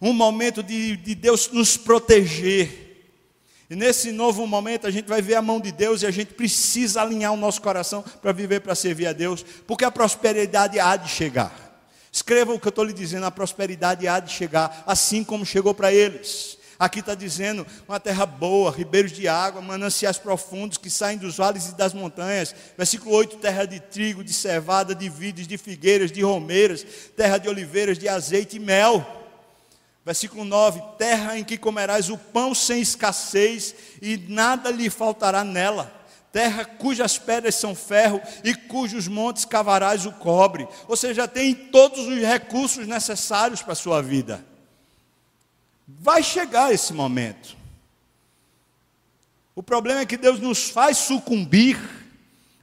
um 0.00 0.12
momento 0.12 0.62
de, 0.62 0.96
de 0.96 1.14
Deus 1.14 1.50
nos 1.50 1.76
proteger. 1.76 2.84
E 3.68 3.74
nesse 3.74 4.12
novo 4.12 4.46
momento 4.46 4.86
a 4.86 4.90
gente 4.90 5.08
vai 5.08 5.20
ver 5.20 5.34
a 5.34 5.42
mão 5.42 5.60
de 5.60 5.72
Deus 5.72 6.02
e 6.02 6.06
a 6.06 6.10
gente 6.10 6.34
precisa 6.34 7.02
alinhar 7.02 7.32
o 7.32 7.36
nosso 7.36 7.60
coração 7.60 8.04
para 8.22 8.32
viver 8.32 8.60
para 8.60 8.74
servir 8.74 9.06
a 9.06 9.12
Deus, 9.12 9.44
porque 9.66 9.84
a 9.84 9.90
prosperidade 9.90 10.78
há 10.78 10.96
de 10.96 11.08
chegar. 11.10 11.66
Escreva 12.12 12.54
o 12.54 12.60
que 12.60 12.66
eu 12.66 12.70
estou 12.70 12.84
lhe 12.84 12.92
dizendo: 12.92 13.26
a 13.26 13.30
prosperidade 13.30 14.06
há 14.06 14.20
de 14.20 14.32
chegar, 14.32 14.84
assim 14.86 15.24
como 15.24 15.44
chegou 15.44 15.74
para 15.74 15.92
eles. 15.92 16.56
Aqui 16.78 17.00
está 17.00 17.14
dizendo 17.14 17.66
uma 17.88 17.98
terra 17.98 18.26
boa, 18.26 18.70
ribeiros 18.70 19.10
de 19.12 19.26
água, 19.26 19.62
mananciais 19.62 20.18
profundos 20.18 20.76
que 20.76 20.90
saem 20.90 21.16
dos 21.16 21.36
vales 21.36 21.68
e 21.68 21.74
das 21.74 21.94
montanhas. 21.94 22.54
Versículo 22.76 23.14
8: 23.16 23.38
terra 23.38 23.64
de 23.64 23.80
trigo, 23.80 24.22
de 24.22 24.32
cevada, 24.32 24.94
de 24.94 25.08
vides, 25.08 25.46
de 25.46 25.58
figueiras, 25.58 26.12
de 26.12 26.22
romeiras, 26.22 26.86
terra 27.16 27.38
de 27.38 27.48
oliveiras, 27.48 27.98
de 27.98 28.08
azeite 28.08 28.56
e 28.56 28.60
mel. 28.60 29.15
Versículo 30.06 30.42
9: 30.42 30.80
terra 30.96 31.38
em 31.38 31.44
que 31.44 31.58
comerás 31.58 32.08
o 32.08 32.16
pão 32.16 32.54
sem 32.54 32.80
escassez 32.80 33.74
e 34.00 34.16
nada 34.16 34.70
lhe 34.70 34.88
faltará 34.88 35.44
nela 35.44 35.94
terra 36.36 36.66
cujas 36.66 37.16
pedras 37.16 37.54
são 37.54 37.74
ferro 37.74 38.20
e 38.44 38.54
cujos 38.54 39.08
montes 39.08 39.46
cavarás 39.46 40.04
o 40.04 40.12
cobre. 40.12 40.68
Ou 40.86 40.94
seja, 40.94 41.26
tem 41.26 41.54
todos 41.54 42.06
os 42.06 42.18
recursos 42.18 42.86
necessários 42.86 43.62
para 43.62 43.72
a 43.72 43.76
sua 43.76 44.02
vida. 44.02 44.44
Vai 45.88 46.22
chegar 46.22 46.74
esse 46.74 46.92
momento. 46.92 47.56
O 49.54 49.62
problema 49.62 50.00
é 50.00 50.04
que 50.04 50.18
Deus 50.18 50.38
nos 50.38 50.68
faz 50.68 50.98
sucumbir, 50.98 51.78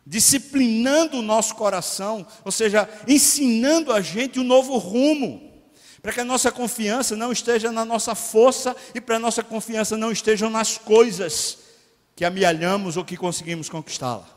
disciplinando 0.06 1.18
o 1.18 1.24
nosso 1.24 1.56
coração, 1.56 2.28
ou 2.46 2.52
seja, 2.52 2.88
ensinando 3.08 3.91
a 3.91 4.02
gente 4.02 4.39
um 4.39 4.44
novo 4.44 4.78
rumo, 4.78 5.52
para 6.04 6.12
que 6.12 6.20
a 6.20 6.26
nossa 6.26 6.51
confiança 6.51 7.16
não 7.16 7.32
esteja 7.32 7.72
na 7.72 7.86
nossa 7.86 8.14
força 8.14 8.76
e 8.93 8.99
para 8.99 9.16
a 9.16 9.20
nossa 9.20 9.41
confiança 9.41 9.95
não 9.95 10.12
esteja 10.12 10.49
nas 10.49 10.78
coisas, 10.78 11.60
que 12.14 12.26
amealhamos 12.26 12.97
ou 12.97 13.06
que 13.06 13.16
conseguimos 13.16 13.70
conquistá-la. 13.70 14.28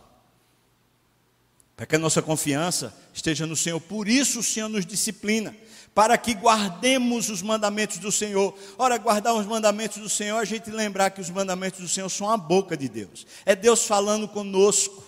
Para 1.76 1.84
que 1.84 1.96
a 1.96 1.98
nossa 1.98 2.22
confiança 2.22 2.96
esteja 3.12 3.46
no 3.46 3.56
Senhor. 3.56 3.80
Por 3.80 4.06
isso 4.06 4.38
o 4.38 4.42
Senhor 4.44 4.68
nos 4.68 4.86
disciplina, 4.86 5.56
para 5.92 6.16
que 6.16 6.34
guardemos 6.34 7.28
os 7.30 7.42
mandamentos 7.42 7.98
do 7.98 8.12
Senhor. 8.12 8.56
Ora, 8.78 8.96
guardar 8.96 9.34
os 9.34 9.44
mandamentos 9.44 9.98
do 9.98 10.08
Senhor, 10.08 10.38
a 10.38 10.44
gente 10.44 10.70
lembrar 10.70 11.10
que 11.10 11.20
os 11.20 11.30
mandamentos 11.30 11.80
do 11.80 11.88
Senhor 11.88 12.08
são 12.08 12.30
a 12.30 12.36
boca 12.36 12.76
de 12.76 12.88
Deus. 12.88 13.26
É 13.44 13.56
Deus 13.56 13.84
falando 13.84 14.28
conosco. 14.28 15.04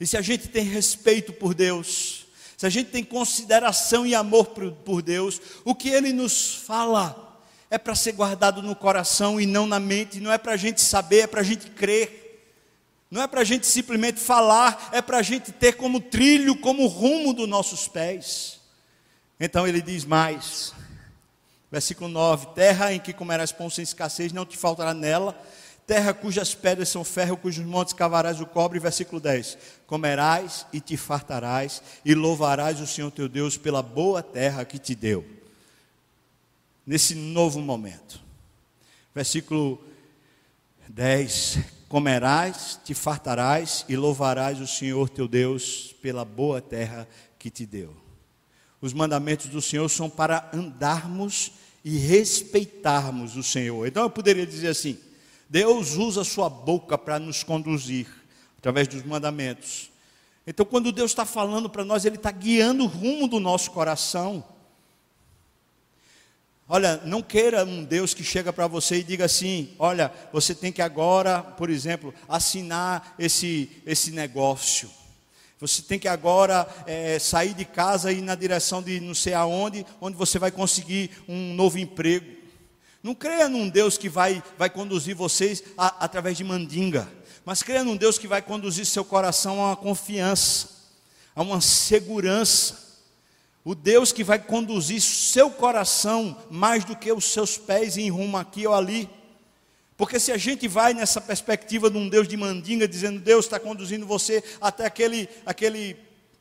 E 0.00 0.06
se 0.08 0.16
a 0.16 0.20
gente 0.20 0.48
tem 0.48 0.64
respeito 0.64 1.32
por 1.32 1.54
Deus, 1.54 2.23
se 2.56 2.66
a 2.66 2.70
gente 2.70 2.90
tem 2.90 3.04
consideração 3.04 4.06
e 4.06 4.14
amor 4.14 4.46
por, 4.46 5.02
Deus, 5.02 5.40
o 5.64 5.74
que 5.74 5.88
Ele 5.88 6.12
nos 6.12 6.54
fala 6.54 7.38
é 7.70 7.78
para 7.78 7.94
ser 7.94 8.12
guardado 8.12 8.62
no 8.62 8.76
coração 8.76 9.40
e 9.40 9.46
não 9.46 9.66
na 9.66 9.80
mente, 9.80 10.20
não 10.20 10.32
é 10.32 10.38
para 10.38 10.52
a 10.52 10.56
gente 10.56 10.80
saber, 10.80 11.20
é 11.20 11.26
para 11.26 11.40
a 11.40 11.44
gente 11.44 11.70
crer. 11.70 12.22
Não 13.10 13.22
é 13.22 13.26
para 13.26 13.42
a 13.42 13.44
gente 13.44 13.66
simplesmente 13.66 14.18
falar, 14.18 14.90
é 14.92 15.00
para 15.00 15.18
a 15.18 15.22
gente 15.22 15.52
ter 15.52 15.74
como 15.74 16.00
trilho, 16.00 16.56
como 16.56 16.86
rumo 16.86 17.32
dos 17.32 17.48
nossos 17.48 17.86
pés. 17.86 18.60
Então 19.38 19.66
ele 19.66 19.82
diz 19.82 20.04
mais, 20.04 20.72
versículo 21.70 22.08
9: 22.08 22.48
Terra 22.54 22.92
em 22.92 23.00
que 23.00 23.12
comerás 23.12 23.52
pão 23.52 23.68
sem 23.68 23.82
escassez, 23.82 24.32
não 24.32 24.46
te 24.46 24.56
faltará 24.56 24.94
nela, 24.94 25.40
terra 25.86 26.14
cujas 26.14 26.54
pedras 26.54 26.88
são 26.88 27.04
ferro, 27.04 27.36
cujos 27.36 27.64
montes 27.64 27.92
cavarás 27.92 28.40
o 28.40 28.46
cobre. 28.46 28.78
Versículo 28.78 29.20
10: 29.20 29.58
Comerás 29.86 30.66
e 30.72 30.80
te 30.80 30.96
fartarás, 30.96 31.82
e 32.04 32.14
louvarás 32.14 32.80
o 32.80 32.86
Senhor 32.86 33.10
teu 33.10 33.28
Deus 33.28 33.56
pela 33.56 33.82
boa 33.82 34.22
terra 34.22 34.64
que 34.64 34.78
te 34.78 34.94
deu 34.94 35.24
nesse 36.86 37.14
novo 37.14 37.60
momento. 37.60 38.20
Versículo 39.14 39.82
10: 40.88 41.58
Comerás, 41.88 42.78
te 42.84 42.94
fartarás 42.94 43.84
e 43.88 43.96
louvarás 43.96 44.60
o 44.60 44.66
Senhor 44.66 45.08
teu 45.08 45.28
Deus 45.28 45.94
pela 46.02 46.24
boa 46.24 46.60
terra 46.60 47.08
que 47.38 47.50
te 47.50 47.64
deu. 47.64 47.94
Os 48.80 48.92
mandamentos 48.92 49.46
do 49.46 49.62
Senhor 49.62 49.88
são 49.88 50.10
para 50.10 50.50
andarmos 50.52 51.52
e 51.84 51.96
respeitarmos 51.96 53.36
o 53.36 53.42
Senhor. 53.42 53.86
Então 53.86 54.02
eu 54.02 54.10
poderia 54.10 54.46
dizer 54.46 54.68
assim: 54.68 54.98
Deus 55.48 55.96
usa 55.96 56.22
a 56.22 56.24
sua 56.24 56.48
boca 56.48 56.96
para 56.96 57.18
nos 57.18 57.42
conduzir 57.42 58.06
através 58.58 58.88
dos 58.88 59.02
mandamentos. 59.02 59.90
Então, 60.46 60.64
quando 60.66 60.92
Deus 60.92 61.10
está 61.10 61.24
falando 61.24 61.70
para 61.70 61.84
nós, 61.84 62.04
Ele 62.04 62.16
está 62.16 62.30
guiando 62.30 62.84
o 62.84 62.88
rumo 62.88 63.28
do 63.28 63.40
nosso 63.40 63.70
coração. 63.70 64.44
Olha, 66.68 66.96
não 67.04 67.20
queira 67.20 67.64
um 67.64 67.84
Deus 67.84 68.14
que 68.14 68.24
chega 68.24 68.52
para 68.52 68.66
você 68.66 68.96
e 68.96 69.04
diga 69.04 69.26
assim: 69.26 69.74
olha, 69.78 70.12
você 70.32 70.54
tem 70.54 70.72
que 70.72 70.80
agora, 70.80 71.42
por 71.42 71.68
exemplo, 71.68 72.14
assinar 72.28 73.14
esse, 73.18 73.70
esse 73.84 74.10
negócio. 74.10 74.90
Você 75.60 75.82
tem 75.82 75.98
que 75.98 76.08
agora 76.08 76.66
é, 76.86 77.18
sair 77.18 77.54
de 77.54 77.64
casa 77.64 78.12
e 78.12 78.18
ir 78.18 78.22
na 78.22 78.34
direção 78.34 78.82
de 78.82 79.00
não 79.00 79.14
sei 79.14 79.34
aonde, 79.34 79.86
onde 80.00 80.16
você 80.16 80.38
vai 80.38 80.50
conseguir 80.50 81.10
um 81.28 81.54
novo 81.54 81.78
emprego. 81.78 82.43
Não 83.04 83.14
creia 83.14 83.48
num 83.48 83.68
Deus 83.68 83.96
que 83.96 84.08
vai, 84.08 84.42
vai 84.58 84.68
conduzir 84.68 85.14
vocês 85.14 85.62
a, 85.78 86.04
através 86.04 86.36
de 86.36 86.42
mandinga, 86.42 87.08
mas 87.44 87.62
creia 87.62 87.84
num 87.84 87.96
Deus 87.96 88.18
que 88.18 88.26
vai 88.26 88.42
conduzir 88.42 88.84
seu 88.84 89.04
coração 89.04 89.60
a 89.60 89.68
uma 89.68 89.76
confiança, 89.76 90.70
a 91.36 91.42
uma 91.42 91.60
segurança 91.60 92.82
o 93.64 93.74
Deus 93.74 94.12
que 94.12 94.22
vai 94.22 94.38
conduzir 94.38 95.00
seu 95.00 95.50
coração 95.50 96.36
mais 96.50 96.84
do 96.84 96.94
que 96.94 97.10
os 97.10 97.24
seus 97.32 97.56
pés 97.56 97.96
em 97.96 98.10
rumo 98.10 98.36
aqui 98.36 98.66
ou 98.66 98.74
ali. 98.74 99.08
Porque 99.96 100.20
se 100.20 100.30
a 100.30 100.36
gente 100.36 100.68
vai 100.68 100.92
nessa 100.92 101.18
perspectiva 101.20 101.88
de 101.88 101.96
um 101.96 102.08
Deus 102.08 102.28
de 102.28 102.36
mandinga, 102.36 102.86
dizendo 102.86 103.20
Deus 103.20 103.46
está 103.46 103.58
conduzindo 103.58 104.04
você 104.04 104.44
até 104.60 104.84
aquele, 104.84 105.30
aquele, 105.46 105.96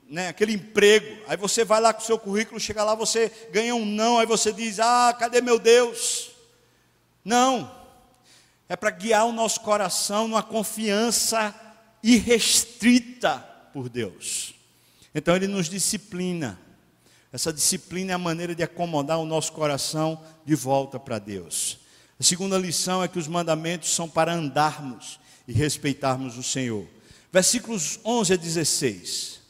né, 0.09 0.27
aquele 0.27 0.51
emprego, 0.51 1.23
aí 1.25 1.37
você 1.37 1.63
vai 1.63 1.79
lá 1.79 1.93
com 1.93 2.01
o 2.01 2.05
seu 2.05 2.19
currículo, 2.19 2.59
chega 2.59 2.83
lá, 2.83 2.93
você 2.93 3.31
ganha 3.51 3.73
um 3.73 3.85
não, 3.85 4.19
aí 4.19 4.25
você 4.25 4.51
diz, 4.51 4.79
ah, 4.81 5.15
cadê 5.17 5.39
meu 5.39 5.57
Deus? 5.57 6.32
Não, 7.23 7.71
é 8.67 8.75
para 8.75 8.89
guiar 8.89 9.25
o 9.25 9.31
nosso 9.31 9.61
coração 9.61 10.27
numa 10.27 10.43
confiança 10.43 11.53
irrestrita 12.01 13.39
por 13.73 13.89
Deus. 13.89 14.53
Então 15.13 15.35
Ele 15.35 15.47
nos 15.47 15.69
disciplina. 15.69 16.59
Essa 17.31 17.51
disciplina 17.51 18.11
é 18.11 18.15
a 18.15 18.19
maneira 18.19 18.53
de 18.53 18.63
acomodar 18.63 19.19
o 19.19 19.25
nosso 19.25 19.53
coração 19.53 20.21
de 20.45 20.55
volta 20.55 20.99
para 20.99 21.17
Deus. 21.17 21.79
A 22.19 22.23
segunda 22.23 22.57
lição 22.57 23.03
é 23.03 23.07
que 23.07 23.17
os 23.17 23.27
mandamentos 23.27 23.93
são 23.93 24.07
para 24.07 24.33
andarmos 24.33 25.19
e 25.47 25.53
respeitarmos 25.53 26.37
o 26.37 26.43
Senhor. 26.43 26.85
Versículos 27.31 27.99
11 28.05 28.33
a 28.33 28.35
16, 28.35 29.41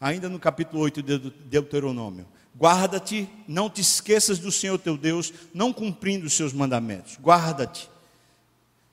ainda 0.00 0.28
no 0.28 0.38
capítulo 0.38 0.82
8 0.82 1.02
de 1.02 1.18
Deuteronômio. 1.18 2.26
Guarda-te, 2.60 3.26
não 3.48 3.70
te 3.70 3.80
esqueças 3.80 4.38
do 4.38 4.52
Senhor 4.52 4.78
teu 4.78 4.98
Deus, 4.98 5.32
não 5.54 5.72
cumprindo 5.72 6.26
os 6.26 6.34
seus 6.34 6.52
mandamentos. 6.52 7.16
Guarda-te, 7.18 7.88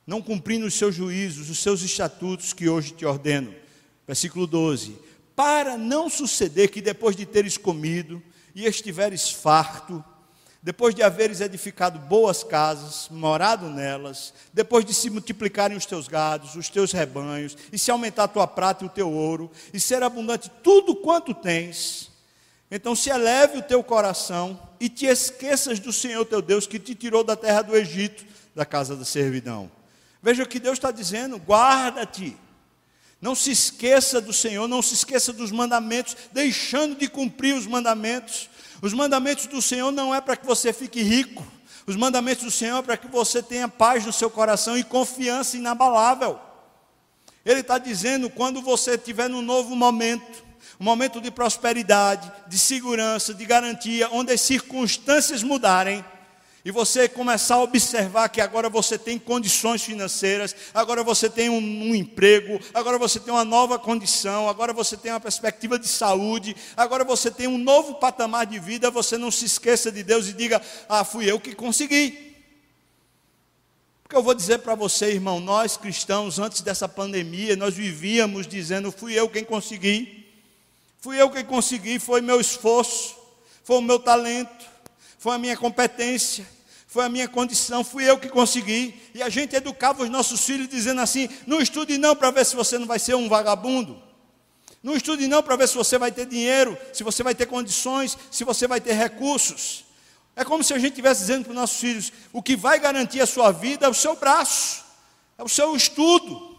não 0.05 0.21
cumprindo 0.21 0.65
os 0.65 0.73
seus 0.73 0.95
juízos, 0.95 1.49
os 1.49 1.59
seus 1.59 1.81
estatutos 1.81 2.53
que 2.53 2.69
hoje 2.69 2.93
te 2.93 3.05
ordeno. 3.05 3.53
Versículo 4.07 4.47
12: 4.47 4.97
Para 5.35 5.77
não 5.77 6.09
suceder 6.09 6.69
que 6.69 6.81
depois 6.81 7.13
de 7.13 7.25
teres 7.25 7.57
comido, 7.57 8.23
e 8.55 8.65
estiveres 8.65 9.29
farto, 9.29 10.03
depois 10.63 10.95
de 10.95 11.03
haveres 11.03 11.41
edificado 11.41 11.99
boas 11.99 12.43
casas, 12.43 13.07
morado 13.11 13.69
nelas, 13.69 14.33
depois 14.51 14.83
de 14.83 14.93
se 14.95 15.11
multiplicarem 15.11 15.77
os 15.77 15.85
teus 15.85 16.07
gados, 16.07 16.55
os 16.55 16.67
teus 16.67 16.91
rebanhos, 16.91 17.55
e 17.71 17.77
se 17.77 17.91
aumentar 17.91 18.23
a 18.23 18.27
tua 18.27 18.47
prata 18.47 18.83
e 18.83 18.87
o 18.87 18.89
teu 18.89 19.11
ouro, 19.11 19.51
e 19.71 19.79
ser 19.79 20.01
abundante 20.01 20.49
tudo 20.63 20.95
quanto 20.95 21.35
tens, 21.35 22.06
então 22.69 22.95
se 22.95 23.09
eleve 23.09 23.59
o 23.59 23.63
teu 23.63 23.81
coração 23.81 24.59
e 24.79 24.89
te 24.89 25.05
esqueças 25.05 25.79
do 25.79 25.93
Senhor 25.93 26.25
teu 26.25 26.41
Deus 26.41 26.67
que 26.67 26.79
te 26.79 26.93
tirou 26.93 27.23
da 27.23 27.35
terra 27.35 27.61
do 27.61 27.75
Egito, 27.75 28.25
da 28.55 28.65
casa 28.65 28.95
da 28.95 29.05
servidão. 29.05 29.71
Veja 30.21 30.43
o 30.43 30.47
que 30.47 30.59
Deus 30.59 30.77
está 30.77 30.91
dizendo: 30.91 31.37
guarda-te. 31.37 32.35
Não 33.19 33.33
se 33.33 33.49
esqueça 33.49 34.21
do 34.21 34.31
Senhor, 34.31 34.67
não 34.67 34.81
se 34.81 34.93
esqueça 34.93 35.33
dos 35.33 35.51
mandamentos, 35.51 36.15
deixando 36.31 36.95
de 36.95 37.07
cumprir 37.07 37.55
os 37.55 37.65
mandamentos. 37.65 38.49
Os 38.81 38.93
mandamentos 38.93 39.47
do 39.47 39.61
Senhor 39.61 39.91
não 39.91 40.13
é 40.13 40.21
para 40.21 40.35
que 40.35 40.45
você 40.45 40.71
fique 40.71 41.01
rico. 41.01 41.45
Os 41.87 41.95
mandamentos 41.95 42.43
do 42.43 42.51
Senhor 42.51 42.77
é 42.77 42.81
para 42.81 42.97
que 42.97 43.07
você 43.07 43.41
tenha 43.41 43.67
paz 43.67 44.05
no 44.05 44.13
seu 44.13 44.29
coração 44.29 44.77
e 44.77 44.83
confiança 44.83 45.57
inabalável. 45.57 46.39
Ele 47.43 47.61
está 47.61 47.77
dizendo: 47.77 48.29
quando 48.29 48.61
você 48.61 48.95
estiver 48.95 49.29
num 49.29 49.41
novo 49.41 49.75
momento, 49.75 50.43
um 50.79 50.83
momento 50.83 51.19
de 51.19 51.31
prosperidade, 51.31 52.31
de 52.47 52.57
segurança, 52.57 53.33
de 53.33 53.45
garantia, 53.45 54.09
onde 54.11 54.31
as 54.31 54.41
circunstâncias 54.41 55.43
mudarem, 55.43 56.03
e 56.67 56.71
você 56.71 57.07
começar 57.07 57.55
a 57.55 57.63
observar 57.63 58.27
que 58.27 58.41
agora 58.41 58.67
você 58.69 58.97
tem 58.97 59.17
condições 59.17 59.81
financeiras, 59.81 60.53
agora 60.73 61.01
você 61.01 61.29
tem 61.29 61.47
um, 61.47 61.55
um, 61.55 61.95
emprego, 61.95 62.59
agora 62.73 62.97
você 62.97 63.21
tem 63.21 63.33
uma 63.33 63.45
nova 63.45 63.79
condição, 63.79 64.49
agora 64.49 64.73
você 64.73 64.97
tem 64.97 65.13
uma 65.13 65.19
perspectiva 65.21 65.79
de 65.79 65.87
saúde, 65.87 66.53
agora 66.75 67.05
você 67.05 67.31
tem 67.31 67.47
um 67.47 67.57
novo 67.57 67.95
patamar 67.95 68.45
de 68.45 68.59
vida, 68.59 68.91
você 68.91 69.17
não 69.17 69.31
se 69.31 69.45
esqueça 69.45 69.89
de 69.89 70.03
Deus 70.03 70.27
e 70.27 70.33
diga: 70.33 70.61
Ah, 70.89 71.05
fui 71.05 71.31
eu 71.31 71.39
que 71.39 71.55
consegui. 71.55 72.35
Porque 74.03 74.17
eu 74.17 74.23
vou 74.23 74.33
dizer 74.33 74.59
para 74.59 74.75
você, 74.75 75.11
irmão, 75.11 75.39
nós 75.39 75.77
cristãos, 75.77 76.37
antes 76.37 76.59
dessa 76.59 76.89
pandemia, 76.89 77.55
nós 77.55 77.75
vivíamos 77.75 78.45
dizendo: 78.45 78.91
fui 78.91 79.13
eu 79.13 79.29
quem 79.29 79.45
consegui, 79.45 80.26
fui 81.07 81.21
eu 81.21 81.29
quem 81.29 81.45
consegui, 81.45 81.99
foi 81.99 82.19
meu 82.19 82.41
esforço, 82.41 83.15
foi 83.63 83.77
o 83.77 83.81
meu 83.81 83.97
talento, 83.97 84.65
foi 85.17 85.35
a 85.35 85.37
minha 85.37 85.55
competência 85.55 86.45
foi 86.85 87.05
a 87.05 87.09
minha 87.09 87.27
condição, 87.27 87.83
fui 87.83 88.09
eu 88.09 88.17
que 88.17 88.27
consegui. 88.27 88.99
E 89.13 89.21
a 89.21 89.29
gente 89.29 89.55
educava 89.55 90.03
os 90.03 90.09
nossos 90.09 90.43
filhos 90.43 90.67
dizendo 90.67 90.99
assim: 90.99 91.29
não 91.45 91.61
estude 91.61 91.97
não 91.97 92.15
para 92.15 92.31
ver 92.31 92.45
se 92.45 92.55
você 92.55 92.77
não 92.77 92.87
vai 92.87 92.97
ser 92.97 93.13
um 93.13 93.29
vagabundo. 93.29 94.01
Não 94.81 94.95
estude 94.95 95.27
não 95.27 95.43
para 95.43 95.55
ver 95.55 95.67
se 95.67 95.75
você 95.75 95.97
vai 95.97 96.11
ter 96.11 96.25
dinheiro, 96.25 96.77
se 96.91 97.03
você 97.03 97.21
vai 97.23 97.35
ter 97.35 97.45
condições, 97.45 98.17
se 98.31 98.43
você 98.43 98.67
vai 98.67 98.81
ter 98.81 98.93
recursos. 98.93 99.85
É 100.35 100.43
como 100.43 100.63
se 100.63 100.73
a 100.73 100.79
gente 100.79 100.91
estivesse 100.91 101.21
dizendo 101.21 101.43
para 101.43 101.51
os 101.51 101.57
nossos 101.57 101.79
filhos: 101.79 102.11
o 102.33 102.41
que 102.41 102.55
vai 102.55 102.79
garantir 102.79 103.21
a 103.21 103.27
sua 103.27 103.51
vida 103.51 103.85
é 103.85 103.89
o 103.89 103.93
seu 103.93 104.15
braço, 104.15 104.83
é 105.37 105.43
o 105.43 105.49
seu 105.49 105.75
estudo. 105.75 106.56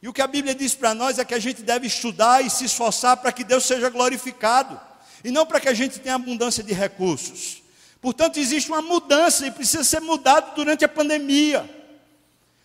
E 0.00 0.08
o 0.08 0.12
que 0.12 0.22
a 0.22 0.26
Bíblia 0.26 0.54
diz 0.54 0.74
para 0.74 0.94
nós 0.94 1.18
é 1.18 1.24
que 1.24 1.34
a 1.34 1.38
gente 1.38 1.62
deve 1.62 1.86
estudar 1.86 2.44
e 2.44 2.50
se 2.50 2.64
esforçar 2.64 3.16
para 3.16 3.32
que 3.32 3.42
Deus 3.42 3.64
seja 3.64 3.90
glorificado, 3.90 4.80
e 5.24 5.30
não 5.30 5.44
para 5.44 5.58
que 5.58 5.68
a 5.68 5.74
gente 5.74 5.98
tenha 5.98 6.14
abundância 6.14 6.62
de 6.62 6.72
recursos. 6.72 7.62
Portanto, 8.00 8.38
existe 8.38 8.70
uma 8.70 8.80
mudança 8.80 9.44
e 9.46 9.50
precisa 9.50 9.82
ser 9.82 10.00
mudado 10.00 10.54
durante 10.54 10.84
a 10.84 10.88
pandemia. 10.88 11.68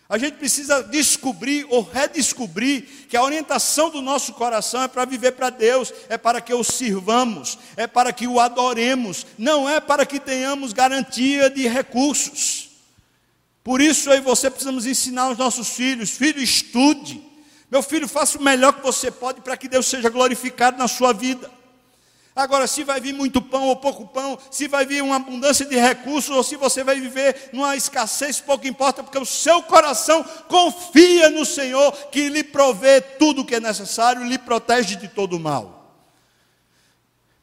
A 0.08 0.16
gente 0.16 0.34
precisa 0.34 0.82
descobrir 0.84 1.66
ou 1.70 1.82
redescobrir 1.82 3.06
que 3.08 3.16
a 3.16 3.22
orientação 3.22 3.90
do 3.90 4.00
nosso 4.00 4.34
coração 4.34 4.82
é 4.82 4.88
para 4.88 5.04
viver 5.04 5.32
para 5.32 5.50
Deus, 5.50 5.92
é 6.08 6.16
para 6.16 6.40
que 6.40 6.54
o 6.54 6.62
sirvamos, 6.62 7.58
é 7.76 7.86
para 7.86 8.12
que 8.12 8.28
o 8.28 8.38
adoremos, 8.38 9.26
não 9.36 9.68
é 9.68 9.80
para 9.80 10.06
que 10.06 10.20
tenhamos 10.20 10.72
garantia 10.72 11.50
de 11.50 11.66
recursos. 11.66 12.63
Por 13.64 13.80
isso 13.80 14.10
eu 14.10 14.18
e 14.18 14.20
você 14.20 14.50
precisamos 14.50 14.84
ensinar 14.84 15.30
os 15.30 15.38
nossos 15.38 15.70
filhos: 15.70 16.10
filho, 16.10 16.40
estude. 16.40 17.20
Meu 17.70 17.82
filho, 17.82 18.06
faça 18.06 18.38
o 18.38 18.42
melhor 18.42 18.74
que 18.74 18.82
você 18.82 19.10
pode 19.10 19.40
para 19.40 19.56
que 19.56 19.66
Deus 19.66 19.86
seja 19.86 20.10
glorificado 20.10 20.76
na 20.76 20.86
sua 20.86 21.14
vida. 21.14 21.50
Agora, 22.36 22.66
se 22.66 22.84
vai 22.84 23.00
vir 23.00 23.14
muito 23.14 23.40
pão 23.40 23.68
ou 23.68 23.76
pouco 23.76 24.06
pão, 24.06 24.38
se 24.50 24.66
vai 24.68 24.84
vir 24.84 25.02
uma 25.02 25.16
abundância 25.16 25.64
de 25.64 25.76
recursos 25.76 26.34
ou 26.36 26.42
se 26.42 26.56
você 26.56 26.84
vai 26.84 27.00
viver 27.00 27.50
numa 27.52 27.76
escassez, 27.76 28.40
pouco 28.40 28.66
importa, 28.66 29.02
porque 29.02 29.18
o 29.18 29.24
seu 29.24 29.62
coração 29.62 30.24
confia 30.48 31.30
no 31.30 31.44
Senhor 31.44 31.92
que 32.10 32.28
lhe 32.28 32.42
provê 32.42 33.00
tudo 33.00 33.42
o 33.42 33.44
que 33.44 33.54
é 33.54 33.60
necessário 33.60 34.24
lhe 34.24 34.36
protege 34.36 34.96
de 34.96 35.08
todo 35.08 35.36
o 35.36 35.40
mal. 35.40 36.02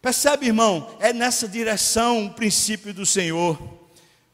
Percebe, 0.02 0.48
irmão? 0.48 0.96
É 1.00 1.14
nessa 1.14 1.48
direção 1.48 2.26
o 2.26 2.34
princípio 2.34 2.94
do 2.94 3.06
Senhor. 3.06 3.81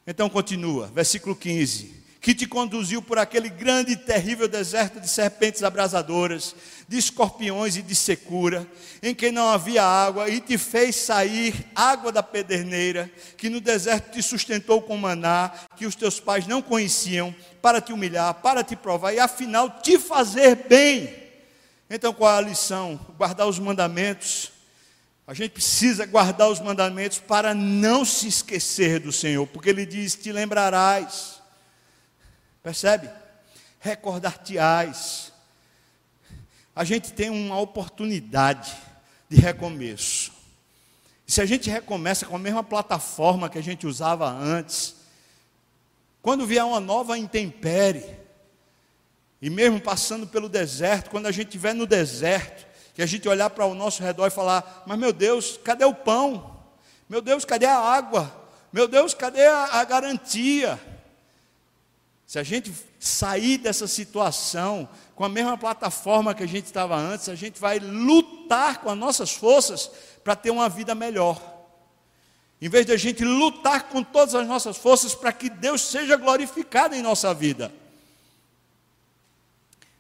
Então 0.08 0.30
continua, 0.30 0.88
versículo 0.88 1.36
15 1.36 1.98
que 2.28 2.36
te 2.36 2.46
conduziu 2.46 3.02
por 3.02 3.18
aquele 3.18 3.48
grande 3.48 3.94
e 3.94 3.96
terrível 3.96 4.50
deserto 4.50 5.00
de 5.00 5.08
serpentes 5.08 5.64
abrasadoras, 5.64 6.54
de 6.86 6.98
escorpiões 6.98 7.78
e 7.78 7.82
de 7.82 7.96
secura, 7.96 8.68
em 9.02 9.16
que 9.16 9.32
não 9.32 9.48
havia 9.48 9.82
água, 9.82 10.30
e 10.30 10.42
te 10.42 10.58
fez 10.58 10.98
sair 10.98 11.54
água 11.74 12.12
da 12.12 12.22
pederneira, 12.22 13.10
que 13.38 13.50
no 13.50 13.62
deserto 13.62 14.12
te 14.12 14.22
sustentou 14.22 14.82
com 14.82 14.98
maná, 14.98 15.54
que 15.78 15.86
os 15.86 15.96
teus 15.96 16.20
pais 16.20 16.46
não 16.46 16.62
conheciam, 16.62 17.34
para 17.62 17.80
te 17.80 17.94
humilhar, 17.94 18.34
para 18.34 18.62
te 18.62 18.76
provar 18.76 19.14
e 19.14 19.20
afinal 19.20 19.70
te 19.82 19.98
fazer 19.98 20.68
bem. 20.68 21.14
Então 21.90 22.14
qual 22.14 22.36
é 22.36 22.38
a 22.40 22.42
lição? 22.42 23.00
Guardar 23.18 23.48
os 23.48 23.58
mandamentos. 23.58 24.52
A 25.28 25.34
gente 25.34 25.52
precisa 25.52 26.06
guardar 26.06 26.50
os 26.50 26.62
mandamentos 26.62 27.20
para 27.20 27.54
não 27.54 28.06
se 28.06 28.30
esquecer 28.30 29.02
do 29.02 29.12
Senhor, 29.12 29.46
porque 29.46 29.70
Ele 29.70 29.86
diz: 29.86 30.16
Te 30.16 30.32
lembrarás. 30.32 31.42
Percebe? 32.64 33.10
Recordar-te-ás. 33.82 35.34
A 36.74 36.86
gente 36.86 37.12
tem 37.12 37.30
uma 37.30 37.60
oportunidade 37.60 38.74
de 39.28 39.36
recomeço. 39.36 40.32
E 41.28 41.32
se 41.32 41.42
a 41.42 41.46
gente 41.46 41.70
recomeça 41.70 42.26
com 42.26 42.38
a 42.38 42.40
mesma 42.40 42.64
plataforma 42.64 43.50
que 43.50 43.58
a 43.58 43.64
gente 43.64 43.86
usava 43.86 44.30
antes, 44.30 44.96
quando 46.22 46.46
vier 46.46 46.64
uma 46.64 46.80
nova 46.80 47.18
intempérie, 47.18 48.18
e 49.42 49.50
mesmo 49.50 49.82
passando 49.82 50.26
pelo 50.28 50.48
deserto, 50.48 51.10
quando 51.10 51.26
a 51.26 51.32
gente 51.32 51.48
estiver 51.48 51.74
no 51.74 51.86
deserto, 51.86 52.67
que 52.98 53.04
a 53.04 53.06
gente 53.06 53.30
olhar 53.30 53.52
para 53.52 53.64
o 53.64 53.76
nosso 53.76 54.02
redor 54.02 54.26
e 54.26 54.32
falar: 54.32 54.84
Mas 54.88 54.98
meu 54.98 55.14
Deus, 55.14 55.60
cadê 55.64 55.86
o 55.86 55.94
pão? 55.94 56.58
Meu 57.08 57.22
Deus, 57.22 57.46
cadê 57.46 57.68
a 57.68 57.78
água? 57.78 58.34
Meu 58.74 58.88
Deus, 58.88 59.14
cadê 59.14 59.46
a, 59.46 59.66
a 59.66 59.84
garantia? 59.84 60.82
Se 62.26 62.40
a 62.40 62.44
gente 62.44 62.74
sair 63.00 63.60
dessa 63.60 63.88
situação 63.88 64.90
com 65.14 65.24
a 65.24 65.30
mesma 65.30 65.56
plataforma 65.56 66.34
que 66.34 66.42
a 66.42 66.48
gente 66.48 66.66
estava 66.66 66.96
antes, 66.98 67.30
a 67.30 67.36
gente 67.36 67.60
vai 67.60 67.78
lutar 67.78 68.82
com 68.82 68.90
as 68.90 68.98
nossas 68.98 69.32
forças 69.32 69.92
para 70.24 70.36
ter 70.36 70.50
uma 70.50 70.68
vida 70.68 70.96
melhor. 70.96 71.40
Em 72.60 72.68
vez 72.68 72.84
de 72.84 72.94
a 72.94 72.98
gente 72.98 73.24
lutar 73.24 73.90
com 73.90 74.02
todas 74.02 74.34
as 74.34 74.48
nossas 74.48 74.76
forças 74.76 75.14
para 75.14 75.32
que 75.32 75.52
Deus 75.52 75.82
seja 75.82 76.18
glorificado 76.18 76.96
em 76.96 77.04
nossa 77.04 77.32
vida. 77.32 77.72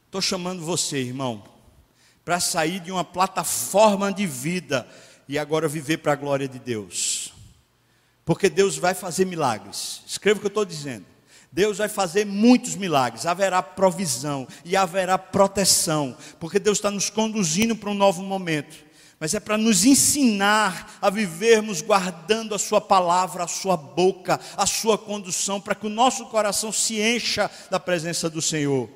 Estou 0.07 0.19
chamando 0.19 0.65
você, 0.65 0.97
irmão, 0.97 1.56
para 2.27 2.41
sair 2.41 2.81
de 2.81 2.91
uma 2.91 3.05
plataforma 3.05 4.11
de 4.11 4.27
vida 4.27 4.85
e 5.29 5.39
agora 5.39 5.65
viver 5.65 5.99
para 5.99 6.11
a 6.11 6.15
glória 6.17 6.45
de 6.45 6.59
Deus. 6.59 7.31
Porque 8.25 8.49
Deus 8.49 8.77
vai 8.77 8.93
fazer 8.93 9.23
milagres. 9.23 10.01
Escreva 10.05 10.35
o 10.35 10.41
que 10.41 10.47
eu 10.47 10.49
estou 10.49 10.65
dizendo. 10.65 11.05
Deus 11.49 11.77
vai 11.77 11.87
fazer 11.87 12.25
muitos 12.25 12.75
milagres, 12.75 13.25
haverá 13.25 13.63
provisão 13.63 14.45
e 14.65 14.75
haverá 14.75 15.17
proteção, 15.17 16.17
porque 16.37 16.59
Deus 16.59 16.79
está 16.79 16.91
nos 16.91 17.09
conduzindo 17.09 17.77
para 17.77 17.91
um 17.91 17.93
novo 17.93 18.21
momento. 18.21 18.75
Mas 19.21 19.33
é 19.33 19.39
para 19.39 19.57
nos 19.57 19.85
ensinar 19.85 20.97
a 21.01 21.09
vivermos 21.09 21.79
guardando 21.79 22.53
a 22.53 22.59
Sua 22.59 22.81
palavra, 22.81 23.45
a 23.45 23.47
Sua 23.47 23.77
boca, 23.77 24.37
a 24.57 24.65
Sua 24.65 24.97
condução, 24.97 25.61
para 25.61 25.75
que 25.75 25.87
o 25.87 25.89
nosso 25.89 26.25
coração 26.25 26.73
se 26.73 26.99
encha 26.99 27.49
da 27.71 27.79
presença 27.79 28.29
do 28.29 28.41
Senhor. 28.41 28.89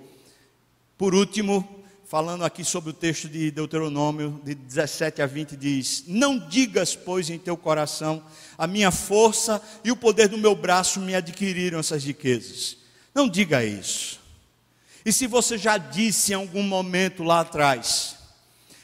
Por 0.97 1.15
último, 1.15 1.80
falando 2.11 2.43
aqui 2.43 2.65
sobre 2.65 2.89
o 2.89 2.93
texto 2.93 3.29
de 3.29 3.49
Deuteronômio, 3.51 4.41
de 4.43 4.53
17 4.53 5.21
a 5.21 5.25
20, 5.25 5.55
diz: 5.55 6.03
Não 6.07 6.37
digas, 6.37 6.93
pois, 6.93 7.29
em 7.29 7.39
teu 7.39 7.55
coração, 7.55 8.21
a 8.57 8.67
minha 8.67 8.91
força 8.91 9.61
e 9.81 9.93
o 9.93 9.95
poder 9.95 10.27
do 10.27 10.37
meu 10.37 10.53
braço 10.53 10.99
me 10.99 11.15
adquiriram 11.15 11.79
essas 11.79 12.03
riquezas. 12.03 12.75
Não 13.15 13.29
diga 13.29 13.63
isso. 13.63 14.19
E 15.05 15.13
se 15.13 15.25
você 15.25 15.57
já 15.57 15.77
disse 15.77 16.33
em 16.33 16.35
algum 16.35 16.63
momento 16.63 17.23
lá 17.23 17.39
atrás, 17.39 18.17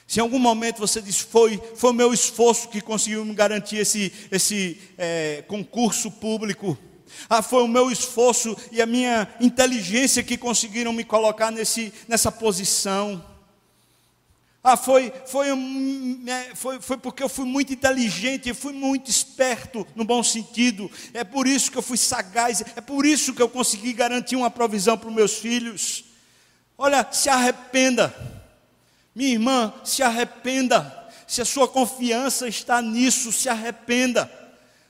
se 0.06 0.20
em 0.20 0.22
algum 0.22 0.38
momento 0.38 0.78
você 0.78 1.02
disse, 1.02 1.24
foi, 1.24 1.62
foi 1.76 1.92
meu 1.92 2.14
esforço 2.14 2.70
que 2.70 2.80
conseguiu 2.80 3.26
me 3.26 3.34
garantir 3.34 3.76
esse, 3.76 4.10
esse 4.32 4.80
é, 4.96 5.44
concurso 5.46 6.10
público, 6.10 6.78
ah, 7.28 7.42
foi 7.42 7.62
o 7.62 7.68
meu 7.68 7.90
esforço 7.90 8.56
e 8.70 8.80
a 8.80 8.86
minha 8.86 9.28
inteligência 9.40 10.22
que 10.22 10.36
conseguiram 10.36 10.92
me 10.92 11.04
colocar 11.04 11.50
nesse, 11.50 11.92
nessa 12.06 12.30
posição. 12.30 13.24
Ah, 14.62 14.76
foi, 14.76 15.12
foi, 15.26 15.54
né, 15.54 16.50
foi, 16.54 16.80
foi 16.80 16.98
porque 16.98 17.22
eu 17.22 17.28
fui 17.28 17.46
muito 17.46 17.72
inteligente, 17.72 18.48
eu 18.48 18.54
fui 18.54 18.72
muito 18.72 19.08
esperto, 19.08 19.86
no 19.94 20.04
bom 20.04 20.22
sentido. 20.22 20.90
É 21.14 21.24
por 21.24 21.46
isso 21.46 21.70
que 21.70 21.78
eu 21.78 21.82
fui 21.82 21.96
sagaz, 21.96 22.62
é 22.76 22.80
por 22.80 23.06
isso 23.06 23.32
que 23.32 23.40
eu 23.40 23.48
consegui 23.48 23.92
garantir 23.92 24.36
uma 24.36 24.50
provisão 24.50 24.98
para 24.98 25.08
os 25.08 25.14
meus 25.14 25.34
filhos. 25.34 26.04
Olha, 26.76 27.06
se 27.10 27.28
arrependa, 27.28 28.14
minha 29.14 29.30
irmã, 29.30 29.72
se 29.84 30.02
arrependa. 30.02 30.96
Se 31.26 31.42
a 31.42 31.44
sua 31.44 31.68
confiança 31.68 32.48
está 32.48 32.80
nisso, 32.80 33.32
se 33.32 33.48
arrependa. 33.48 34.30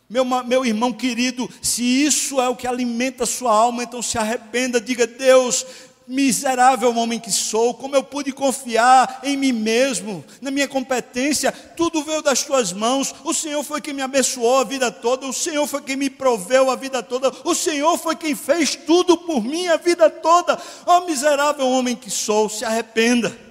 Meu, 0.08 0.24
meu 0.24 0.64
irmão 0.64 0.90
querido, 0.90 1.48
se 1.60 1.82
isso 1.82 2.40
é 2.40 2.48
o 2.48 2.56
que 2.56 2.66
alimenta 2.66 3.24
a 3.24 3.26
sua 3.26 3.52
alma, 3.52 3.82
então 3.82 4.00
se 4.00 4.16
arrependa, 4.16 4.80
diga: 4.80 5.06
Deus, 5.06 5.66
miserável 6.08 6.96
homem 6.96 7.20
que 7.20 7.30
sou, 7.30 7.74
como 7.74 7.94
eu 7.94 8.02
pude 8.02 8.32
confiar 8.32 9.20
em 9.22 9.36
mim 9.36 9.52
mesmo, 9.52 10.24
na 10.40 10.50
minha 10.50 10.66
competência, 10.66 11.52
tudo 11.52 12.02
veio 12.02 12.22
das 12.22 12.42
tuas 12.42 12.72
mãos. 12.72 13.14
O 13.22 13.34
Senhor 13.34 13.62
foi 13.62 13.82
quem 13.82 13.92
me 13.92 14.00
abençoou 14.00 14.60
a 14.60 14.64
vida 14.64 14.90
toda, 14.90 15.26
o 15.26 15.32
Senhor 15.32 15.66
foi 15.66 15.82
quem 15.82 15.96
me 15.96 16.08
proveu 16.08 16.70
a 16.70 16.76
vida 16.76 17.02
toda, 17.02 17.30
o 17.44 17.54
Senhor 17.54 17.98
foi 17.98 18.16
quem 18.16 18.34
fez 18.34 18.74
tudo 18.74 19.18
por 19.18 19.44
mim 19.44 19.68
a 19.68 19.76
vida 19.76 20.08
toda. 20.08 20.58
Ó 20.86 20.98
oh, 20.98 21.06
miserável 21.06 21.68
homem 21.68 21.94
que 21.94 22.10
sou, 22.10 22.48
se 22.48 22.64
arrependa. 22.64 23.47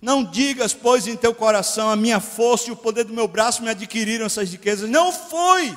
Não 0.00 0.24
digas, 0.24 0.72
pois, 0.72 1.06
em 1.06 1.16
teu 1.16 1.34
coração, 1.34 1.90
a 1.90 1.96
minha 1.96 2.20
força 2.20 2.68
e 2.68 2.72
o 2.72 2.76
poder 2.76 3.04
do 3.04 3.12
meu 3.12 3.28
braço 3.28 3.62
me 3.62 3.68
adquiriram 3.68 4.24
essas 4.24 4.50
riquezas. 4.50 4.88
Não 4.88 5.12
foi. 5.12 5.76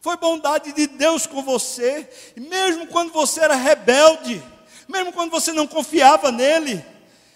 Foi 0.00 0.16
bondade 0.16 0.72
de 0.72 0.86
Deus 0.86 1.26
com 1.26 1.42
você. 1.42 2.08
E 2.36 2.40
mesmo 2.40 2.86
quando 2.86 3.12
você 3.12 3.40
era 3.40 3.54
rebelde, 3.54 4.40
mesmo 4.88 5.12
quando 5.12 5.30
você 5.30 5.52
não 5.52 5.66
confiava 5.66 6.30
nele, 6.30 6.84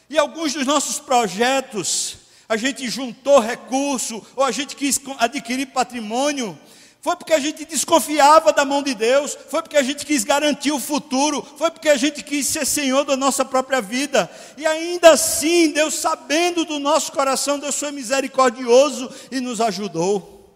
e 0.08 0.16
alguns 0.16 0.54
dos 0.54 0.66
nossos 0.66 0.98
projetos, 1.00 2.18
a 2.48 2.56
gente 2.56 2.88
juntou 2.88 3.40
recurso, 3.40 4.24
ou 4.36 4.44
a 4.44 4.50
gente 4.50 4.76
quis 4.76 5.00
adquirir 5.18 5.66
patrimônio, 5.66 6.58
foi 7.00 7.14
porque 7.14 7.32
a 7.32 7.38
gente 7.38 7.64
desconfiava 7.64 8.52
da 8.52 8.64
mão 8.64 8.82
de 8.82 8.94
Deus, 8.94 9.36
foi 9.48 9.62
porque 9.62 9.76
a 9.76 9.82
gente 9.82 10.04
quis 10.04 10.24
garantir 10.24 10.72
o 10.72 10.80
futuro, 10.80 11.46
foi 11.56 11.70
porque 11.70 11.88
a 11.88 11.96
gente 11.96 12.22
quis 12.22 12.46
ser 12.46 12.66
senhor 12.66 13.04
da 13.04 13.16
nossa 13.16 13.44
própria 13.44 13.80
vida. 13.80 14.28
E 14.56 14.66
ainda 14.66 15.12
assim, 15.12 15.70
Deus, 15.70 15.94
sabendo 15.94 16.64
do 16.64 16.78
nosso 16.80 17.12
coração, 17.12 17.58
Deus 17.58 17.78
foi 17.78 17.92
misericordioso 17.92 19.10
e 19.30 19.40
nos 19.40 19.60
ajudou. 19.60 20.52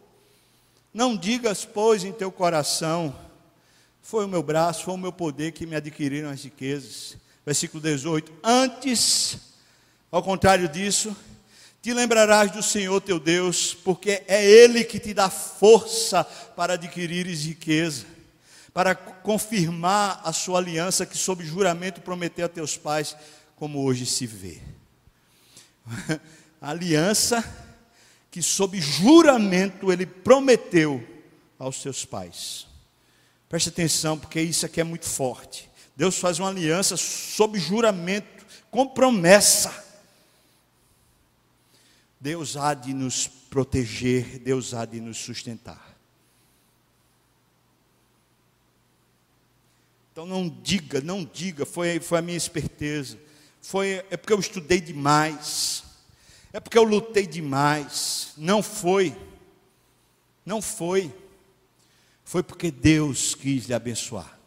Não 0.92 1.16
digas, 1.16 1.64
pois, 1.64 2.04
em 2.04 2.12
teu 2.12 2.30
coração, 2.32 3.14
foi 4.02 4.24
o 4.24 4.28
meu 4.28 4.42
braço, 4.42 4.84
foi 4.84 4.94
o 4.94 4.98
meu 4.98 5.12
poder 5.12 5.52
que 5.52 5.64
me 5.64 5.76
adquiriram 5.76 6.28
as 6.28 6.42
riquezas. 6.42 7.16
Versículo 7.46 7.80
18: 7.80 8.32
Antes, 8.42 9.38
ao 10.10 10.22
contrário 10.22 10.68
disso, 10.68 11.16
te 11.82 11.92
lembrarás 11.92 12.52
do 12.52 12.62
Senhor 12.62 13.00
teu 13.00 13.18
Deus, 13.18 13.74
porque 13.74 14.22
é 14.28 14.48
Ele 14.48 14.84
que 14.84 15.00
te 15.00 15.12
dá 15.12 15.28
força 15.28 16.22
para 16.22 16.74
adquirires 16.74 17.44
riqueza, 17.44 18.06
para 18.72 18.94
confirmar 18.94 20.20
a 20.22 20.32
sua 20.32 20.60
aliança 20.60 21.04
que, 21.04 21.18
sob 21.18 21.44
juramento, 21.44 22.00
prometeu 22.00 22.46
a 22.46 22.48
teus 22.48 22.76
pais, 22.76 23.16
como 23.56 23.82
hoje 23.82 24.06
se 24.06 24.28
vê. 24.28 24.62
aliança 26.62 27.44
que, 28.30 28.40
sob 28.40 28.80
juramento, 28.80 29.92
Ele 29.92 30.06
prometeu 30.06 31.04
aos 31.58 31.82
seus 31.82 32.04
pais. 32.04 32.68
Preste 33.48 33.70
atenção, 33.70 34.16
porque 34.16 34.40
isso 34.40 34.64
aqui 34.64 34.80
é 34.80 34.84
muito 34.84 35.06
forte. 35.06 35.68
Deus 35.96 36.16
faz 36.16 36.38
uma 36.38 36.48
aliança 36.48 36.96
sob 36.96 37.58
juramento, 37.58 38.46
com 38.70 38.86
promessa. 38.86 39.91
Deus 42.22 42.56
há 42.56 42.72
de 42.72 42.94
nos 42.94 43.26
proteger, 43.26 44.38
Deus 44.38 44.74
há 44.74 44.84
de 44.84 45.00
nos 45.00 45.18
sustentar. 45.18 45.98
Então 50.12 50.24
não 50.24 50.48
diga, 50.48 51.00
não 51.00 51.24
diga, 51.24 51.66
foi, 51.66 51.98
foi 51.98 52.18
a 52.20 52.22
minha 52.22 52.36
esperteza, 52.36 53.18
foi, 53.60 54.06
é 54.08 54.16
porque 54.16 54.32
eu 54.32 54.38
estudei 54.38 54.80
demais, 54.80 55.82
é 56.52 56.60
porque 56.60 56.78
eu 56.78 56.84
lutei 56.84 57.26
demais. 57.26 58.34
Não 58.36 58.62
foi, 58.62 59.16
não 60.46 60.62
foi, 60.62 61.12
foi 62.22 62.44
porque 62.44 62.70
Deus 62.70 63.34
quis 63.34 63.64
lhe 63.64 63.74
abençoar. 63.74 64.38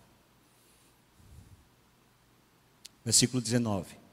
Versículo 3.04 3.42
19. 3.42 4.05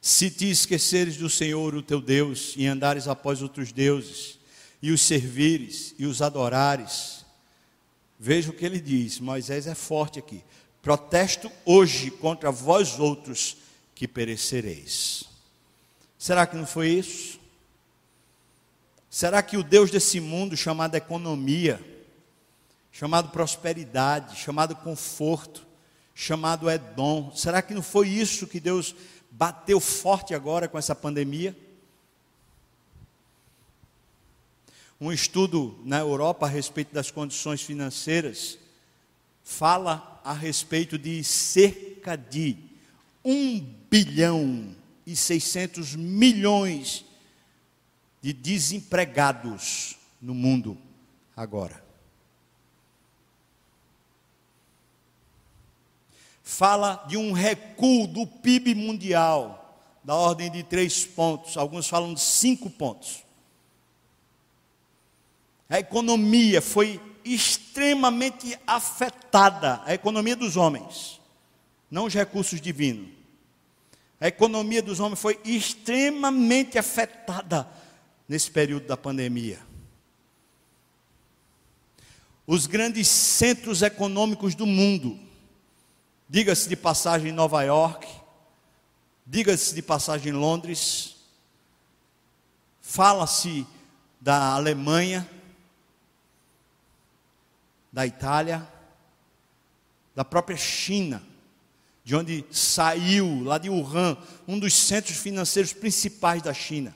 Se 0.00 0.30
te 0.30 0.50
esqueceres 0.50 1.16
do 1.16 1.28
Senhor, 1.28 1.74
o 1.74 1.82
teu 1.82 2.00
Deus, 2.00 2.54
e 2.56 2.66
andares 2.66 3.06
após 3.06 3.42
outros 3.42 3.70
deuses, 3.70 4.38
e 4.82 4.90
os 4.90 5.02
servires 5.02 5.94
e 5.98 6.06
os 6.06 6.22
adorares, 6.22 7.24
veja 8.18 8.50
o 8.50 8.52
que 8.54 8.64
ele 8.64 8.80
diz. 8.80 9.20
Moisés 9.20 9.66
é 9.66 9.74
forte 9.74 10.18
aqui. 10.18 10.42
Protesto 10.80 11.50
hoje 11.66 12.10
contra 12.10 12.50
vós 12.50 12.98
outros 12.98 13.58
que 13.94 14.08
perecereis. 14.08 15.24
Será 16.18 16.46
que 16.46 16.56
não 16.56 16.66
foi 16.66 16.88
isso? 16.88 17.38
Será 19.10 19.42
que 19.42 19.56
o 19.56 19.62
Deus 19.62 19.90
desse 19.90 20.20
mundo, 20.20 20.56
chamado 20.56 20.94
economia, 20.94 21.84
chamado 22.90 23.30
prosperidade, 23.30 24.38
chamado 24.38 24.74
conforto, 24.76 25.66
chamado 26.14 26.70
Edom, 26.70 27.32
será 27.34 27.60
que 27.60 27.74
não 27.74 27.82
foi 27.82 28.08
isso 28.08 28.46
que 28.46 28.60
Deus 28.60 28.94
bateu 29.30 29.80
forte 29.80 30.34
agora 30.34 30.68
com 30.68 30.78
essa 30.78 30.94
pandemia. 30.94 31.56
Um 35.00 35.10
estudo 35.10 35.78
na 35.84 35.98
Europa 35.98 36.46
a 36.46 36.48
respeito 36.48 36.92
das 36.92 37.10
condições 37.10 37.62
financeiras 37.62 38.58
fala 39.42 40.20
a 40.22 40.32
respeito 40.32 40.98
de 40.98 41.24
cerca 41.24 42.16
de 42.16 42.56
1 43.24 43.60
bilhão 43.90 44.76
e 45.06 45.16
600 45.16 45.96
milhões 45.96 47.04
de 48.20 48.32
desempregados 48.32 49.96
no 50.20 50.34
mundo 50.34 50.76
agora. 51.34 51.89
Fala 56.50 57.04
de 57.06 57.16
um 57.16 57.30
recuo 57.30 58.08
do 58.08 58.26
PIB 58.26 58.74
mundial, 58.74 59.80
da 60.02 60.16
ordem 60.16 60.50
de 60.50 60.64
três 60.64 61.06
pontos, 61.06 61.56
alguns 61.56 61.88
falam 61.88 62.12
de 62.12 62.20
cinco 62.20 62.68
pontos. 62.68 63.22
A 65.68 65.78
economia 65.78 66.60
foi 66.60 67.00
extremamente 67.24 68.58
afetada, 68.66 69.80
a 69.84 69.94
economia 69.94 70.34
dos 70.34 70.56
homens, 70.56 71.20
não 71.88 72.06
os 72.06 72.14
recursos 72.14 72.60
divinos. 72.60 73.08
A 74.20 74.26
economia 74.26 74.82
dos 74.82 74.98
homens 74.98 75.20
foi 75.20 75.38
extremamente 75.44 76.78
afetada 76.78 77.68
nesse 78.28 78.50
período 78.50 78.88
da 78.88 78.96
pandemia. 78.96 79.60
Os 82.44 82.66
grandes 82.66 83.06
centros 83.06 83.82
econômicos 83.82 84.56
do 84.56 84.66
mundo, 84.66 85.29
Diga-se 86.30 86.68
de 86.68 86.76
passagem 86.76 87.30
em 87.30 87.34
Nova 87.34 87.60
York, 87.64 88.06
diga-se 89.26 89.74
de 89.74 89.82
passagem 89.82 90.32
em 90.32 90.36
Londres, 90.36 91.16
fala-se 92.80 93.66
da 94.20 94.52
Alemanha, 94.52 95.28
da 97.92 98.06
Itália, 98.06 98.64
da 100.14 100.24
própria 100.24 100.56
China, 100.56 101.20
de 102.04 102.14
onde 102.14 102.44
saiu, 102.52 103.42
lá 103.42 103.58
de 103.58 103.68
Wuhan, 103.68 104.16
um 104.46 104.56
dos 104.56 104.72
centros 104.72 105.16
financeiros 105.16 105.72
principais 105.72 106.42
da 106.42 106.54
China. 106.54 106.94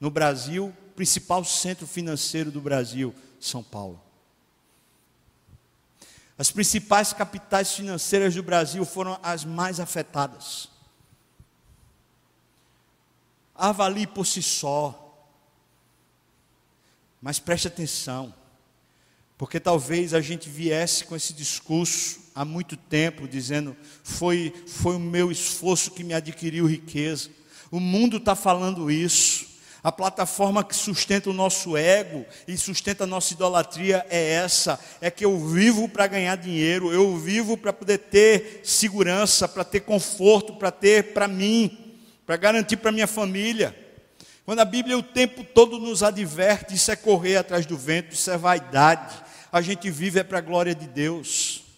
No 0.00 0.10
Brasil, 0.10 0.74
principal 0.96 1.44
centro 1.44 1.86
financeiro 1.86 2.50
do 2.50 2.62
Brasil, 2.62 3.14
São 3.38 3.62
Paulo. 3.62 4.08
As 6.40 6.50
principais 6.50 7.12
capitais 7.12 7.74
financeiras 7.74 8.34
do 8.34 8.42
Brasil 8.42 8.82
foram 8.86 9.20
as 9.22 9.44
mais 9.44 9.78
afetadas. 9.78 10.70
Avalie 13.54 14.06
por 14.06 14.24
si 14.24 14.42
só. 14.42 15.28
Mas 17.20 17.38
preste 17.38 17.68
atenção, 17.68 18.34
porque 19.36 19.60
talvez 19.60 20.14
a 20.14 20.22
gente 20.22 20.48
viesse 20.48 21.04
com 21.04 21.14
esse 21.14 21.34
discurso 21.34 22.20
há 22.34 22.42
muito 22.42 22.74
tempo, 22.74 23.28
dizendo: 23.28 23.76
foi, 24.02 24.64
foi 24.66 24.96
o 24.96 24.98
meu 24.98 25.30
esforço 25.30 25.90
que 25.90 26.02
me 26.02 26.14
adquiriu 26.14 26.64
riqueza. 26.64 27.28
O 27.70 27.78
mundo 27.78 28.16
está 28.16 28.34
falando 28.34 28.90
isso. 28.90 29.39
A 29.82 29.90
plataforma 29.90 30.62
que 30.62 30.76
sustenta 30.76 31.30
o 31.30 31.32
nosso 31.32 31.76
ego 31.76 32.26
e 32.46 32.56
sustenta 32.56 33.04
a 33.04 33.06
nossa 33.06 33.32
idolatria 33.32 34.04
é 34.10 34.32
essa: 34.32 34.78
é 35.00 35.10
que 35.10 35.24
eu 35.24 35.38
vivo 35.38 35.88
para 35.88 36.06
ganhar 36.06 36.36
dinheiro, 36.36 36.92
eu 36.92 37.16
vivo 37.16 37.56
para 37.56 37.72
poder 37.72 37.98
ter 37.98 38.60
segurança, 38.62 39.48
para 39.48 39.64
ter 39.64 39.80
conforto, 39.80 40.54
para 40.54 40.70
ter 40.70 41.14
para 41.14 41.26
mim, 41.26 41.96
para 42.26 42.36
garantir 42.36 42.76
para 42.76 42.92
minha 42.92 43.06
família. 43.06 43.74
Quando 44.44 44.60
a 44.60 44.64
Bíblia 44.64 44.98
o 44.98 45.02
tempo 45.02 45.44
todo 45.44 45.78
nos 45.78 46.02
adverte, 46.02 46.74
isso 46.74 46.90
é 46.90 46.96
correr 46.96 47.36
atrás 47.36 47.64
do 47.64 47.76
vento, 47.76 48.12
isso 48.12 48.30
é 48.30 48.36
vaidade. 48.36 49.14
A 49.50 49.62
gente 49.62 49.90
vive 49.90 50.20
é 50.20 50.24
para 50.24 50.38
a 50.38 50.42
glória 50.42 50.74
de 50.74 50.86
Deus. 50.86 51.69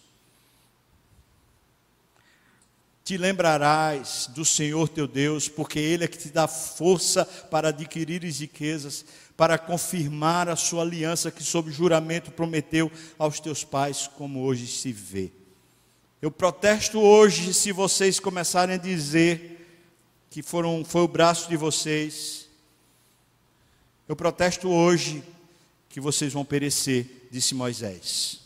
Te 3.03 3.17
lembrarás 3.17 4.29
do 4.33 4.45
Senhor 4.45 4.87
teu 4.87 5.05
Deus, 5.07 5.49
porque 5.49 5.77
Ele 5.77 6.05
é 6.05 6.07
que 6.07 6.17
te 6.17 6.29
dá 6.29 6.47
força 6.47 7.25
para 7.25 7.67
adquirir 7.67 8.25
as 8.25 8.39
riquezas, 8.39 9.03
para 9.35 9.57
confirmar 9.57 10.47
a 10.47 10.55
sua 10.55 10.83
aliança 10.83 11.29
que, 11.29 11.43
sob 11.43 11.69
juramento, 11.69 12.31
prometeu 12.31 12.89
aos 13.19 13.41
teus 13.41 13.65
pais, 13.65 14.09
como 14.15 14.43
hoje 14.43 14.67
se 14.67 14.93
vê. 14.93 15.31
Eu 16.21 16.31
protesto 16.31 16.97
hoje 16.97 17.53
se 17.53 17.73
vocês 17.73 18.21
começarem 18.21 18.75
a 18.75 18.77
dizer 18.79 19.67
que 20.29 20.41
foram, 20.41 20.85
foi 20.85 21.01
o 21.01 21.07
braço 21.07 21.49
de 21.49 21.57
vocês. 21.57 22.47
Eu 24.07 24.15
protesto 24.15 24.69
hoje 24.69 25.21
que 25.89 25.99
vocês 25.99 26.31
vão 26.31 26.45
perecer, 26.45 27.27
disse 27.29 27.53
Moisés. 27.53 28.39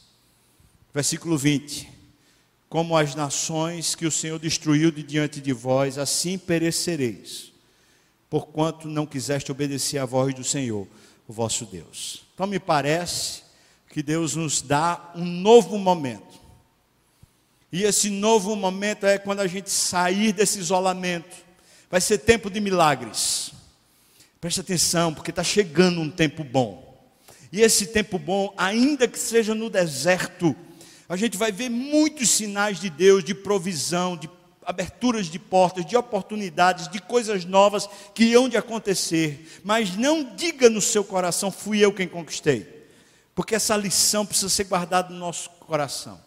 Versículo 0.92 1.38
20 1.38 1.97
como 2.70 2.98
as 2.98 3.16
nações 3.16 3.96
que 3.96 4.06
o 4.06 4.12
Senhor 4.12 4.40
destruiu 4.40 4.92
de 4.92 5.02
diante 5.02 5.40
de 5.40 5.54
vós, 5.54 5.98
assim 5.98 6.38
perecereis, 6.38 7.52
porquanto 8.30 8.88
não 8.88 9.06
quiseste 9.06 9.52
obedecer 9.52 10.00
à 10.00 10.06
voz 10.06 10.34
do 10.34 10.44
Senhor, 10.44 10.88
o 11.28 11.34
vosso 11.34 11.66
Deus. 11.66 12.24
Então 12.34 12.46
me 12.46 12.60
parece 12.60 13.44
que 13.90 14.04
Deus 14.04 14.36
nos 14.36 14.62
dá 14.62 15.12
um 15.16 15.26
novo 15.26 15.78
momento. 15.78 16.38
E 17.72 17.84
esse 17.84 18.10
novo 18.10 18.56
momento 18.56 19.06
é 19.06 19.18
quando 19.18 19.40
a 19.40 19.48
gente 19.48 19.70
sair 19.70 20.32
desse 20.32 20.60
isolamento. 20.60 21.36
Vai 21.90 22.02
ser 22.02 22.18
tempo 22.20 22.50
de 22.50 22.60
milagres. 22.60 23.52
Preste 24.40 24.62
atenção, 24.62 25.14
porque 25.14 25.32
está 25.32 25.44
chegando 25.44 26.00
um 26.00 26.10
tempo 26.10 26.44
bom. 26.44 26.86
E 27.52 27.62
esse 27.62 27.88
tempo 27.88 28.20
bom, 28.20 28.54
ainda 28.58 29.08
que 29.08 29.18
seja 29.18 29.56
no 29.56 29.70
deserto, 29.70 30.56
a 31.08 31.16
gente 31.16 31.38
vai 31.38 31.52
ver 31.52 31.70
muitos 31.70 32.30
sinais 32.30 32.80
de 32.80 32.90
Deus, 32.90 33.24
de 33.24 33.34
provisão, 33.34 34.18
de 34.18 34.30
aberturas 34.66 35.28
de 35.28 35.40
portas, 35.40 35.86
de 35.86 35.96
oportunidades, 35.96 36.90
de 36.90 37.00
coisas 37.00 37.46
novas 37.46 37.88
que 38.14 38.34
hão 38.34 38.50
de 38.50 38.58
acontecer. 38.58 39.62
Mas 39.64 39.96
não 39.96 40.36
diga 40.36 40.70
no 40.70 40.82
seu 40.82 41.04
coração, 41.04 41.50
fui 41.50 41.80
eu 41.80 41.94
quem 41.94 42.08
conquistei. 42.08 42.90
Porque 43.34 43.56
essa 43.56 43.78
lição 43.78 44.26
precisa 44.26 44.50
ser 44.50 44.66
guardada 44.66 45.14
no 45.14 45.20
nosso 45.20 45.50
coração 45.62 46.27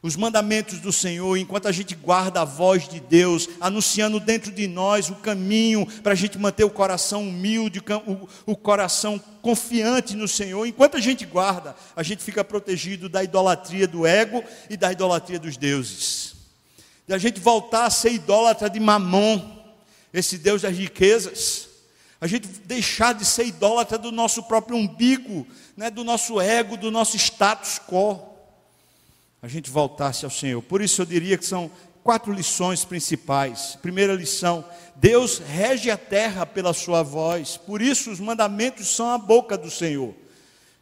os 0.00 0.14
mandamentos 0.14 0.78
do 0.78 0.92
Senhor, 0.92 1.36
enquanto 1.36 1.66
a 1.66 1.72
gente 1.72 1.94
guarda 1.96 2.42
a 2.42 2.44
voz 2.44 2.88
de 2.88 3.00
Deus, 3.00 3.48
anunciando 3.60 4.20
dentro 4.20 4.52
de 4.52 4.68
nós 4.68 5.10
o 5.10 5.16
caminho 5.16 5.84
para 6.02 6.12
a 6.12 6.14
gente 6.14 6.38
manter 6.38 6.62
o 6.62 6.70
coração 6.70 7.28
humilde, 7.28 7.82
o, 8.06 8.28
o, 8.52 8.56
coração 8.56 9.20
confiante 9.42 10.14
no 10.14 10.28
Senhor, 10.28 10.66
enquanto 10.66 10.96
a 10.96 11.00
gente 11.00 11.26
guarda, 11.26 11.74
a 11.96 12.02
gente 12.04 12.22
fica 12.22 12.44
protegido 12.44 13.08
da 13.08 13.24
idolatria 13.24 13.88
do 13.88 14.06
ego 14.06 14.44
e 14.70 14.76
da 14.76 14.92
idolatria 14.92 15.38
dos 15.38 15.56
deuses. 15.56 16.36
E 17.08 17.12
a 17.12 17.18
gente 17.18 17.40
voltar 17.40 17.86
a 17.86 17.90
ser 17.90 18.12
idólatra 18.12 18.70
de 18.70 18.78
Mamon, 18.78 19.40
esse 20.14 20.38
Deus 20.38 20.62
das 20.62 20.76
riquezas. 20.76 21.66
A 22.20 22.26
gente 22.26 22.46
deixar 22.46 23.14
de 23.14 23.24
ser 23.24 23.46
idólatra 23.46 23.98
do 23.98 24.12
nosso 24.12 24.44
próprio 24.44 24.76
umbigo, 24.76 25.46
né, 25.76 25.90
do 25.90 26.04
nosso 26.04 26.40
ego, 26.40 26.76
do 26.76 26.90
nosso 26.90 27.16
status 27.16 27.80
quo 27.88 28.27
a 29.40 29.48
gente 29.48 29.70
voltasse 29.70 30.24
ao 30.24 30.30
Senhor. 30.30 30.62
Por 30.62 30.80
isso 30.80 31.00
eu 31.02 31.06
diria 31.06 31.38
que 31.38 31.46
são 31.46 31.70
quatro 32.02 32.32
lições 32.32 32.84
principais. 32.84 33.78
Primeira 33.80 34.14
lição: 34.14 34.64
Deus 34.96 35.38
rege 35.38 35.90
a 35.90 35.96
terra 35.96 36.44
pela 36.46 36.72
sua 36.72 37.02
voz, 37.02 37.56
por 37.56 37.80
isso 37.80 38.10
os 38.10 38.20
mandamentos 38.20 38.88
são 38.88 39.10
a 39.10 39.18
boca 39.18 39.56
do 39.56 39.70
Senhor. 39.70 40.14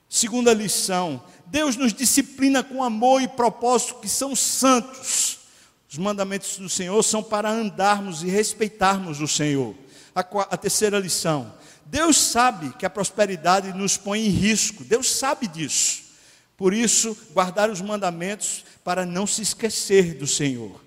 Segunda 0.09 0.55
lição: 0.55 1.23
Deus 1.47 1.77
nos 1.77 1.93
disciplina 1.93 2.63
com 2.63 2.83
amor 2.83 3.21
e 3.23 3.29
propósito 3.29 3.97
que 3.97 4.09
são 4.09 4.35
santos. 4.35 5.39
Os 5.91 5.99
mandamentos 5.99 6.59
do 6.59 6.69
Senhor 6.69 7.03
são 7.03 7.23
para 7.23 7.51
andarmos 7.51 8.23
e 8.23 8.29
respeitarmos 8.29 9.21
o 9.21 9.29
Senhor. 9.29 9.75
A, 10.15 10.21
a 10.21 10.57
terceira 10.57 10.99
lição: 10.99 11.53
Deus 11.85 12.17
sabe 12.19 12.73
que 12.79 12.87
a 12.87 12.91
prosperidade 12.91 13.73
nos 13.73 13.97
põe 13.97 14.27
em 14.27 14.31
risco, 14.31 14.85
Deus 14.85 15.11
sabe 15.11 15.47
disso. 15.47 16.06
Por 16.57 16.73
isso, 16.73 17.17
guardar 17.33 17.71
os 17.71 17.81
mandamentos 17.81 18.65
para 18.83 19.05
não 19.05 19.27
se 19.27 19.43
esquecer 19.43 20.15
do 20.15 20.27
Senhor. 20.27 20.81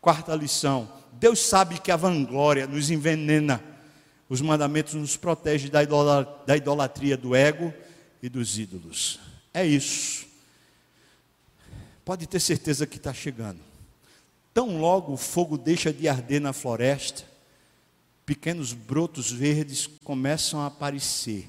Quarta 0.00 0.34
lição: 0.34 0.90
Deus 1.12 1.40
sabe 1.40 1.80
que 1.80 1.90
a 1.90 1.96
vanglória 1.96 2.66
nos 2.66 2.90
envenena. 2.90 3.62
Os 4.28 4.40
mandamentos 4.40 4.94
nos 4.94 5.16
protegem 5.16 5.70
da 5.70 5.82
idolatria 6.56 7.16
do 7.16 7.34
ego 7.34 7.72
e 8.22 8.28
dos 8.28 8.58
ídolos. 8.58 9.20
É 9.54 9.64
isso. 9.64 10.26
Pode 12.04 12.26
ter 12.26 12.40
certeza 12.40 12.86
que 12.86 12.96
está 12.96 13.12
chegando. 13.12 13.60
Tão 14.52 14.78
logo 14.80 15.12
o 15.12 15.16
fogo 15.16 15.58
deixa 15.58 15.92
de 15.92 16.08
arder 16.08 16.40
na 16.40 16.52
floresta, 16.52 17.24
pequenos 18.24 18.72
brotos 18.72 19.30
verdes 19.30 19.86
começam 20.02 20.60
a 20.60 20.66
aparecer, 20.66 21.48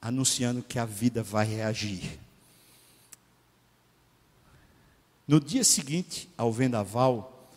anunciando 0.00 0.62
que 0.62 0.78
a 0.78 0.84
vida 0.84 1.22
vai 1.22 1.46
reagir. 1.46 2.20
No 5.26 5.40
dia 5.40 5.64
seguinte 5.64 6.28
ao 6.36 6.52
vendaval, 6.52 7.48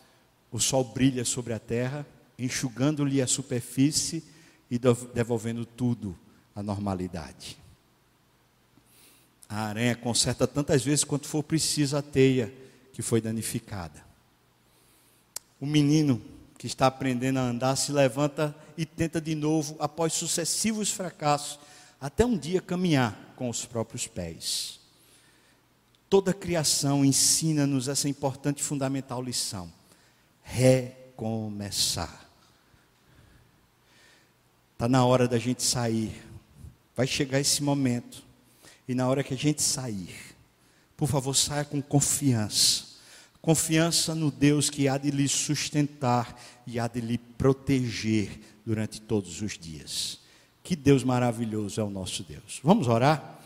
o 0.50 0.58
sol 0.60 0.84
brilha 0.84 1.24
sobre 1.24 1.52
a 1.52 1.58
terra, 1.58 2.06
enxugando-lhe 2.38 3.20
a 3.20 3.26
superfície 3.26 4.24
e 4.70 4.78
devolvendo 4.78 5.64
tudo 5.64 6.16
à 6.54 6.62
normalidade. 6.62 7.58
A 9.48 9.66
aranha 9.66 9.94
conserta 9.94 10.46
tantas 10.46 10.84
vezes 10.84 11.04
quanto 11.04 11.28
for 11.28 11.42
preciso 11.42 11.96
a 11.96 12.02
teia 12.02 12.52
que 12.92 13.02
foi 13.02 13.20
danificada. 13.20 14.04
O 15.60 15.66
menino 15.66 16.20
que 16.58 16.66
está 16.66 16.86
aprendendo 16.86 17.38
a 17.38 17.42
andar 17.42 17.76
se 17.76 17.92
levanta 17.92 18.56
e 18.76 18.84
tenta 18.84 19.20
de 19.20 19.34
novo, 19.34 19.76
após 19.78 20.12
sucessivos 20.12 20.90
fracassos, 20.90 21.58
até 22.00 22.24
um 22.24 22.36
dia 22.36 22.60
caminhar 22.60 23.34
com 23.36 23.48
os 23.48 23.64
próprios 23.64 24.06
pés. 24.06 24.75
Toda 26.08 26.32
criação 26.32 27.04
ensina-nos 27.04 27.88
essa 27.88 28.08
importante 28.08 28.60
e 28.60 28.62
fundamental 28.62 29.22
lição: 29.22 29.72
recomeçar. 30.42 32.26
Está 34.72 34.88
na 34.88 35.04
hora 35.04 35.26
da 35.26 35.38
gente 35.38 35.62
sair. 35.62 36.22
Vai 36.94 37.06
chegar 37.06 37.40
esse 37.40 37.62
momento. 37.62 38.24
E 38.86 38.94
na 38.94 39.08
hora 39.08 39.24
que 39.24 39.34
a 39.34 39.36
gente 39.36 39.62
sair, 39.62 40.14
por 40.96 41.08
favor, 41.08 41.34
saia 41.34 41.64
com 41.64 41.82
confiança. 41.82 42.84
Confiança 43.40 44.14
no 44.14 44.30
Deus 44.30 44.70
que 44.70 44.88
há 44.88 44.98
de 44.98 45.10
lhe 45.10 45.28
sustentar 45.28 46.40
e 46.66 46.78
há 46.78 46.86
de 46.86 47.00
lhe 47.00 47.18
proteger 47.18 48.40
durante 48.64 49.00
todos 49.00 49.40
os 49.40 49.58
dias. 49.58 50.20
Que 50.62 50.74
Deus 50.74 51.04
maravilhoso 51.04 51.80
é 51.80 51.84
o 51.84 51.90
nosso 51.90 52.22
Deus. 52.22 52.60
Vamos 52.62 52.88
orar? 52.88 53.40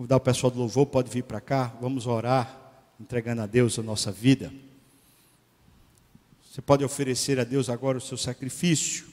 Convidar 0.00 0.16
o 0.16 0.20
pessoal 0.20 0.50
do 0.50 0.58
louvor, 0.58 0.86
pode 0.86 1.10
vir 1.10 1.24
para 1.24 1.42
cá, 1.42 1.74
vamos 1.78 2.06
orar, 2.06 2.72
entregando 2.98 3.42
a 3.42 3.46
Deus 3.46 3.78
a 3.78 3.82
nossa 3.82 4.10
vida. 4.10 4.50
Você 6.42 6.62
pode 6.62 6.82
oferecer 6.82 7.38
a 7.38 7.44
Deus 7.44 7.68
agora 7.68 7.98
o 7.98 8.00
seu 8.00 8.16
sacrifício. 8.16 9.04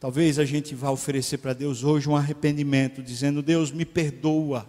Talvez 0.00 0.38
a 0.38 0.46
gente 0.46 0.74
vá 0.74 0.88
oferecer 0.88 1.36
para 1.36 1.52
Deus 1.52 1.84
hoje 1.84 2.08
um 2.08 2.16
arrependimento, 2.16 3.02
dizendo: 3.02 3.42
Deus, 3.42 3.70
me 3.70 3.84
perdoa, 3.84 4.66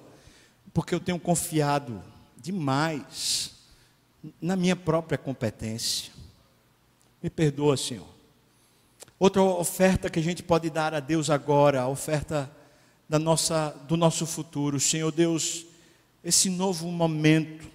porque 0.73 0.93
eu 0.93 0.99
tenho 0.99 1.17
confiado 1.17 2.03
demais 2.35 3.53
na 4.41 4.57
minha 4.57 4.75
própria 4.75 5.17
competência. 5.17 6.11
Me 7.23 7.29
perdoa, 7.29 7.77
Senhor. 7.77 8.09
Outra 9.17 9.41
oferta 9.41 10.09
que 10.09 10.19
a 10.19 10.23
gente 10.23 10.43
pode 10.43 10.69
dar 10.69 10.93
a 10.93 10.99
Deus 10.99 11.29
agora, 11.29 11.83
a 11.83 11.87
oferta 11.87 12.56
da 13.09 13.17
nossa, 13.17 13.69
do 13.87 13.95
nosso 13.95 14.25
futuro. 14.25 14.79
Senhor 14.79 15.11
Deus, 15.11 15.65
esse 16.23 16.49
novo 16.49 16.91
momento, 16.91 17.67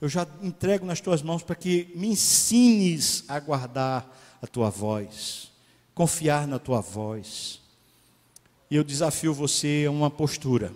eu 0.00 0.08
já 0.08 0.26
entrego 0.42 0.84
nas 0.84 1.00
tuas 1.00 1.22
mãos 1.22 1.42
para 1.42 1.56
que 1.56 1.88
me 1.94 2.08
ensines 2.08 3.24
a 3.28 3.40
guardar 3.40 4.06
a 4.40 4.46
tua 4.46 4.70
voz, 4.70 5.50
confiar 5.94 6.46
na 6.46 6.58
tua 6.58 6.80
voz. 6.80 7.60
E 8.70 8.76
eu 8.76 8.84
desafio 8.84 9.32
você 9.32 9.84
a 9.86 9.90
uma 9.90 10.10
postura. 10.10 10.72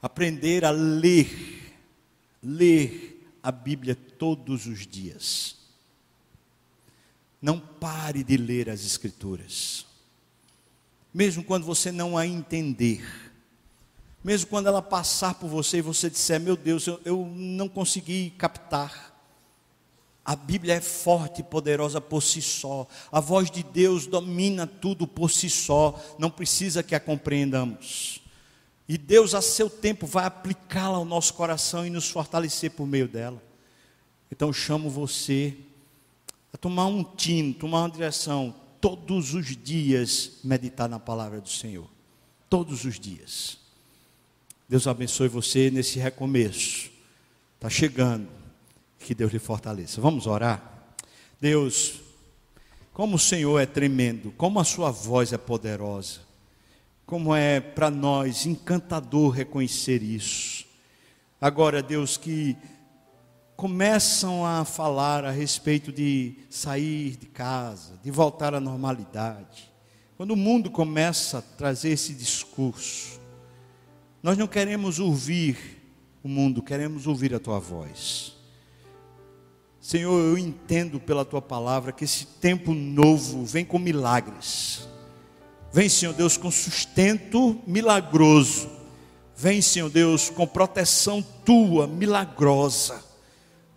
Aprender 0.00 0.64
a 0.64 0.70
ler, 0.70 1.74
ler 2.42 3.28
a 3.42 3.50
Bíblia 3.50 3.94
todos 3.94 4.66
os 4.66 4.86
dias. 4.86 5.56
Não 7.40 7.58
pare 7.58 8.22
de 8.22 8.36
ler 8.36 8.68
as 8.68 8.84
Escrituras. 8.84 9.85
Mesmo 11.16 11.42
quando 11.42 11.64
você 11.64 11.90
não 11.90 12.14
a 12.14 12.26
entender, 12.26 13.02
mesmo 14.22 14.50
quando 14.50 14.66
ela 14.66 14.82
passar 14.82 15.32
por 15.32 15.48
você 15.48 15.78
e 15.78 15.80
você 15.80 16.10
disser: 16.10 16.38
Meu 16.38 16.54
Deus, 16.54 16.86
eu, 16.86 17.00
eu 17.06 17.32
não 17.34 17.70
consegui 17.70 18.34
captar. 18.36 19.16
A 20.22 20.36
Bíblia 20.36 20.74
é 20.74 20.80
forte 20.82 21.40
e 21.40 21.42
poderosa 21.42 22.02
por 22.02 22.22
si 22.22 22.42
só. 22.42 22.86
A 23.10 23.18
voz 23.18 23.50
de 23.50 23.62
Deus 23.62 24.06
domina 24.06 24.66
tudo 24.66 25.06
por 25.06 25.30
si 25.30 25.48
só. 25.48 25.98
Não 26.18 26.28
precisa 26.28 26.82
que 26.82 26.94
a 26.94 27.00
compreendamos. 27.00 28.20
E 28.86 28.98
Deus, 28.98 29.34
a 29.34 29.40
seu 29.40 29.70
tempo, 29.70 30.06
vai 30.06 30.26
aplicá-la 30.26 30.98
ao 30.98 31.06
nosso 31.06 31.32
coração 31.32 31.86
e 31.86 31.88
nos 31.88 32.10
fortalecer 32.10 32.72
por 32.72 32.86
meio 32.86 33.08
dela. 33.08 33.42
Então, 34.30 34.52
chamo 34.52 34.90
você 34.90 35.56
a 36.52 36.58
tomar 36.58 36.84
um 36.84 37.02
tino, 37.02 37.54
tomar 37.54 37.84
uma 37.84 37.90
direção, 37.90 38.54
todos 38.86 39.34
os 39.34 39.56
dias 39.56 40.38
meditar 40.44 40.88
na 40.88 41.00
palavra 41.00 41.40
do 41.40 41.48
Senhor. 41.48 41.90
Todos 42.48 42.84
os 42.84 43.00
dias. 43.00 43.58
Deus 44.68 44.86
abençoe 44.86 45.26
você 45.26 45.72
nesse 45.72 45.98
recomeço. 45.98 46.88
Está 47.56 47.68
chegando. 47.68 48.28
Que 49.00 49.12
Deus 49.12 49.32
lhe 49.32 49.40
fortaleça. 49.40 50.00
Vamos 50.00 50.28
orar? 50.28 50.94
Deus, 51.40 52.00
como 52.92 53.16
o 53.16 53.18
Senhor 53.18 53.58
é 53.58 53.66
tremendo, 53.66 54.32
como 54.36 54.60
a 54.60 54.64
sua 54.64 54.92
voz 54.92 55.32
é 55.32 55.38
poderosa, 55.38 56.20
como 57.04 57.34
é 57.34 57.58
para 57.58 57.90
nós 57.90 58.46
encantador 58.46 59.30
reconhecer 59.30 60.00
isso. 60.00 60.64
Agora, 61.40 61.82
Deus, 61.82 62.16
que 62.16 62.56
começam 63.56 64.44
a 64.44 64.64
falar 64.64 65.24
a 65.24 65.30
respeito 65.30 65.90
de 65.90 66.34
sair 66.50 67.16
de 67.16 67.26
casa, 67.26 67.98
de 68.02 68.10
voltar 68.10 68.54
à 68.54 68.60
normalidade. 68.60 69.72
Quando 70.16 70.32
o 70.32 70.36
mundo 70.36 70.70
começa 70.70 71.38
a 71.38 71.42
trazer 71.42 71.90
esse 71.90 72.12
discurso, 72.12 73.18
nós 74.22 74.36
não 74.36 74.46
queremos 74.46 74.98
ouvir 74.98 75.56
o 76.22 76.28
mundo, 76.28 76.62
queremos 76.62 77.06
ouvir 77.06 77.34
a 77.34 77.40
tua 77.40 77.58
voz. 77.58 78.34
Senhor, 79.80 80.18
eu 80.18 80.36
entendo 80.36 80.98
pela 81.00 81.24
tua 81.24 81.40
palavra 81.40 81.92
que 81.92 82.04
esse 82.04 82.26
tempo 82.26 82.74
novo 82.74 83.44
vem 83.44 83.64
com 83.64 83.78
milagres. 83.78 84.86
Vem, 85.72 85.88
Senhor 85.88 86.12
Deus, 86.12 86.36
com 86.36 86.50
sustento 86.50 87.60
milagroso. 87.66 88.68
Vem, 89.36 89.62
Senhor 89.62 89.88
Deus, 89.88 90.28
com 90.28 90.46
proteção 90.46 91.22
tua 91.44 91.86
milagrosa. 91.86 93.05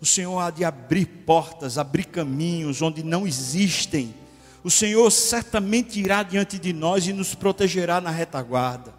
O 0.01 0.05
Senhor 0.05 0.39
há 0.39 0.49
de 0.49 0.63
abrir 0.63 1.05
portas, 1.05 1.77
abrir 1.77 2.05
caminhos 2.05 2.81
onde 2.81 3.03
não 3.03 3.27
existem. 3.27 4.15
O 4.63 4.71
Senhor 4.71 5.09
certamente 5.11 5.99
irá 5.99 6.23
diante 6.23 6.57
de 6.57 6.71
nós 6.71 7.05
e 7.05 7.13
nos 7.13 7.35
protegerá 7.35 7.99
na 7.99 8.09
retaguarda. 8.09 8.93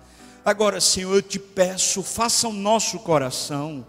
Agora, 0.45 0.81
Senhor, 0.81 1.15
eu 1.15 1.23
te 1.23 1.39
peço, 1.39 2.03
faça 2.03 2.49
o 2.49 2.53
nosso 2.53 2.99
coração, 2.99 3.87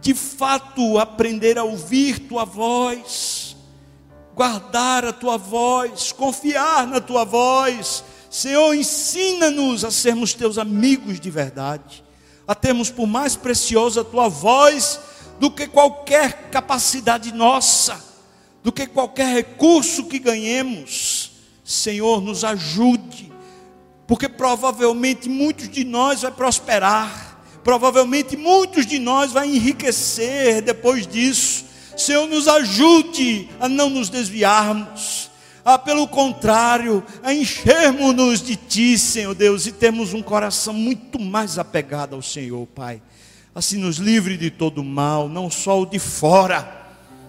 de 0.00 0.14
fato, 0.14 0.98
aprender 0.98 1.58
a 1.58 1.64
ouvir 1.64 2.18
tua 2.18 2.44
voz, 2.44 3.56
guardar 4.34 5.04
a 5.04 5.12
tua 5.12 5.38
voz, 5.38 6.12
confiar 6.12 6.86
na 6.86 7.00
tua 7.00 7.24
voz. 7.24 8.02
Senhor, 8.28 8.74
ensina-nos 8.74 9.84
a 9.84 9.90
sermos 9.90 10.34
teus 10.34 10.58
amigos 10.58 11.20
de 11.20 11.30
verdade, 11.30 12.02
a 12.48 12.54
termos 12.54 12.90
por 12.90 13.06
mais 13.06 13.36
preciosa 13.36 14.00
a 14.00 14.04
tua 14.04 14.28
voz 14.28 14.98
do 15.38 15.50
que 15.50 15.66
qualquer 15.66 16.50
capacidade 16.50 17.32
nossa, 17.32 18.02
do 18.62 18.70
que 18.70 18.86
qualquer 18.86 19.34
recurso 19.34 20.04
que 20.04 20.18
ganhemos. 20.18 21.32
Senhor, 21.64 22.20
nos 22.20 22.44
ajude, 22.44 23.32
porque 24.06 24.28
provavelmente 24.28 25.28
muitos 25.28 25.68
de 25.68 25.84
nós 25.84 26.22
vai 26.22 26.30
prosperar, 26.30 27.40
provavelmente 27.64 28.36
muitos 28.36 28.86
de 28.86 28.98
nós 28.98 29.32
vai 29.32 29.48
enriquecer 29.48 30.62
depois 30.62 31.06
disso. 31.06 31.64
Senhor, 31.96 32.26
nos 32.26 32.48
ajude 32.48 33.48
a 33.60 33.68
não 33.68 33.88
nos 33.88 34.08
desviarmos, 34.08 35.30
a 35.64 35.78
pelo 35.78 36.08
contrário, 36.08 37.04
a 37.22 37.32
enchermos-nos 37.32 38.42
de 38.42 38.56
Ti, 38.56 38.98
Senhor 38.98 39.34
Deus, 39.34 39.66
e 39.66 39.72
temos 39.72 40.12
um 40.12 40.22
coração 40.22 40.74
muito 40.74 41.20
mais 41.20 41.58
apegado 41.58 42.16
ao 42.16 42.22
Senhor, 42.22 42.66
Pai 42.66 43.00
assim 43.54 43.78
nos 43.78 43.96
livre 43.96 44.36
de 44.36 44.50
todo 44.50 44.82
mal, 44.82 45.28
não 45.28 45.50
só 45.50 45.80
o 45.80 45.86
de 45.86 45.98
fora, 45.98 46.86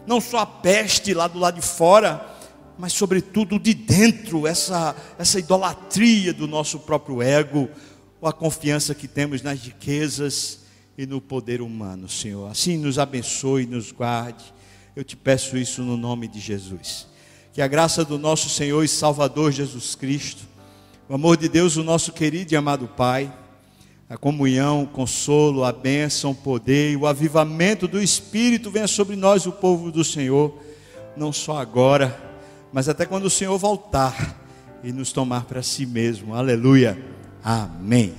não 0.08 0.22
só 0.22 0.40
a 0.40 0.46
peste 0.46 1.14
lá 1.14 1.28
do 1.28 1.40
lado 1.40 1.56
de 1.56 1.66
fora, 1.66 2.34
mas 2.78 2.94
sobretudo 2.94 3.60
de 3.60 3.74
dentro, 3.74 4.48
essa, 4.48 4.96
essa 5.18 5.40
idolatria 5.40 6.34
do 6.34 6.48
nosso 6.48 6.80
próprio 6.80 7.22
ego, 7.22 7.70
ou 8.20 8.28
a 8.28 8.34
confiança 8.34 8.96
que 8.96 9.08
temos 9.08 9.42
nas 9.42 9.60
riquezas 9.62 10.62
e 10.98 11.06
no 11.06 11.20
poder 11.20 11.62
humano, 11.62 12.08
Senhor. 12.08 12.50
Assim 12.50 12.78
nos 12.78 12.98
abençoe, 12.98 13.66
nos 13.66 13.92
guarde. 13.92 14.44
Eu 14.96 15.04
te 15.04 15.16
peço 15.16 15.58
isso 15.58 15.82
no 15.82 15.98
nome 15.98 16.28
de 16.28 16.40
Jesus. 16.40 17.08
Que 17.52 17.62
a 17.62 17.68
graça 17.68 18.06
do 18.06 18.18
nosso 18.18 18.50
Senhor 18.50 18.84
e 18.84 18.88
Salvador 18.88 19.52
Jesus 19.52 19.96
Cristo, 19.96 20.44
o 21.10 21.16
amor 21.16 21.38
de 21.38 21.50
Deus, 21.50 21.76
o 21.76 21.84
nosso 21.84 22.12
querido 22.12 22.54
e 22.54 22.56
amado 22.56 22.88
Pai, 22.88 23.32
a 24.10 24.18
comunhão, 24.18 24.84
o 24.84 24.88
consolo, 24.88 25.64
a 25.64 25.72
bênção, 25.72 26.32
o 26.32 26.36
poder 26.36 26.92
e 26.92 26.98
o 26.98 27.08
avivamento 27.08 27.88
do 27.88 28.02
Espírito 28.02 28.70
venha 28.70 28.88
sobre 28.88 29.16
nós, 29.16 29.46
o 29.46 29.52
povo 29.52 29.92
do 29.92 30.04
Senhor, 30.04 30.54
não 31.16 31.32
só 31.32 31.58
agora, 31.58 32.18
mas 32.72 32.90
até 32.90 33.06
quando 33.06 33.26
o 33.26 33.30
Senhor 33.30 33.58
voltar 33.58 34.40
e 34.84 34.92
nos 34.92 35.12
tomar 35.12 35.46
para 35.46 35.64
si 35.64 35.86
mesmo. 35.86 36.36
Aleluia. 36.36 36.98
Amém. 37.44 38.14